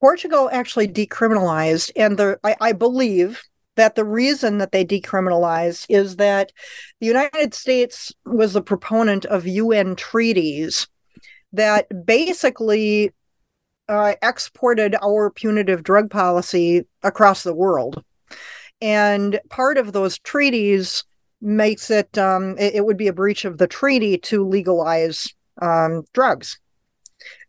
Portugal 0.00 0.48
actually 0.52 0.88
decriminalized, 0.88 1.90
and 1.96 2.16
the 2.16 2.38
I, 2.44 2.56
I 2.60 2.72
believe 2.72 3.42
that 3.74 3.94
the 3.94 4.04
reason 4.04 4.58
that 4.58 4.72
they 4.72 4.84
decriminalized 4.84 5.86
is 5.88 6.16
that 6.16 6.52
the 7.00 7.06
United 7.06 7.54
States 7.54 8.12
was 8.24 8.54
a 8.54 8.62
proponent 8.62 9.24
of 9.26 9.46
UN 9.46 9.96
treaties 9.96 10.88
that 11.52 11.86
basically 12.04 13.12
uh, 13.88 14.14
exported 14.20 14.94
our 15.02 15.30
punitive 15.30 15.82
drug 15.82 16.10
policy 16.10 16.84
across 17.02 17.42
the 17.42 17.54
world. 17.54 18.04
And 18.80 19.40
part 19.50 19.78
of 19.78 19.92
those 19.92 20.18
treaties 20.18 21.04
makes 21.40 21.90
it, 21.90 22.16
um, 22.18 22.56
it, 22.58 22.76
it, 22.76 22.84
would 22.84 22.96
be 22.96 23.08
a 23.08 23.12
breach 23.12 23.44
of 23.44 23.58
the 23.58 23.66
treaty 23.66 24.18
to 24.18 24.46
legalize 24.46 25.32
um, 25.60 26.04
drugs. 26.12 26.58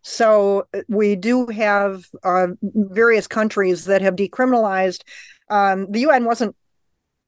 So 0.02 0.68
uh, 0.74 0.82
we 0.88 1.16
do 1.16 1.48
have 1.48 2.06
uh, 2.24 2.48
various 2.62 3.28
countries 3.28 3.86
that 3.86 4.02
have 4.02 4.16
decriminalized. 4.16 5.02
Um, 5.50 5.92
the 5.92 6.02
UN 6.02 6.26
wasn't 6.26 6.56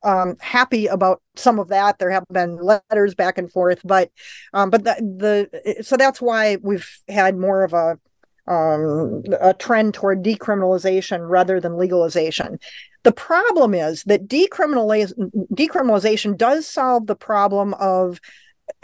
um, 0.04 0.36
happy 0.40 0.88
about 0.88 1.22
some 1.36 1.60
of 1.60 1.68
that. 1.70 2.00
There 2.00 2.10
have 2.10 2.26
been 2.32 2.58
letters 2.58 3.16
back 3.16 3.38
and 3.38 3.52
forth, 3.52 3.82
but 3.84 4.10
um, 4.54 4.70
but 4.70 4.84
the, 4.84 4.96
the 5.00 5.84
so 5.84 5.98
that's 5.98 6.22
why 6.22 6.58
we've 6.62 6.90
had 7.08 7.38
more 7.38 7.64
of 7.64 7.74
a 7.74 8.00
um, 8.48 9.24
a 9.40 9.54
trend 9.54 9.94
toward 9.94 10.24
decriminalization 10.24 11.30
rather 11.30 11.60
than 11.60 11.78
legalization. 11.78 12.60
The 13.04 13.12
problem 13.12 13.74
is 13.74 14.04
that 14.04 14.28
decriminaliz- 14.28 15.14
decriminalization 15.54 16.38
does 16.38 16.68
solve 16.68 17.08
the 17.08 17.16
problem 17.16 17.74
of 17.76 18.20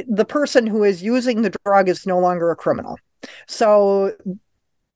the 0.08 0.26
person 0.26 0.68
who 0.68 0.84
is 0.84 1.04
using 1.04 1.42
the 1.42 1.56
drug 1.66 1.90
is 1.90 2.06
no 2.06 2.20
longer 2.20 2.52
a 2.52 2.56
criminal. 2.56 2.98
So 3.48 4.14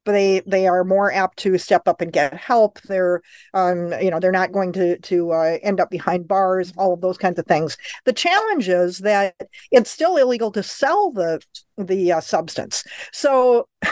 they 0.05 0.41
they 0.47 0.67
are 0.67 0.84
more 0.84 1.13
apt 1.13 1.38
to 1.39 1.57
step 1.57 1.88
up 1.88 2.01
and 2.01 2.11
get 2.11 2.34
help. 2.34 2.82
They're 2.82 3.22
um, 3.53 3.93
you 4.01 4.09
know 4.09 4.19
they're 4.19 4.32
not 4.32 4.51
going 4.51 4.74
to 4.74 4.97
to 4.97 5.32
uh, 5.32 5.57
end 5.61 5.80
up 5.80 5.89
behind 5.89 6.28
bars. 6.28 6.74
All 6.78 6.93
of 6.93 7.01
those 7.01 7.17
kinds 7.17 7.39
of 7.39 7.45
things. 7.45 7.78
The 8.05 8.13
challenge 8.13 8.67
is 8.67 8.99
that 8.99 9.36
it's 9.72 9.91
still 9.91 10.17
illegal 10.17 10.51
to 10.53 10.63
sell 10.63 11.11
the 11.11 11.41
the 11.78 12.13
uh, 12.13 12.22
substance. 12.22 12.84
So 13.11 13.67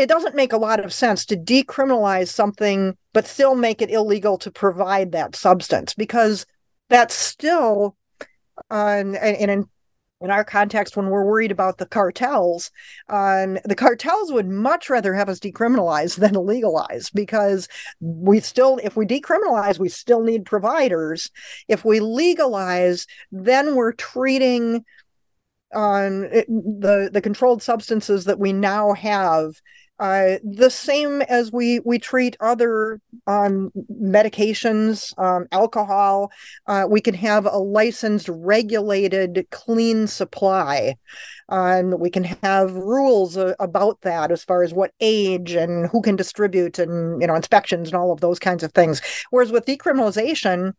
it 0.00 0.08
doesn't 0.08 0.34
make 0.34 0.52
a 0.52 0.58
lot 0.58 0.82
of 0.82 0.92
sense 0.92 1.26
to 1.26 1.36
decriminalize 1.36 2.28
something 2.28 2.96
but 3.12 3.26
still 3.26 3.54
make 3.54 3.82
it 3.82 3.90
illegal 3.90 4.38
to 4.38 4.50
provide 4.50 5.12
that 5.12 5.36
substance 5.36 5.94
because 5.94 6.46
that's 6.88 7.14
still 7.14 7.96
uh, 8.70 8.74
and, 8.74 9.16
in 9.16 9.66
in 10.22 10.30
our 10.30 10.44
context 10.44 10.96
when 10.96 11.08
we're 11.08 11.24
worried 11.24 11.50
about 11.50 11.78
the 11.78 11.86
cartels 11.86 12.70
um, 13.08 13.58
the 13.64 13.74
cartels 13.74 14.32
would 14.32 14.48
much 14.48 14.88
rather 14.88 15.14
have 15.14 15.28
us 15.28 15.38
decriminalize 15.38 16.16
than 16.16 16.34
legalize 16.34 17.10
because 17.10 17.68
we 18.00 18.40
still 18.40 18.80
if 18.82 18.96
we 18.96 19.04
decriminalize 19.06 19.78
we 19.78 19.88
still 19.88 20.22
need 20.22 20.44
providers. 20.46 21.30
If 21.68 21.84
we 21.84 22.00
legalize 22.00 23.06
then 23.32 23.74
we're 23.74 23.92
treating 23.92 24.84
um, 25.72 26.22
the 26.22 27.10
the 27.12 27.20
controlled 27.22 27.62
substances 27.62 28.24
that 28.24 28.38
we 28.38 28.52
now 28.52 28.92
have 28.92 29.60
uh, 30.00 30.38
the 30.42 30.70
same 30.70 31.20
as 31.22 31.52
we 31.52 31.78
we 31.80 31.98
treat 31.98 32.34
other 32.40 33.00
um, 33.26 33.70
medications, 33.92 35.16
um, 35.18 35.46
alcohol. 35.52 36.32
Uh, 36.66 36.86
we 36.88 37.02
can 37.02 37.12
have 37.12 37.44
a 37.44 37.58
licensed, 37.58 38.26
regulated, 38.30 39.46
clean 39.50 40.06
supply. 40.06 40.94
Um, 41.50 41.98
we 41.98 42.08
can 42.08 42.24
have 42.24 42.72
rules 42.72 43.36
uh, 43.36 43.54
about 43.60 44.00
that 44.00 44.32
as 44.32 44.42
far 44.42 44.62
as 44.62 44.72
what 44.72 44.94
age 45.00 45.52
and 45.52 45.86
who 45.88 46.00
can 46.00 46.16
distribute 46.16 46.78
and 46.78 47.20
you 47.20 47.26
know 47.26 47.34
inspections 47.34 47.88
and 47.88 47.96
all 47.96 48.10
of 48.10 48.20
those 48.20 48.38
kinds 48.38 48.62
of 48.62 48.72
things. 48.72 49.02
Whereas 49.28 49.52
with 49.52 49.66
decriminalization, 49.66 50.72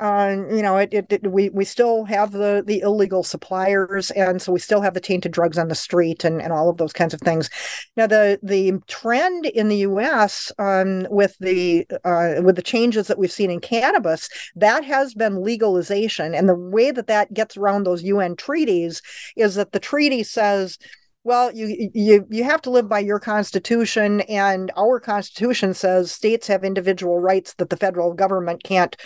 uh, 0.00 0.34
you 0.50 0.62
know, 0.62 0.78
it, 0.78 0.94
it, 0.94 1.12
it, 1.12 1.30
we 1.30 1.50
we 1.50 1.64
still 1.64 2.04
have 2.04 2.32
the 2.32 2.64
the 2.66 2.80
illegal 2.80 3.22
suppliers, 3.22 4.10
and 4.12 4.40
so 4.40 4.50
we 4.50 4.58
still 4.58 4.80
have 4.80 4.94
the 4.94 5.00
tainted 5.00 5.30
drugs 5.30 5.58
on 5.58 5.68
the 5.68 5.74
street, 5.74 6.24
and, 6.24 6.40
and 6.40 6.54
all 6.54 6.70
of 6.70 6.78
those 6.78 6.94
kinds 6.94 7.12
of 7.12 7.20
things. 7.20 7.50
Now, 7.96 8.06
the 8.06 8.38
the 8.42 8.72
trend 8.86 9.44
in 9.44 9.68
the 9.68 9.76
U.S. 9.78 10.50
Um, 10.58 11.06
with 11.10 11.36
the 11.38 11.86
uh, 12.04 12.40
with 12.42 12.56
the 12.56 12.62
changes 12.62 13.08
that 13.08 13.18
we've 13.18 13.30
seen 13.30 13.50
in 13.50 13.60
cannabis, 13.60 14.30
that 14.56 14.84
has 14.84 15.12
been 15.12 15.42
legalization, 15.42 16.34
and 16.34 16.48
the 16.48 16.54
way 16.54 16.90
that 16.90 17.06
that 17.08 17.34
gets 17.34 17.58
around 17.58 17.84
those 17.84 18.02
UN 18.02 18.36
treaties 18.36 19.02
is 19.36 19.56
that 19.56 19.72
the 19.72 19.80
treaty 19.80 20.22
says 20.22 20.78
well 21.24 21.52
you 21.52 21.90
you 21.92 22.26
you 22.30 22.44
have 22.44 22.62
to 22.62 22.70
live 22.70 22.88
by 22.88 22.98
your 22.98 23.20
constitution 23.20 24.22
and 24.22 24.72
our 24.76 24.98
constitution 24.98 25.74
says 25.74 26.10
states 26.10 26.46
have 26.46 26.64
individual 26.64 27.20
rights 27.20 27.52
that 27.54 27.68
the 27.68 27.76
federal 27.76 28.14
government 28.14 28.64
can't 28.64 28.96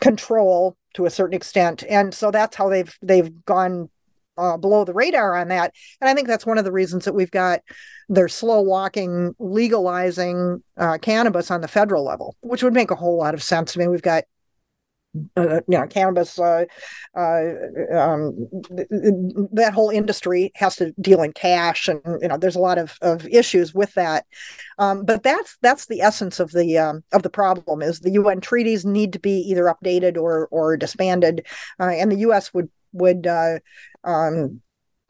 control 0.00 0.76
to 0.94 1.06
a 1.06 1.10
certain 1.10 1.34
extent 1.34 1.84
and 1.88 2.14
so 2.14 2.30
that's 2.30 2.56
how 2.56 2.68
they've 2.68 2.96
they've 3.02 3.44
gone 3.44 3.88
uh, 4.38 4.56
below 4.56 4.84
the 4.84 4.94
radar 4.94 5.36
on 5.36 5.48
that. 5.48 5.74
And 6.00 6.08
I 6.08 6.14
think 6.14 6.26
that's 6.26 6.46
one 6.46 6.58
of 6.58 6.64
the 6.64 6.72
reasons 6.72 7.04
that 7.04 7.14
we've 7.14 7.30
got 7.30 7.60
they're 8.08 8.28
slow 8.28 8.60
walking 8.60 9.34
legalizing 9.38 10.62
uh, 10.76 10.98
cannabis 10.98 11.50
on 11.50 11.60
the 11.60 11.68
federal 11.68 12.04
level, 12.04 12.36
which 12.40 12.62
would 12.62 12.74
make 12.74 12.90
a 12.90 12.96
whole 12.96 13.16
lot 13.16 13.34
of 13.34 13.42
sense. 13.42 13.76
I 13.76 13.80
mean, 13.80 13.90
we've 13.90 14.02
got 14.02 14.24
uh, 15.36 15.60
you 15.68 15.78
know 15.78 15.86
cannabis 15.86 16.38
uh, 16.38 16.64
uh, 17.16 17.42
um, 17.94 18.48
that 19.52 19.72
whole 19.74 19.90
industry 19.90 20.50
has 20.54 20.76
to 20.76 20.92
deal 21.00 21.22
in 21.22 21.32
cash 21.32 21.88
and 21.88 22.00
you 22.20 22.28
know 22.28 22.36
there's 22.36 22.56
a 22.56 22.60
lot 22.60 22.78
of, 22.78 22.96
of 23.02 23.26
issues 23.28 23.74
with 23.74 23.92
that. 23.94 24.24
Um, 24.78 25.04
but 25.04 25.22
that's 25.22 25.58
that's 25.60 25.86
the 25.86 26.00
essence 26.00 26.40
of 26.40 26.52
the 26.52 26.78
um, 26.78 27.04
of 27.12 27.22
the 27.22 27.30
problem 27.30 27.82
is 27.82 28.00
the 28.00 28.12
UN 28.12 28.40
treaties 28.40 28.84
need 28.84 29.12
to 29.12 29.18
be 29.18 29.38
either 29.50 29.64
updated 29.64 30.16
or 30.16 30.48
or 30.50 30.76
disbanded. 30.76 31.46
Uh, 31.78 31.90
and 31.90 32.10
the 32.10 32.18
US 32.28 32.52
would 32.54 32.70
would 32.92 33.26
uh, 33.26 33.58
um, 34.04 34.60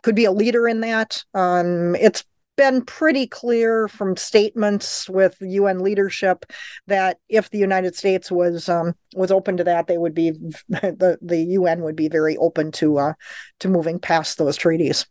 could 0.02 0.14
be 0.14 0.24
a 0.24 0.32
leader 0.32 0.66
in 0.66 0.80
that. 0.80 1.24
Um, 1.34 1.94
it's 1.96 2.24
been 2.56 2.84
pretty 2.84 3.26
clear 3.26 3.88
from 3.88 4.16
statements 4.16 5.08
with 5.08 5.36
UN 5.40 5.80
leadership 5.80 6.44
that 6.86 7.18
if 7.28 7.50
the 7.50 7.58
United 7.58 7.96
States 7.96 8.30
was 8.30 8.68
um, 8.68 8.94
was 9.14 9.30
open 9.30 9.56
to 9.56 9.64
that, 9.64 9.86
they 9.86 9.98
would 9.98 10.14
be 10.14 10.30
the 10.68 11.18
the 11.22 11.38
UN 11.38 11.82
would 11.82 11.96
be 11.96 12.08
very 12.08 12.36
open 12.36 12.72
to 12.72 12.98
uh, 12.98 13.12
to 13.60 13.68
moving 13.68 13.98
past 13.98 14.38
those 14.38 14.56
treaties. 14.56 15.06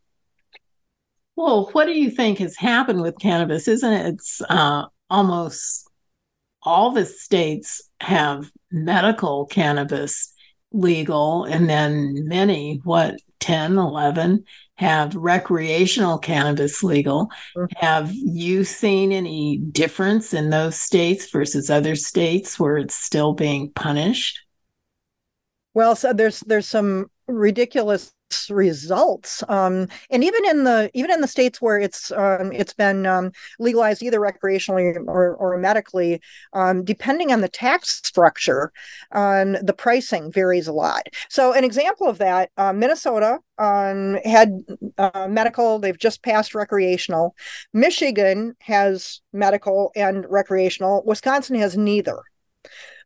Well, 1.35 1.69
what 1.71 1.85
do 1.85 1.93
you 1.93 2.11
think 2.11 2.39
has 2.39 2.55
happened 2.57 3.01
with 3.01 3.19
cannabis? 3.19 3.67
Isn't 3.67 3.93
it 3.93 4.05
it's 4.05 4.41
uh, 4.49 4.85
almost 5.09 5.89
all 6.63 6.91
the 6.91 7.05
states 7.05 7.81
have 8.01 8.51
medical 8.71 9.45
cannabis 9.47 10.33
legal, 10.71 11.43
and 11.45 11.69
then 11.69 12.27
many, 12.27 12.79
what, 12.83 13.15
10, 13.39 13.77
11 13.77 14.45
have 14.81 15.15
recreational 15.15 16.17
cannabis 16.17 16.83
legal. 16.83 17.29
Mm-hmm. 17.55 17.65
Have 17.77 18.11
you 18.13 18.63
seen 18.63 19.11
any 19.11 19.57
difference 19.57 20.33
in 20.33 20.49
those 20.49 20.75
states 20.75 21.29
versus 21.29 21.69
other 21.69 21.95
states 21.95 22.59
where 22.59 22.77
it's 22.77 22.95
still 22.95 23.33
being 23.33 23.71
punished? 23.71 24.41
Well, 25.75 25.95
so 25.95 26.13
there's 26.13 26.41
there's 26.41 26.67
some 26.67 27.11
ridiculous 27.27 28.11
results 28.49 29.43
um, 29.49 29.87
and 30.09 30.23
even 30.23 30.45
in 30.45 30.63
the 30.63 30.89
even 30.93 31.11
in 31.11 31.21
the 31.21 31.27
states 31.27 31.61
where 31.61 31.79
it's 31.79 32.11
um, 32.11 32.51
it's 32.51 32.73
been 32.73 33.05
um, 33.05 33.31
legalized 33.59 34.03
either 34.03 34.19
recreationally 34.19 34.95
or, 35.07 35.35
or 35.35 35.57
medically 35.57 36.21
um, 36.53 36.83
depending 36.83 37.31
on 37.31 37.41
the 37.41 37.49
tax 37.49 38.01
structure 38.03 38.71
um, 39.11 39.53
the 39.53 39.75
pricing 39.77 40.31
varies 40.31 40.67
a 40.67 40.73
lot. 40.73 41.07
So 41.29 41.53
an 41.53 41.63
example 41.63 42.07
of 42.07 42.17
that 42.19 42.49
uh, 42.57 42.73
minnesota 42.73 43.39
had 43.57 44.63
uh, 44.97 45.27
medical 45.29 45.79
they've 45.79 45.97
just 45.97 46.23
passed 46.23 46.55
recreational. 46.55 47.35
Michigan 47.73 48.55
has 48.59 49.21
medical 49.33 49.91
and 49.95 50.25
recreational. 50.29 51.03
Wisconsin 51.05 51.55
has 51.57 51.77
neither 51.77 52.21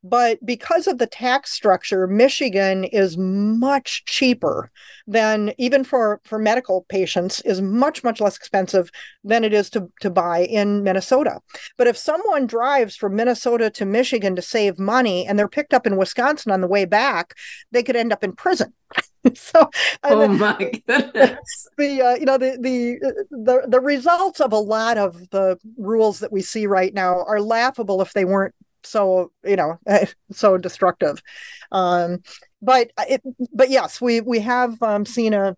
but 0.08 0.38
because 0.46 0.86
of 0.86 1.00
the 1.00 1.08
tax 1.08 1.52
structure, 1.52 2.06
Michigan 2.06 2.84
is 2.84 3.18
much 3.18 4.06
cheaper 4.06 4.70
than 5.08 5.52
even 5.58 5.84
for, 5.84 6.22
for 6.24 6.38
medical 6.38 6.86
patients 6.90 7.42
is 7.42 7.60
much, 7.60 8.04
much 8.04 8.22
less 8.22 8.38
expensive 8.38 8.92
than 9.24 9.44
it 9.44 9.52
is 9.52 9.68
to, 9.72 9.90
to 10.02 10.12
buy 10.12 10.44
in 10.44 10.84
Minnesota. 10.84 11.40
But 11.76 11.88
if 11.88 11.98
someone 11.98 12.46
drives 12.46 12.96
from 12.96 13.16
Minnesota 13.16 13.72
to 13.72 13.86
Michigan 13.86 14.36
to 14.36 14.44
save 14.44 14.78
money 14.78 15.26
and 15.26 15.40
they're 15.40 15.48
picked 15.48 15.74
up 15.74 15.88
in 15.88 15.98
Wisconsin 15.98 16.52
on 16.52 16.62
the 16.62 16.68
way 16.68 16.86
back, 16.86 17.34
they 17.72 17.82
could 17.82 17.96
end 17.96 18.14
up 18.14 18.24
in 18.24 18.34
prison. 18.34 18.74
so 19.34 19.70
oh 20.04 20.28
my 20.28 20.56
goodness 20.88 21.68
the 21.78 22.00
uh, 22.00 22.16
you 22.16 22.26
know 22.26 22.38
the 22.38 22.56
the 22.62 23.00
the 23.32 23.66
the 23.68 23.80
results 23.80 24.40
of 24.40 24.54
a 24.54 24.58
lot 24.58 25.00
of 25.00 25.30
the 25.32 25.58
rules 25.78 26.20
that 26.20 26.32
we 26.32 26.42
see 26.42 26.68
right 26.68 26.94
now 26.94 27.24
are 27.24 27.42
laughable 27.42 28.04
if 28.04 28.14
they 28.14 28.24
weren't 28.24 28.54
so 28.86 29.32
you 29.44 29.56
know 29.56 29.80
so 30.32 30.58
destructive. 30.58 31.22
Um 31.72 32.20
but 32.62 32.92
it 33.10 33.22
but 33.54 33.70
yes 33.70 34.02
we 34.02 34.22
we 34.22 34.40
have 34.40 34.82
um 34.82 35.06
seen 35.06 35.34
a 35.34 35.56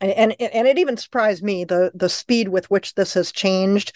and 0.00 0.34
and 0.40 0.68
it 0.68 0.78
even 0.78 0.96
surprised 0.96 1.42
me 1.42 1.64
the 1.64 1.90
the 1.94 2.08
speed 2.08 2.48
with 2.48 2.70
which 2.70 2.94
this 2.94 3.14
has 3.14 3.32
changed. 3.32 3.92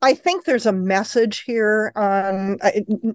I 0.00 0.14
think 0.14 0.44
there's 0.44 0.66
a 0.66 0.72
message 0.72 1.42
here 1.44 1.92
um 1.96 2.58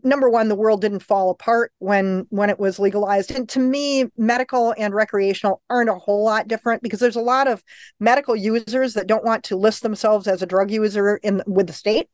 number 0.04 0.30
one 0.30 0.50
the 0.50 0.56
world 0.56 0.82
didn't 0.82 1.00
fall 1.04 1.30
apart 1.30 1.72
when 1.80 2.26
when 2.30 2.50
it 2.50 2.60
was 2.60 2.80
legalized. 2.80 3.32
And 3.32 3.48
to 3.50 3.60
me 3.60 4.06
medical 4.18 4.74
and 4.78 4.94
recreational 4.94 5.62
aren't 5.70 5.90
a 5.90 5.96
whole 5.96 6.24
lot 6.24 6.48
different 6.48 6.82
because 6.82 7.00
there's 7.00 7.16
a 7.16 7.22
lot 7.22 7.48
of 7.48 7.64
medical 8.00 8.36
users 8.36 8.94
that 8.96 9.08
don't 9.08 9.26
want 9.26 9.44
to 9.46 9.56
list 9.56 9.84
themselves 9.84 10.28
as 10.28 10.42
a 10.42 10.48
drug 10.48 10.72
user 10.72 11.18
in 11.18 11.42
with 11.46 11.68
the 11.68 11.74
state 11.74 12.10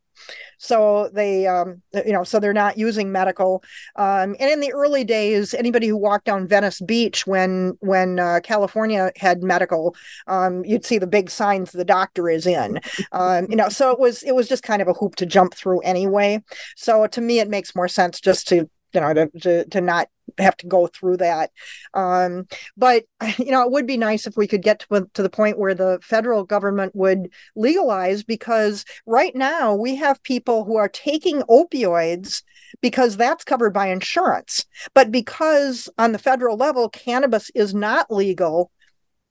so 0.57 1.09
they 1.13 1.47
um, 1.47 1.81
you 1.93 2.13
know 2.13 2.23
so 2.23 2.39
they're 2.39 2.53
not 2.53 2.77
using 2.77 3.11
medical. 3.11 3.63
Um, 3.95 4.35
and 4.39 4.49
in 4.49 4.59
the 4.59 4.73
early 4.73 5.03
days 5.03 5.53
anybody 5.53 5.87
who 5.87 5.97
walked 5.97 6.25
down 6.25 6.47
venice 6.47 6.81
beach 6.81 7.27
when 7.27 7.77
when 7.79 8.19
uh, 8.19 8.39
california 8.43 9.11
had 9.17 9.43
medical 9.43 9.95
um, 10.27 10.63
you'd 10.65 10.85
see 10.85 10.97
the 10.97 11.07
big 11.07 11.29
signs 11.29 11.71
the 11.71 11.85
doctor 11.85 12.29
is 12.29 12.47
in. 12.47 12.79
Um, 13.11 13.47
you 13.49 13.55
know 13.55 13.69
so 13.69 13.91
it 13.91 13.99
was 13.99 14.23
it 14.23 14.35
was 14.35 14.47
just 14.47 14.63
kind 14.63 14.81
of 14.81 14.87
a 14.87 14.93
hoop 14.93 15.15
to 15.17 15.25
jump 15.25 15.53
through 15.53 15.81
anyway. 15.81 16.41
So 16.75 17.07
to 17.07 17.21
me 17.21 17.39
it 17.39 17.49
makes 17.49 17.75
more 17.75 17.87
sense 17.87 18.19
just 18.19 18.47
to 18.49 18.69
you 18.93 19.01
know 19.01 19.13
to, 19.13 19.29
to, 19.41 19.65
to 19.65 19.81
not 19.81 20.09
have 20.37 20.55
to 20.57 20.67
go 20.67 20.87
through 20.87 21.17
that. 21.17 21.51
Um, 21.93 22.47
but 22.77 23.03
you 23.37 23.51
know 23.51 23.63
it 23.63 23.71
would 23.71 23.87
be 23.87 23.97
nice 23.97 24.27
if 24.27 24.37
we 24.37 24.47
could 24.47 24.61
get 24.61 24.79
to, 24.79 25.07
to 25.13 25.23
the 25.23 25.29
point 25.29 25.59
where 25.59 25.75
the 25.75 25.99
federal 26.01 26.43
government 26.43 26.95
would 26.95 27.29
legalize 27.55 28.23
because 28.23 28.85
right 29.05 29.35
now 29.35 29.75
we 29.75 29.95
have 29.95 30.23
people 30.23 30.63
who 30.63 30.77
are 30.77 30.89
taking 30.89 31.41
opioids 31.43 32.43
because 32.81 33.17
that's 33.17 33.43
covered 33.43 33.73
by 33.73 33.87
insurance. 33.87 34.65
But 34.93 35.11
because 35.11 35.89
on 35.97 36.11
the 36.11 36.19
federal 36.19 36.57
level 36.57 36.89
cannabis 36.89 37.51
is 37.55 37.73
not 37.73 38.11
legal 38.11 38.71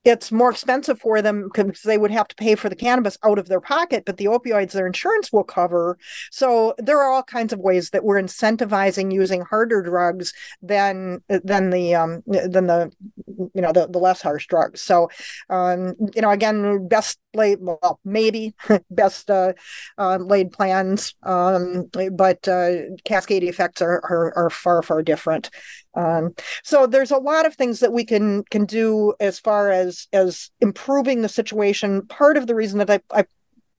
it's 0.05 0.31
more 0.31 0.51
expensive 0.51 0.99
for 0.99 1.21
them 1.21 1.49
because 1.53 1.81
they 1.81 1.97
would 1.97 2.11
have 2.11 2.27
to 2.27 2.35
pay 2.35 2.55
for 2.55 2.67
the 2.67 2.75
cannabis 2.75 3.17
out 3.23 3.39
of 3.39 3.47
their 3.47 3.61
pocket, 3.61 4.03
but 4.05 4.17
the 4.17 4.25
opioids 4.25 4.71
their 4.73 4.87
insurance 4.87 5.31
will 5.31 5.43
cover. 5.43 5.97
So 6.31 6.75
there 6.77 6.99
are 6.99 7.11
all 7.11 7.23
kinds 7.23 7.53
of 7.53 7.59
ways 7.59 7.91
that 7.91 8.03
we're 8.03 8.21
incentivizing 8.21 9.13
using 9.13 9.41
harder 9.41 9.81
drugs 9.81 10.33
than 10.61 11.21
than 11.29 11.69
the 11.69 11.95
um, 11.95 12.21
than 12.27 12.67
the 12.67 12.91
you 13.53 13.61
know 13.61 13.71
the, 13.71 13.87
the 13.87 13.99
less 13.99 14.21
harsh 14.21 14.47
drugs. 14.47 14.81
So 14.81 15.09
um, 15.49 15.95
you 16.13 16.21
know 16.21 16.31
again, 16.31 16.87
best 16.87 17.19
laid 17.33 17.59
well 17.61 17.99
maybe 18.03 18.53
best 18.91 19.29
uh, 19.29 19.53
uh, 19.97 20.17
laid 20.17 20.51
plans, 20.51 21.15
um, 21.23 21.89
but 22.11 22.47
uh, 22.47 22.73
cascade 23.05 23.43
effects 23.43 23.81
are, 23.81 24.01
are 24.03 24.33
are 24.37 24.49
far 24.49 24.81
far 24.81 25.01
different. 25.01 25.49
Um, 25.95 26.33
so 26.63 26.87
there's 26.87 27.11
a 27.11 27.17
lot 27.17 27.45
of 27.45 27.55
things 27.55 27.79
that 27.81 27.93
we 27.93 28.03
can 28.03 28.43
can 28.45 28.65
do 28.65 29.13
as 29.19 29.39
far 29.39 29.69
as 29.69 29.92
as 30.13 30.51
improving 30.61 31.21
the 31.21 31.29
situation. 31.29 32.05
Part 32.07 32.37
of 32.37 32.47
the 32.47 32.55
reason 32.55 32.79
that 32.79 32.89
I, 32.89 32.99
I 33.11 33.25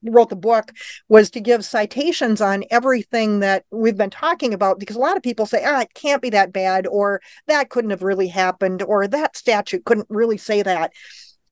wrote 0.03 0.29
the 0.29 0.35
book 0.35 0.71
was 1.09 1.29
to 1.31 1.39
give 1.39 1.65
citations 1.65 2.41
on 2.41 2.63
everything 2.71 3.39
that 3.39 3.65
we've 3.71 3.97
been 3.97 4.09
talking 4.09 4.53
about 4.53 4.79
because 4.79 4.95
a 4.95 4.99
lot 4.99 5.17
of 5.17 5.23
people 5.23 5.45
say 5.45 5.63
ah 5.65 5.81
it 5.81 5.93
can't 5.93 6.21
be 6.21 6.29
that 6.29 6.53
bad 6.53 6.85
or 6.87 7.21
that 7.47 7.69
couldn't 7.69 7.89
have 7.89 8.03
really 8.03 8.27
happened 8.27 8.81
or 8.83 9.07
that 9.07 9.35
statute 9.35 9.85
couldn't 9.85 10.07
really 10.09 10.37
say 10.37 10.61
that 10.61 10.91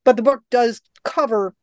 but 0.04 0.18
the 0.18 0.24
book 0.24 0.42
does 0.50 0.82
cover 1.04 1.56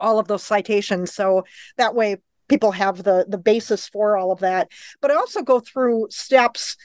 all 0.00 0.18
of 0.18 0.28
those 0.28 0.42
citations 0.42 1.12
so 1.12 1.44
that 1.76 1.94
way 1.94 2.16
people 2.48 2.72
have 2.72 3.02
the 3.02 3.26
the 3.28 3.38
basis 3.38 3.88
for 3.88 4.16
all 4.16 4.30
of 4.30 4.40
that 4.40 4.68
but 5.00 5.10
i 5.10 5.14
also 5.14 5.42
go 5.42 5.60
through 5.60 6.06
steps 6.10 6.76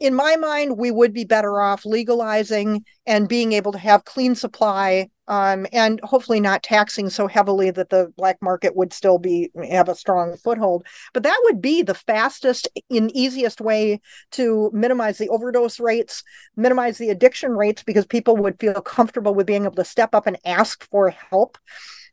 in 0.00 0.14
my 0.14 0.36
mind, 0.36 0.76
we 0.76 0.90
would 0.90 1.12
be 1.12 1.24
better 1.24 1.60
off 1.60 1.86
legalizing 1.86 2.84
and 3.06 3.28
being 3.28 3.52
able 3.52 3.72
to 3.72 3.78
have 3.78 4.04
clean 4.04 4.34
supply 4.34 5.08
um, 5.28 5.66
and 5.72 6.00
hopefully 6.02 6.40
not 6.40 6.62
taxing 6.62 7.08
so 7.08 7.26
heavily 7.26 7.70
that 7.70 7.88
the 7.88 8.12
black 8.16 8.36
market 8.42 8.76
would 8.76 8.92
still 8.92 9.18
be 9.18 9.50
have 9.70 9.88
a 9.88 9.94
strong 9.94 10.36
foothold. 10.36 10.84
But 11.12 11.22
that 11.22 11.40
would 11.44 11.62
be 11.62 11.82
the 11.82 11.94
fastest 11.94 12.68
and 12.90 13.10
easiest 13.16 13.60
way 13.60 14.00
to 14.32 14.70
minimize 14.74 15.18
the 15.18 15.28
overdose 15.28 15.80
rates, 15.80 16.22
minimize 16.56 16.98
the 16.98 17.10
addiction 17.10 17.52
rates, 17.52 17.82
because 17.82 18.04
people 18.04 18.36
would 18.36 18.60
feel 18.60 18.80
comfortable 18.82 19.34
with 19.34 19.46
being 19.46 19.64
able 19.64 19.76
to 19.76 19.84
step 19.84 20.14
up 20.14 20.26
and 20.26 20.38
ask 20.44 20.88
for 20.90 21.10
help. 21.10 21.56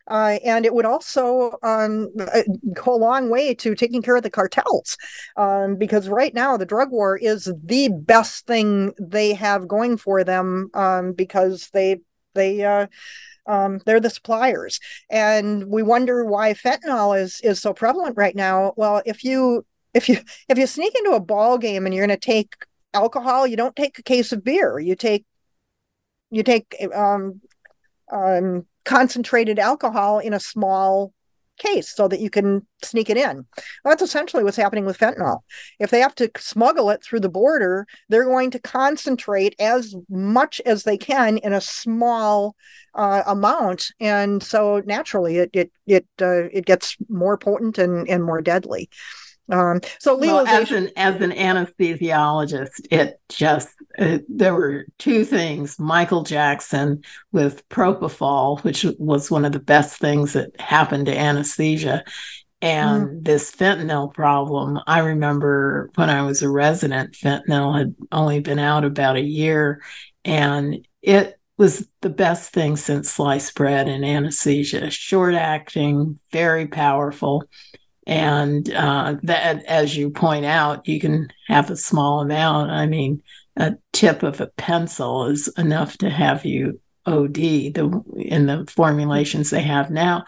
Uh, 0.07 0.39
and 0.43 0.65
it 0.65 0.73
would 0.73 0.85
also 0.85 1.57
um, 1.63 2.09
uh, 2.19 2.41
go 2.73 2.95
a 2.95 2.97
long 2.97 3.29
way 3.29 3.53
to 3.53 3.75
taking 3.75 4.01
care 4.01 4.15
of 4.15 4.23
the 4.23 4.29
cartels 4.29 4.97
um, 5.37 5.75
because 5.75 6.09
right 6.09 6.33
now 6.33 6.57
the 6.57 6.65
drug 6.65 6.91
war 6.91 7.17
is 7.17 7.51
the 7.63 7.89
best 7.89 8.45
thing 8.47 8.93
they 8.99 9.33
have 9.33 9.67
going 9.67 9.97
for 9.97 10.23
them 10.23 10.69
um, 10.73 11.13
because 11.13 11.69
they 11.73 11.99
they 12.33 12.63
uh, 12.63 12.87
um, 13.47 13.79
they're 13.85 13.99
the 13.99 14.09
suppliers. 14.09 14.79
And 15.09 15.65
we 15.67 15.83
wonder 15.83 16.25
why 16.25 16.53
fentanyl 16.53 17.19
is 17.19 17.41
is 17.41 17.61
so 17.61 17.73
prevalent 17.73 18.17
right 18.17 18.35
now. 18.35 18.73
Well 18.77 19.01
if 19.05 19.23
you 19.23 19.65
if 19.93 20.09
you 20.09 20.17
if 20.49 20.57
you 20.57 20.67
sneak 20.67 20.95
into 20.95 21.11
a 21.11 21.19
ball 21.19 21.57
game 21.57 21.85
and 21.85 21.93
you're 21.93 22.07
going 22.07 22.17
to 22.17 22.25
take 22.25 22.55
alcohol 22.93 23.47
you 23.47 23.55
don't 23.55 23.75
take 23.75 23.99
a 23.99 24.03
case 24.03 24.31
of 24.31 24.43
beer. 24.43 24.79
You 24.79 24.95
take 24.95 25.25
you 26.29 26.43
take 26.43 26.75
um 26.93 27.41
um, 28.11 28.65
concentrated 28.85 29.59
alcohol 29.59 30.19
in 30.19 30.33
a 30.33 30.39
small 30.39 31.13
case 31.61 31.93
so 31.93 32.07
that 32.07 32.19
you 32.19 32.29
can 32.29 32.65
sneak 32.83 33.09
it 33.09 33.17
in. 33.17 33.45
Well, 33.83 33.91
that's 33.91 34.01
essentially 34.01 34.43
what's 34.43 34.57
happening 34.57 34.85
with 34.85 34.97
fentanyl. 34.97 35.39
If 35.79 35.91
they 35.91 35.99
have 35.99 36.15
to 36.15 36.31
smuggle 36.37 36.89
it 36.89 37.03
through 37.03 37.19
the 37.19 37.29
border, 37.29 37.85
they're 38.09 38.25
going 38.25 38.51
to 38.51 38.59
concentrate 38.59 39.55
as 39.59 39.95
much 40.09 40.59
as 40.65 40.83
they 40.83 40.97
can 40.97 41.37
in 41.37 41.53
a 41.53 41.61
small 41.61 42.55
uh, 42.95 43.23
amount, 43.25 43.91
and 43.99 44.43
so 44.43 44.81
naturally, 44.85 45.37
it 45.37 45.49
it 45.53 45.71
it 45.87 46.05
uh, 46.21 46.49
it 46.51 46.65
gets 46.65 46.97
more 47.07 47.37
potent 47.37 47.77
and 47.77 48.09
and 48.09 48.23
more 48.23 48.41
deadly. 48.41 48.89
Um, 49.51 49.81
so 49.99 50.15
legalization 50.15 50.85
well, 50.85 50.93
as 50.95 51.21
an 51.21 51.21
as 51.21 51.21
an 51.21 51.31
anesthesiologist, 51.31 52.87
it 52.89 53.19
just 53.27 53.69
uh, 53.99 54.19
there 54.29 54.55
were 54.55 54.85
two 54.97 55.25
things: 55.25 55.77
Michael 55.77 56.23
Jackson 56.23 57.03
with 57.31 57.67
propofol, 57.67 58.63
which 58.63 58.85
was 58.97 59.29
one 59.29 59.43
of 59.43 59.51
the 59.51 59.59
best 59.59 59.99
things 59.99 60.33
that 60.33 60.59
happened 60.59 61.07
to 61.07 61.17
anesthesia, 61.17 62.03
and 62.61 63.07
mm. 63.07 63.23
this 63.23 63.51
fentanyl 63.51 64.13
problem. 64.13 64.79
I 64.87 64.99
remember 64.99 65.91
when 65.95 66.09
I 66.09 66.21
was 66.21 66.41
a 66.41 66.49
resident, 66.49 67.13
fentanyl 67.13 67.77
had 67.77 67.93
only 68.11 68.39
been 68.39 68.59
out 68.59 68.85
about 68.85 69.17
a 69.17 69.21
year, 69.21 69.81
and 70.23 70.87
it 71.01 71.37
was 71.57 71.87
the 71.99 72.09
best 72.09 72.53
thing 72.53 72.77
since 72.77 73.11
sliced 73.11 73.53
bread 73.53 73.89
and 73.89 74.05
anesthesia. 74.05 74.89
Short 74.89 75.35
acting, 75.35 76.19
very 76.31 76.67
powerful 76.67 77.43
and 78.07 78.71
uh, 78.73 79.15
that, 79.23 79.63
as 79.65 79.95
you 79.95 80.09
point 80.09 80.45
out, 80.45 80.87
you 80.87 80.99
can 80.99 81.31
have 81.47 81.69
a 81.69 81.77
small 81.77 82.21
amount. 82.21 82.71
I 82.71 82.87
mean, 82.87 83.21
a 83.55 83.75
tip 83.93 84.23
of 84.23 84.41
a 84.41 84.47
pencil 84.47 85.27
is 85.27 85.47
enough 85.57 85.97
to 85.99 86.09
have 86.09 86.45
you 86.45 86.79
OD 87.05 87.35
the 87.35 88.03
in 88.15 88.47
the 88.47 88.65
formulations 88.69 89.49
they 89.49 89.61
have 89.61 89.91
now. 89.91 90.25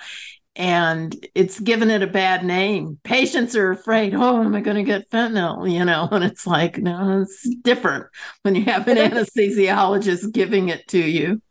And 0.56 1.16
it's 1.34 1.60
given 1.60 1.90
it 1.90 2.04
a 2.04 2.08
bad 2.08 2.46
name. 2.46 3.00
Patients 3.04 3.56
are 3.56 3.72
afraid, 3.72 4.14
oh, 4.14 4.44
am 4.44 4.54
I 4.54 4.62
going 4.62 4.78
to 4.78 4.84
get 4.84 5.10
fentanyl? 5.10 5.72
You 5.72 5.84
know, 5.84 6.08
and 6.12 6.24
it's 6.24 6.46
like, 6.46 6.78
no, 6.78 7.22
it's 7.22 7.50
different 7.64 8.06
when 8.44 8.54
you 8.56 8.66
have 8.66 8.88
an 8.88 8.98
anesthesiologist 8.98 10.32
giving 10.32 10.70
it 10.70 10.88
to 10.90 11.00
you. 11.00 11.42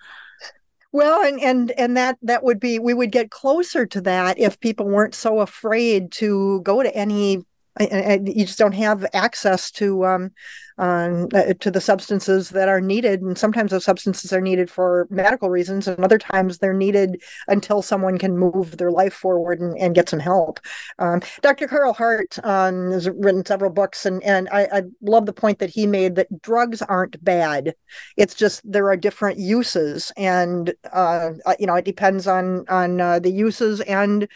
Well, 0.92 1.24
and 1.24 1.40
and 1.40 1.70
and 1.72 1.96
that 1.96 2.18
that 2.22 2.42
would 2.44 2.60
be 2.60 2.78
we 2.78 2.92
would 2.94 3.12
get 3.12 3.30
closer 3.30 3.86
to 3.86 4.00
that 4.02 4.38
if 4.38 4.60
people 4.60 4.86
weren't 4.86 5.14
so 5.14 5.40
afraid 5.40 6.12
to 6.12 6.60
go 6.62 6.82
to 6.82 6.94
any 6.94 7.44
you 7.80 8.44
just 8.44 8.58
don't 8.58 8.72
have 8.72 9.06
access 9.14 9.70
to 9.70 10.04
um, 10.04 10.30
um, 10.78 11.28
uh, 11.34 11.54
to 11.60 11.70
the 11.70 11.80
substances 11.80 12.50
that 12.50 12.68
are 12.68 12.80
needed 12.80 13.20
and 13.20 13.36
sometimes 13.36 13.70
those 13.70 13.84
substances 13.84 14.32
are 14.32 14.40
needed 14.40 14.70
for 14.70 15.06
medical 15.10 15.50
reasons 15.50 15.86
and 15.86 16.02
other 16.02 16.18
times 16.18 16.58
they're 16.58 16.72
needed 16.72 17.22
until 17.48 17.82
someone 17.82 18.18
can 18.18 18.38
move 18.38 18.78
their 18.78 18.90
life 18.90 19.12
forward 19.12 19.60
and, 19.60 19.76
and 19.78 19.94
get 19.94 20.08
some 20.08 20.18
help. 20.18 20.60
Um, 20.98 21.20
dr 21.42 21.66
carl 21.68 21.92
hart 21.92 22.38
um, 22.44 22.90
has 22.90 23.08
written 23.08 23.44
several 23.44 23.70
books 23.70 24.06
and, 24.06 24.22
and 24.22 24.48
I, 24.50 24.68
I, 24.72 24.82
love 25.02 25.26
the 25.26 25.32
point 25.32 25.58
that 25.58 25.70
he 25.70 25.86
made 25.86 26.16
that 26.16 26.42
drugs 26.42 26.80
aren't 26.82 27.22
bad. 27.22 27.74
It's 28.16 28.34
just 28.34 28.60
there 28.70 28.88
are 28.88 28.96
different 28.96 29.38
uses 29.38 30.12
and 30.16 30.72
uh, 30.92 31.30
uh 31.44 31.54
you 31.58 31.66
know 31.66 31.74
it 31.74 31.84
depends 31.84 32.26
on 32.26 32.64
on 32.68 33.00
uh, 33.00 33.18
the 33.18 33.30
uses 33.30 33.80
and 33.82 34.28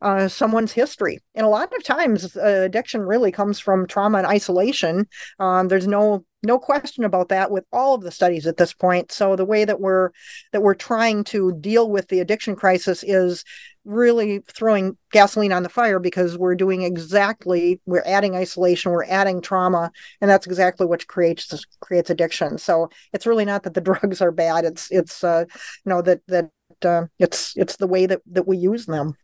uh, 0.00 0.28
someone's 0.28 0.72
history. 0.72 1.18
And 1.34 1.44
a 1.46 1.48
lot 1.50 1.72
of 1.74 1.84
times, 1.84 2.36
uh, 2.36 2.62
addiction 2.64 3.02
really 3.02 3.32
comes 3.32 3.58
from 3.58 3.86
trauma 3.86 4.18
and 4.18 4.26
isolation. 4.26 5.06
Um, 5.38 5.68
there's 5.68 5.86
no 5.86 6.24
no 6.44 6.58
question 6.58 7.02
about 7.02 7.30
that 7.30 7.50
with 7.50 7.64
all 7.72 7.96
of 7.96 8.02
the 8.02 8.12
studies 8.12 8.46
at 8.46 8.58
this 8.58 8.72
point. 8.72 9.10
So 9.10 9.34
the 9.34 9.44
way 9.44 9.64
that 9.64 9.80
we're 9.80 10.10
that 10.52 10.62
we're 10.62 10.74
trying 10.74 11.24
to 11.24 11.52
deal 11.60 11.90
with 11.90 12.08
the 12.08 12.20
addiction 12.20 12.54
crisis 12.54 13.02
is 13.02 13.44
really 13.84 14.40
throwing 14.54 14.96
gasoline 15.12 15.52
on 15.52 15.62
the 15.62 15.68
fire 15.68 15.98
because 15.98 16.36
we're 16.36 16.54
doing 16.54 16.82
exactly 16.82 17.80
we're 17.86 18.02
adding 18.04 18.36
isolation 18.36 18.92
we're 18.92 19.04
adding 19.04 19.40
trauma 19.40 19.90
and 20.20 20.30
that's 20.30 20.46
exactly 20.46 20.84
what 20.86 21.06
creates 21.06 21.64
creates 21.80 22.10
addiction 22.10 22.58
so 22.58 22.90
it's 23.14 23.24
really 23.24 23.46
not 23.46 23.62
that 23.62 23.72
the 23.72 23.80
drugs 23.88 24.20
are 24.20 24.30
bad 24.30 24.66
it's 24.66 24.90
it's 24.90 25.24
uh 25.24 25.44
you 25.48 25.90
know 25.90 26.02
that 26.02 26.20
that 26.28 26.50
uh, 26.84 27.06
it's 27.18 27.56
it's 27.56 27.76
the 27.76 27.86
way 27.86 28.04
that 28.04 28.20
that 28.26 28.46
we 28.46 28.58
use 28.58 28.84
them 28.84 29.16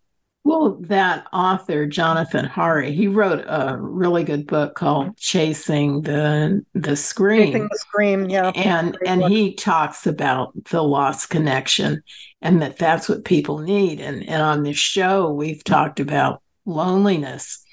well, 0.45 0.77
that 0.83 1.27
author, 1.33 1.87
Jonathan 1.87 2.45
Hari, 2.45 2.93
he 2.93 3.09
wrote 3.09 3.43
a 3.49 3.79
really 3.79 4.25
good 4.25 4.47
book 4.47 4.75
called 4.75 5.17
Chasing 5.17 6.03
the 6.03 6.63
the 6.75 6.97
Scream. 6.97 7.47
Chasing 7.47 7.69
the 7.71 7.79
Scream, 7.79 8.29
yeah. 8.29 8.53
And 8.55 8.99
and 9.07 9.23
book. 9.23 9.31
he 9.31 9.55
talks 9.55 10.07
about 10.07 10.53
the 10.65 10.83
lost 10.83 11.31
connection 11.31 12.03
and 12.43 12.61
that 12.61 12.77
that's 12.77 13.09
what 13.09 13.25
people 13.25 13.59
need. 13.59 14.01
And 14.01 14.29
and 14.29 14.43
on 14.43 14.65
this 14.65 14.77
show, 14.77 15.33
we've 15.33 15.65
talked 15.65 15.99
about 15.99 16.43
loneliness. 16.67 17.65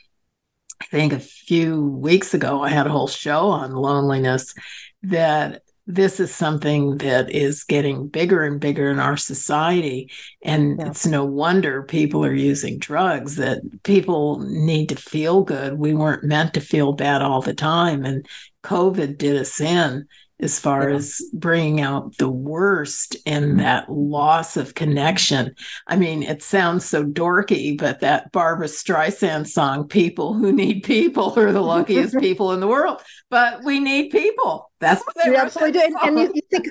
I 0.81 0.85
think 0.85 1.11
a 1.11 1.19
few 1.19 1.85
weeks 1.85 2.33
ago, 2.33 2.63
I 2.63 2.69
had 2.69 2.87
a 2.87 2.91
whole 2.91 3.09
show 3.09 3.47
on 3.49 3.73
loneliness 3.73 4.55
that 5.03 5.61
this 5.93 6.19
is 6.19 6.33
something 6.33 6.97
that 6.97 7.31
is 7.31 7.63
getting 7.63 8.07
bigger 8.07 8.43
and 8.43 8.59
bigger 8.59 8.89
in 8.89 8.99
our 8.99 9.17
society. 9.17 10.09
And 10.41 10.79
yeah. 10.79 10.87
it's 10.87 11.05
no 11.05 11.25
wonder 11.25 11.83
people 11.83 12.25
are 12.25 12.33
using 12.33 12.79
drugs, 12.79 13.35
that 13.35 13.61
people 13.83 14.39
need 14.39 14.89
to 14.89 14.95
feel 14.95 15.43
good. 15.43 15.77
We 15.77 15.93
weren't 15.93 16.23
meant 16.23 16.53
to 16.55 16.61
feel 16.61 16.93
bad 16.93 17.21
all 17.21 17.41
the 17.41 17.53
time. 17.53 18.05
And 18.05 18.27
COVID 18.63 19.17
did 19.17 19.35
us 19.35 19.59
in 19.59 20.07
as 20.41 20.59
far 20.59 20.89
yeah. 20.89 20.95
as 20.95 21.21
bringing 21.33 21.81
out 21.81 22.17
the 22.17 22.29
worst 22.29 23.15
in 23.25 23.57
that 23.57 23.89
loss 23.89 24.57
of 24.57 24.73
connection. 24.73 25.55
I 25.87 25.95
mean, 25.95 26.23
it 26.23 26.41
sounds 26.41 26.85
so 26.85 27.05
dorky, 27.05 27.77
but 27.77 27.99
that 27.99 28.31
Barbra 28.31 28.67
Streisand 28.67 29.47
song, 29.47 29.87
People 29.87 30.33
Who 30.33 30.51
Need 30.51 30.83
People, 30.83 31.37
are 31.37 31.51
the 31.51 31.61
luckiest 31.61 32.17
people 32.19 32.51
in 32.53 32.59
the 32.59 32.67
world. 32.67 33.01
But 33.29 33.63
we 33.63 33.79
need 33.79 34.09
people. 34.09 34.71
That's 34.79 35.01
what 35.05 35.15
they 35.23 35.35
absolutely 35.35 35.79
do. 35.79 35.95
And, 36.03 36.19
you, 36.19 36.31
you, 36.33 36.41
think 36.49 36.67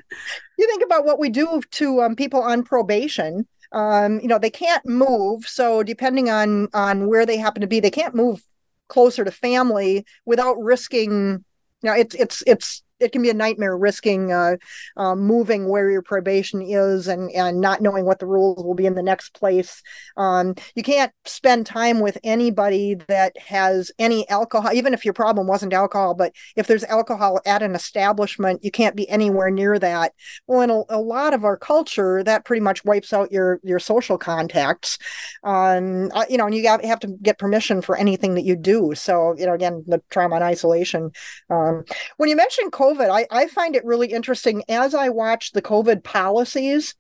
you 0.59 0.67
think 0.67 0.83
about 0.83 1.05
what 1.05 1.19
we 1.19 1.31
do 1.31 1.63
to 1.71 2.03
um, 2.03 2.17
people 2.17 2.43
on 2.43 2.65
probation. 2.65 3.47
Um, 3.73 4.19
you 4.21 4.27
know, 4.27 4.39
they 4.39 4.51
can't 4.51 4.85
move. 4.85 5.47
So 5.47 5.83
depending 5.83 6.29
on 6.29 6.69
on 6.75 7.07
where 7.07 7.25
they 7.25 7.37
happen 7.37 7.61
to 7.61 7.69
be, 7.69 7.79
they 7.79 7.91
can't 7.91 8.15
move 8.15 8.43
closer 8.89 9.25
to 9.25 9.31
family 9.31 10.05
without 10.27 10.59
risking 10.61 11.45
now 11.83 11.95
it's 11.95 12.15
it's 12.15 12.43
it's 12.47 12.83
it 13.01 13.13
can 13.13 13.23
be 13.23 13.31
a 13.31 13.35
nightmare 13.35 13.77
risking 13.77 14.33
uh, 14.33 14.57
uh, 14.97 15.15
moving 15.15 15.69
where 15.69 15.91
your 15.91 16.03
probation 16.03 16.63
is 16.63 17.09
and 17.09 17.31
and 17.33 17.61
not 17.61 17.81
knowing 17.81 18.05
what 18.05 18.19
the 18.19 18.27
rules 18.27 18.63
will 18.65 18.75
be 18.75 18.87
in 18.87 18.95
the 18.95 19.03
next 19.03 19.35
place. 19.35 19.83
Um, 20.17 20.55
you 20.75 20.83
can't 20.83 21.13
spend 21.25 21.67
time 21.67 22.01
with 22.01 22.19
anybody 22.23 22.95
that 23.09 23.37
has 23.39 23.91
any 23.99 24.29
alcohol, 24.29 24.73
even 24.73 24.95
if 24.95 25.05
your 25.05 25.15
problem 25.15 25.47
wasn't 25.47 25.73
alcohol. 25.73 26.15
But 26.15 26.33
if 26.57 26.67
there's 26.67 26.85
alcohol 26.85 27.41
at 27.47 27.63
an 27.63 27.75
establishment, 27.75 28.65
you 28.65 28.71
can't 28.71 28.97
be 28.97 29.09
anywhere 29.09 29.51
near 29.51 29.79
that. 29.79 30.13
Well, 30.47 30.61
in 30.61 30.71
a, 30.71 30.83
a 30.89 31.01
lot 31.01 31.35
of 31.35 31.45
our 31.45 31.57
culture, 31.57 32.23
that 32.25 32.45
pretty 32.45 32.61
much 32.61 32.85
wipes 32.85 33.13
out 33.13 33.33
your 33.33 33.61
your 33.63 33.79
social 33.79 34.19
contacts. 34.19 34.99
Um, 35.43 36.11
uh, 36.15 36.27
you 36.29 36.37
know, 36.37 36.47
and 36.47 36.55
you 36.55 36.69
have, 36.69 37.01
to 37.01 37.17
get 37.23 37.39
permission 37.39 37.81
for 37.81 37.97
anything 37.97 38.35
that 38.35 38.45
you 38.45 38.57
do. 38.57 38.95
So 38.95 39.35
you 39.39 39.47
know, 39.47 39.55
again, 39.55 39.85
the 39.87 40.03
trauma 40.11 40.37
and 40.37 40.45
isolation. 40.45 41.13
Um, 41.49 41.85
when 42.19 42.29
you 42.29 42.37
mentioned 42.37 42.73
COVID 42.73 42.90
COVID, 42.91 43.11
I, 43.11 43.27
I 43.31 43.47
find 43.47 43.77
it 43.77 43.85
really 43.85 44.09
interesting 44.09 44.63
as 44.69 44.95
I 44.95 45.09
watch 45.09 45.53
the 45.53 45.63
COVID 45.63 46.03
policies. 46.03 46.95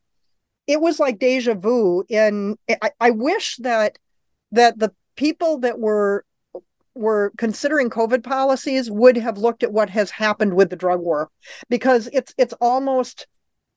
It 0.67 0.81
was 0.81 1.01
like 1.01 1.19
deja 1.19 1.55
vu. 1.55 2.05
And 2.11 2.59
I, 2.83 2.91
I 3.01 3.11
wish 3.11 3.57
that 3.57 3.99
that 4.53 4.79
the 4.79 4.93
people 5.17 5.59
that 5.59 5.79
were 5.79 6.25
were 6.95 7.33
considering 7.39 7.89
COVID 7.89 8.23
policies 8.23 8.91
would 8.91 9.17
have 9.17 9.39
looked 9.39 9.63
at 9.63 9.73
what 9.73 9.91
has 9.91 10.11
happened 10.11 10.55
with 10.55 10.71
the 10.71 10.77
drug 10.77 11.01
war 11.01 11.31
because 11.69 12.09
it's 12.13 12.35
it's 12.37 12.55
almost 12.61 13.27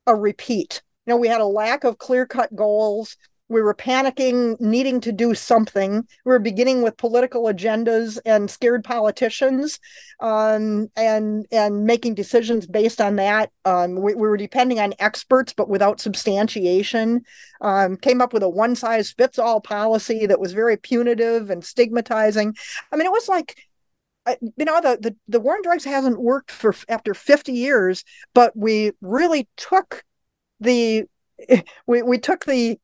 a 0.08 0.16
repeat. 0.16 0.82
You 1.06 1.12
know, 1.12 1.18
we 1.18 1.28
had 1.28 1.42
a 1.42 1.46
lack 1.46 1.84
of 1.84 1.98
clear 1.98 2.26
cut 2.26 2.56
goals 2.56 3.18
we 3.54 3.62
were 3.62 3.76
panicking, 3.76 4.60
needing 4.60 5.00
to 5.02 5.12
do 5.12 5.36
something. 5.36 6.06
We 6.26 6.30
were 6.30 6.40
beginning 6.40 6.82
with 6.82 6.98
political 6.98 7.44
agendas 7.44 8.20
and 8.26 8.50
scared 8.50 8.84
politicians, 8.84 9.80
um, 10.20 10.90
and 10.96 11.46
and 11.52 11.86
making 11.86 12.16
decisions 12.16 12.66
based 12.66 13.00
on 13.00 13.16
that. 13.18 13.52
Um, 13.64 13.96
we, 13.96 14.16
we, 14.16 14.28
were 14.28 14.38
depending 14.38 14.80
on 14.80 14.96
experts, 15.00 15.54
but 15.54 15.70
without 15.70 16.02
substantiation. 16.02 17.22
Um, 17.62 17.96
came 17.96 18.20
up 18.22 18.34
with 18.34 18.44
a 18.44 18.50
one 18.50 18.76
size 18.76 19.12
fits 19.12 19.40
all 19.40 19.62
policy 19.62 20.26
that 20.26 20.40
was 20.40 20.52
very 20.52 20.76
punitive 20.76 21.50
and 21.50 21.64
stigmatizing. 21.64 22.56
I 22.92 22.98
mean, 22.98 23.06
it 23.06 23.12
was 23.12 23.30
like 23.30 23.56
you 24.28 24.66
know 24.66 24.82
the, 24.82 24.98
the 25.00 25.16
the 25.28 25.40
war 25.40 25.56
on 25.56 25.62
drugs 25.62 25.84
hasn't 25.84 26.20
worked 26.20 26.50
for 26.50 26.74
after 26.88 27.14
50 27.14 27.52
years 27.52 28.06
but 28.34 28.56
we 28.56 28.94
really 29.02 29.50
took 29.58 30.06
the 30.62 31.04
we, 31.88 32.02
we 32.02 32.18
took 32.18 32.46
the 32.46 32.80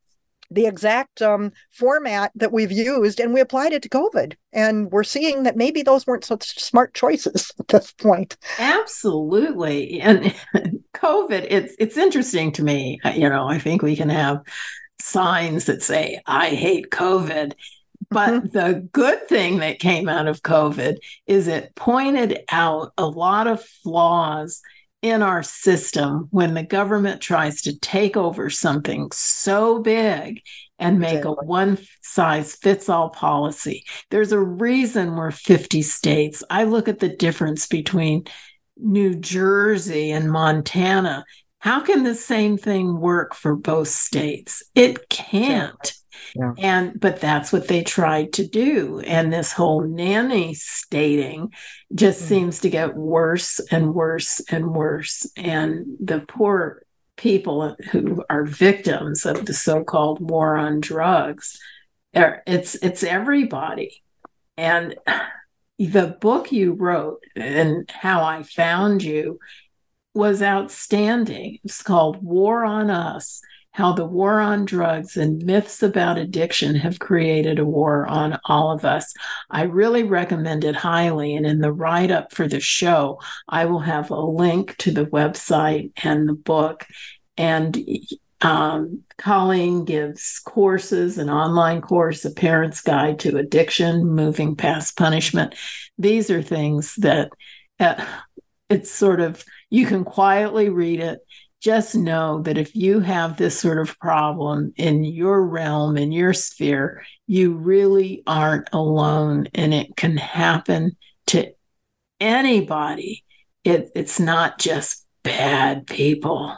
the 0.51 0.65
exact 0.65 1.21
um, 1.21 1.51
format 1.71 2.31
that 2.35 2.51
we've 2.51 2.71
used 2.71 3.19
and 3.19 3.33
we 3.33 3.39
applied 3.39 3.73
it 3.73 3.81
to 3.83 3.89
COVID. 3.89 4.35
And 4.51 4.91
we're 4.91 5.03
seeing 5.03 5.43
that 5.43 5.55
maybe 5.55 5.83
those 5.83 6.07
weren't 6.07 6.23
such 6.23 6.59
smart 6.59 6.93
choices 6.93 7.51
at 7.59 7.67
this 7.67 7.91
point. 7.93 8.37
Absolutely. 8.57 10.01
And 10.01 10.33
COVID, 10.95 11.47
it's 11.49 11.75
it's 11.79 11.97
interesting 11.97 12.51
to 12.53 12.63
me. 12.63 12.99
Uh, 13.03 13.09
you 13.09 13.29
know, 13.29 13.47
I 13.47 13.59
think 13.59 13.81
we 13.81 13.95
can 13.95 14.09
have 14.09 14.41
signs 14.99 15.65
that 15.65 15.83
say 15.83 16.21
"I 16.25 16.49
hate 16.49 16.89
COVID," 16.89 17.53
but 18.09 18.29
mm-hmm. 18.29 18.47
the 18.47 18.87
good 18.91 19.27
thing 19.27 19.59
that 19.59 19.79
came 19.79 20.09
out 20.09 20.27
of 20.27 20.41
COVID 20.41 20.97
is 21.27 21.47
it 21.47 21.75
pointed 21.75 22.39
out 22.49 22.91
a 22.97 23.05
lot 23.05 23.47
of 23.47 23.63
flaws 23.63 24.61
in 25.01 25.21
our 25.21 25.43
system 25.43 26.27
when 26.31 26.53
the 26.53 26.63
government 26.63 27.21
tries 27.21 27.61
to 27.61 27.77
take 27.79 28.17
over 28.17 28.49
something 28.49 29.09
so 29.13 29.79
big 29.79 30.41
and 30.77 30.99
make 30.99 31.19
exactly. 31.19 31.35
a 31.41 31.45
one 31.45 31.77
size 32.01 32.55
fits 32.55 32.89
all 32.89 33.09
policy. 33.09 33.85
There's 34.09 34.31
a 34.31 34.39
reason 34.39 35.15
we're 35.15 35.31
50 35.31 35.81
states. 35.81 36.43
I 36.49 36.63
look 36.63 36.87
at 36.87 36.99
the 36.99 37.09
difference 37.09 37.67
between 37.67 38.25
New 38.77 39.15
Jersey 39.15 40.11
and 40.11 40.31
Montana. 40.31 41.25
How 41.59 41.81
can 41.81 42.03
the 42.03 42.15
same 42.15 42.57
thing 42.57 42.99
work 42.99 43.35
for 43.35 43.55
both 43.55 43.89
states? 43.89 44.63
It 44.75 45.09
can't. 45.09 45.93
Yeah. 46.35 46.53
And 46.57 46.99
but 46.99 47.19
that's 47.19 47.51
what 47.51 47.67
they 47.67 47.83
tried 47.83 48.33
to 48.33 48.47
do. 48.47 48.99
And 49.01 49.31
this 49.31 49.51
whole 49.51 49.81
nanny 49.81 50.53
stating 50.53 51.53
just 51.93 52.23
mm. 52.23 52.27
seems 52.27 52.59
to 52.59 52.69
get 52.69 52.95
worse 52.95 53.59
and 53.71 53.93
worse 53.93 54.39
and 54.49 54.73
worse. 54.73 55.29
And 55.35 55.97
the 55.99 56.21
poor 56.21 56.83
people 57.15 57.75
who 57.91 58.23
are 58.29 58.45
victims 58.45 59.25
of 59.25 59.45
the 59.45 59.53
so-called 59.53 60.19
war 60.21 60.55
on 60.55 60.79
drugs, 60.79 61.59
it's 62.13 62.75
it's 62.75 63.03
everybody. 63.03 64.03
And 64.57 64.95
the 65.79 66.17
book 66.19 66.51
you 66.51 66.73
wrote 66.73 67.23
and 67.35 67.89
how 67.89 68.23
I 68.23 68.43
found 68.43 69.01
you 69.01 69.39
was 70.13 70.41
outstanding. 70.41 71.59
It's 71.63 71.81
called 71.81 72.21
War 72.21 72.65
on 72.65 72.89
Us 72.89 73.41
How 73.79 73.93
the 73.93 74.03
War 74.03 74.41
on 74.41 74.65
Drugs 74.65 75.15
and 75.15 75.41
Myths 75.45 75.81
About 75.81 76.17
Addiction 76.17 76.75
Have 76.75 76.99
Created 76.99 77.59
a 77.59 77.65
War 77.65 78.05
on 78.07 78.37
All 78.43 78.73
of 78.73 78.83
Us. 78.83 79.13
I 79.49 79.61
really 79.63 80.03
recommend 80.03 80.65
it 80.65 80.75
highly. 80.75 81.33
And 81.33 81.45
in 81.45 81.59
the 81.59 81.71
write 81.71 82.11
up 82.11 82.33
for 82.33 82.45
the 82.45 82.59
show, 82.59 83.21
I 83.47 83.63
will 83.63 83.79
have 83.79 84.11
a 84.11 84.19
link 84.19 84.75
to 84.79 84.91
the 84.91 85.05
website 85.05 85.93
and 86.03 86.27
the 86.27 86.33
book. 86.33 86.85
And 87.37 87.77
um, 88.41 89.03
Colleen 89.17 89.85
gives 89.85 90.39
courses, 90.39 91.17
an 91.17 91.29
online 91.29 91.79
course, 91.79 92.25
a 92.25 92.31
parent's 92.31 92.81
guide 92.81 93.19
to 93.19 93.37
addiction, 93.37 94.05
moving 94.07 94.57
past 94.57 94.97
punishment. 94.97 95.55
These 95.97 96.29
are 96.29 96.41
things 96.41 96.95
that 96.95 97.31
uh, 97.79 98.05
it's 98.69 98.91
sort 98.91 99.21
of, 99.21 99.45
you 99.69 99.85
can 99.85 100.03
quietly 100.03 100.67
read 100.67 100.99
it. 100.99 101.19
Just 101.61 101.93
know 101.93 102.41
that 102.43 102.57
if 102.57 102.75
you 102.75 103.01
have 103.01 103.35
this 103.35 103.59
sort 103.59 103.79
of 103.79 103.99
problem 103.99 104.71
in 104.77 105.03
your 105.03 105.45
realm, 105.45 105.97
in 105.97 106.11
your 106.11 106.33
sphere, 106.33 107.03
you 107.27 107.53
really 107.53 108.23
aren't 108.25 108.69
alone 108.71 109.47
and 109.53 109.73
it 109.73 109.97
can 109.97 110.15
happen 110.15 110.95
to 111.27 111.51
anybody. 112.19 113.25
It, 113.65 113.91
it's 113.93 114.19
not 114.19 114.57
just 114.57 115.05
bad 115.23 115.85
people. 115.85 116.55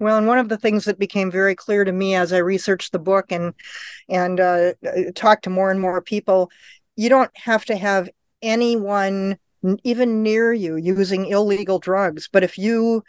Well, 0.00 0.18
and 0.18 0.26
one 0.26 0.38
of 0.38 0.48
the 0.48 0.58
things 0.58 0.84
that 0.84 0.98
became 0.98 1.30
very 1.30 1.54
clear 1.54 1.84
to 1.84 1.92
me 1.92 2.14
as 2.14 2.32
I 2.32 2.38
researched 2.38 2.92
the 2.92 2.98
book 2.98 3.32
and 3.32 3.52
and 4.08 4.38
uh, 4.38 4.72
talked 5.14 5.44
to 5.44 5.50
more 5.50 5.70
and 5.70 5.80
more 5.80 6.00
people, 6.00 6.50
you 6.96 7.08
don't 7.08 7.36
have 7.36 7.64
to 7.66 7.76
have 7.76 8.08
anyone 8.40 9.38
even 9.82 10.22
near 10.22 10.52
you 10.52 10.76
using 10.76 11.26
illegal 11.26 11.80
drugs, 11.80 12.28
but 12.32 12.44
if 12.44 12.56
you 12.58 13.02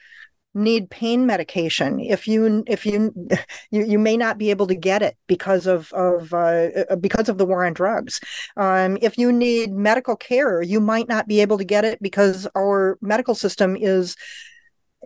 need 0.54 0.89
pain 0.89 1.26
medication. 1.26 2.00
If 2.00 2.28
you 2.28 2.64
if 2.68 2.86
you 2.86 3.14
you, 3.72 3.86
you 3.86 4.00
may 4.00 4.18
not 4.18 4.38
be 4.38 4.50
able 4.50 4.68
to 4.68 4.76
get 4.76 5.02
it 5.02 5.18
because 5.28 5.68
of 5.68 5.91
of 5.93 6.34
uh, 6.34 6.70
uh, 6.89 6.95
because 6.95 7.30
of 7.30 7.38
the 7.38 7.45
war 7.45 7.66
on 7.66 7.74
drugs. 7.74 8.20
Um, 8.58 8.97
if 9.02 9.18
you 9.18 9.32
need 9.32 9.72
medical 9.72 10.16
care 10.16 10.62
you 10.62 10.80
might 10.80 11.08
not 11.08 11.28
be 11.28 11.41
able 11.41 11.58
to 11.58 11.64
get 11.64 11.86
it 11.86 12.02
because 12.02 12.47
our 12.58 12.97
medical 13.02 13.36
system 13.36 13.76
is 13.76 14.16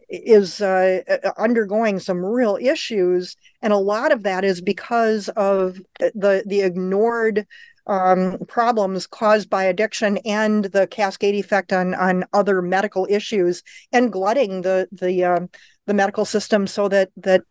is 0.10 0.62
uh, 0.62 1.02
uh, 1.08 1.32
undergoing 1.38 2.00
some 2.00 2.24
real 2.24 2.58
issues, 2.62 3.36
and 3.62 3.74
a 3.74 3.78
lot 3.78 4.12
of 4.12 4.24
that 4.24 4.44
is 4.44 4.62
because 4.62 5.30
of 5.30 5.80
the 6.00 6.44
the 6.46 6.62
ignored 6.62 7.46
um, 7.88 8.38
problems 8.48 9.08
caused 9.08 9.50
by 9.50 9.66
addiction 9.66 10.18
and 10.26 10.66
the 10.66 10.88
cascade 10.88 11.36
effect 11.36 11.74
on 11.74 11.94
on 11.94 12.26
other 12.34 12.62
medical 12.62 13.08
issues, 13.10 13.64
and 13.92 14.12
glutting 14.12 14.62
the 14.62 14.88
the 14.92 15.24
um, 15.24 15.50
the 15.86 15.94
medical 15.94 16.26
system 16.26 16.68
so 16.68 16.88
that 16.88 17.10
that 17.18 17.44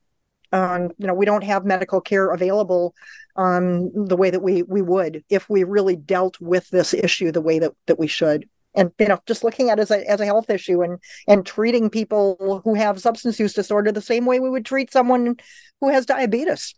um, 0.53 0.91
you 0.99 1.07
know 1.07 1.15
we 1.15 1.27
don't 1.27 1.45
have 1.45 1.65
medical 1.65 2.01
care 2.01 2.31
available 2.31 2.95
um, 3.37 3.91
the 4.07 4.17
way 4.17 4.31
that 4.31 4.43
we 4.43 4.63
we 4.63 4.83
would 4.83 5.25
if 5.29 5.49
we 5.49 5.65
really 5.65 5.97
dealt 5.97 6.41
with 6.41 6.69
this 6.71 6.95
issue 6.95 7.31
the 7.33 7.41
way 7.41 7.59
that 7.59 7.73
that 7.87 7.99
we 7.99 8.07
should. 8.07 8.49
And 8.75 8.91
you 8.99 9.09
know 9.09 9.19
just 9.27 9.45
looking 9.45 9.69
at 9.69 9.79
it 9.79 9.83
as 9.83 9.91
a, 9.91 10.11
as 10.11 10.21
a 10.21 10.25
health 10.25 10.49
issue 10.49 10.83
and 10.83 10.99
and 11.29 11.45
treating 11.45 11.91
people 11.91 12.63
who 12.65 12.75
have 12.75 13.01
substance 13.01 13.39
use 13.39 13.53
disorder 13.53 13.93
the 13.93 14.01
same 14.01 14.25
way 14.25 14.41
we 14.41 14.49
would 14.49 14.65
treat 14.65 14.91
someone 14.91 15.37
who 15.81 15.91
has 15.91 16.07
diabetes 16.07 16.75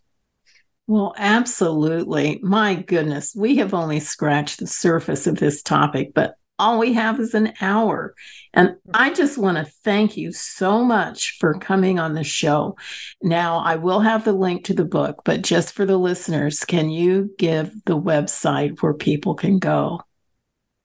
well 0.87 1.13
absolutely 1.17 2.39
my 2.43 2.75
goodness 2.75 3.33
we 3.35 3.57
have 3.57 3.73
only 3.73 3.99
scratched 3.99 4.59
the 4.59 4.67
surface 4.67 5.27
of 5.27 5.37
this 5.37 5.61
topic 5.61 6.13
but 6.13 6.35
all 6.57 6.79
we 6.79 6.93
have 6.93 7.19
is 7.19 7.33
an 7.33 7.51
hour 7.59 8.13
and 8.53 8.75
i 8.93 9.11
just 9.13 9.37
want 9.37 9.57
to 9.57 9.71
thank 9.83 10.15
you 10.15 10.31
so 10.31 10.83
much 10.83 11.37
for 11.39 11.53
coming 11.55 11.99
on 11.99 12.13
the 12.13 12.23
show 12.23 12.75
now 13.21 13.57
i 13.59 13.75
will 13.75 13.99
have 13.99 14.23
the 14.23 14.31
link 14.31 14.63
to 14.63 14.73
the 14.73 14.85
book 14.85 15.21
but 15.25 15.41
just 15.41 15.73
for 15.73 15.85
the 15.85 15.97
listeners 15.97 16.63
can 16.63 16.89
you 16.89 17.33
give 17.37 17.73
the 17.85 17.99
website 17.99 18.79
where 18.81 18.93
people 18.93 19.35
can 19.35 19.59
go 19.59 19.99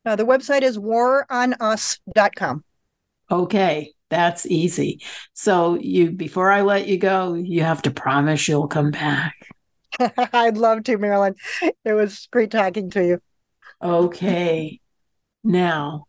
uh, 0.06 0.16
the 0.16 0.24
website 0.24 0.62
is 0.62 0.78
waronus.com. 0.78 2.64
Okay, 3.30 3.92
that's 4.08 4.46
easy. 4.46 5.02
So 5.34 5.74
you 5.74 6.10
before 6.10 6.50
I 6.50 6.62
let 6.62 6.88
you 6.88 6.98
go, 6.98 7.34
you 7.34 7.62
have 7.62 7.82
to 7.82 7.90
promise 7.90 8.48
you'll 8.48 8.68
come 8.68 8.90
back. 8.90 9.34
I'd 10.32 10.56
love 10.56 10.84
to, 10.84 10.98
Marilyn. 10.98 11.34
It 11.84 11.92
was 11.92 12.28
great 12.30 12.50
talking 12.50 12.90
to 12.90 13.04
you. 13.04 13.18
Okay. 13.82 14.80
Now, 15.42 16.04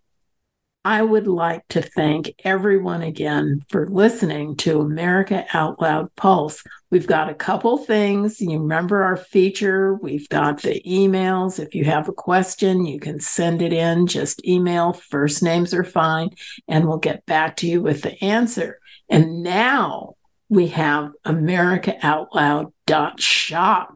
I 0.84 1.04
would 1.04 1.28
like 1.28 1.68
to 1.70 1.82
thank 1.82 2.34
everyone 2.44 3.04
again 3.04 3.62
for 3.70 3.88
listening 3.88 4.56
to 4.58 4.82
America 4.82 5.46
Out 5.54 5.80
Loud 5.80 6.14
Pulse. 6.16 6.64
We've 6.90 7.06
got 7.06 7.30
a 7.30 7.36
couple 7.36 7.78
things. 7.78 8.42
You 8.42 8.60
remember 8.60 9.04
our 9.04 9.16
feature. 9.16 9.94
We've 9.94 10.28
got 10.30 10.64
the 10.64 10.82
emails. 10.82 11.60
If 11.60 11.76
you 11.76 11.86
have 11.86 12.10
a 12.10 12.14
question, 12.14 12.88
you 12.88 13.00
can 13.00 13.20
send 13.20 13.62
it 13.62 13.74
in. 13.74 14.08
Just 14.08 14.44
email. 14.46 14.94
First 14.94 15.44
names 15.44 15.72
are 15.74 15.84
fine, 15.84 16.32
and 16.68 16.88
we'll 16.88 16.98
get 16.98 17.28
back 17.28 17.58
to 17.58 17.68
you 17.68 17.82
with 17.82 18.02
the 18.02 18.22
answer. 18.24 18.80
And 19.08 19.44
now 19.44 20.16
we 20.52 20.68
have 20.68 21.12
AmericaOutloud.shop. 21.26 23.96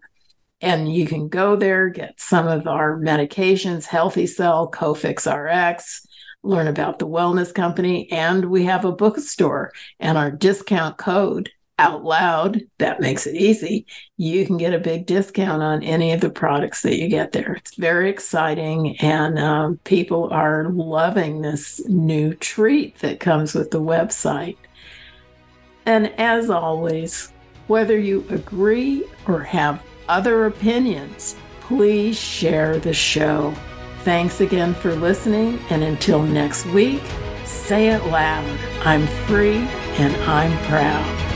And 0.61 0.91
you 0.91 1.05
can 1.05 1.27
go 1.27 1.55
there, 1.57 1.89
get 1.89 2.13
some 2.17 2.47
of 2.47 2.65
our 2.65 2.97
medications, 2.97 3.87
Healthy 3.87 4.27
Cell, 4.27 4.71
Cofix 4.71 5.27
RX, 5.27 6.07
learn 6.43 6.67
about 6.67 6.97
the 6.97 7.07
wellness 7.07 7.53
company, 7.53 8.09
and 8.09 8.45
we 8.45 8.63
have 8.63 8.85
a 8.85 8.93
bookstore. 8.93 9.73
And 9.99 10.17
our 10.17 10.31
discount 10.31 10.97
code 10.97 11.49
out 11.77 12.05
loud, 12.05 12.61
that 12.77 13.01
makes 13.01 13.27
it 13.27 13.35
easy. 13.35 13.85
You 14.15 14.45
can 14.45 14.55
get 14.55 14.73
a 14.73 14.79
big 14.79 15.05
discount 15.05 15.61
on 15.61 15.83
any 15.83 16.13
of 16.13 16.21
the 16.21 16.29
products 16.29 16.83
that 16.83 16.97
you 16.97 17.09
get 17.09 17.33
there. 17.33 17.55
It's 17.55 17.75
very 17.75 18.09
exciting, 18.09 18.95
and 18.99 19.37
um, 19.37 19.79
people 19.83 20.29
are 20.31 20.69
loving 20.69 21.41
this 21.41 21.85
new 21.89 22.33
treat 22.33 22.99
that 22.99 23.19
comes 23.19 23.53
with 23.53 23.71
the 23.71 23.81
website. 23.81 24.55
And 25.85 26.13
as 26.19 26.49
always, 26.49 27.31
whether 27.67 27.97
you 27.97 28.25
agree 28.29 29.05
or 29.27 29.41
have 29.41 29.81
other 30.07 30.45
opinions, 30.45 31.35
please 31.61 32.19
share 32.19 32.79
the 32.79 32.93
show. 32.93 33.53
Thanks 34.03 34.39
again 34.41 34.75
for 34.75 34.95
listening, 34.95 35.59
and 35.69 35.83
until 35.83 36.21
next 36.21 36.65
week, 36.67 37.01
say 37.43 37.89
it 37.89 38.05
loud 38.07 38.45
I'm 38.83 39.07
free 39.25 39.57
and 39.97 40.15
I'm 40.29 40.55
proud. 40.67 41.34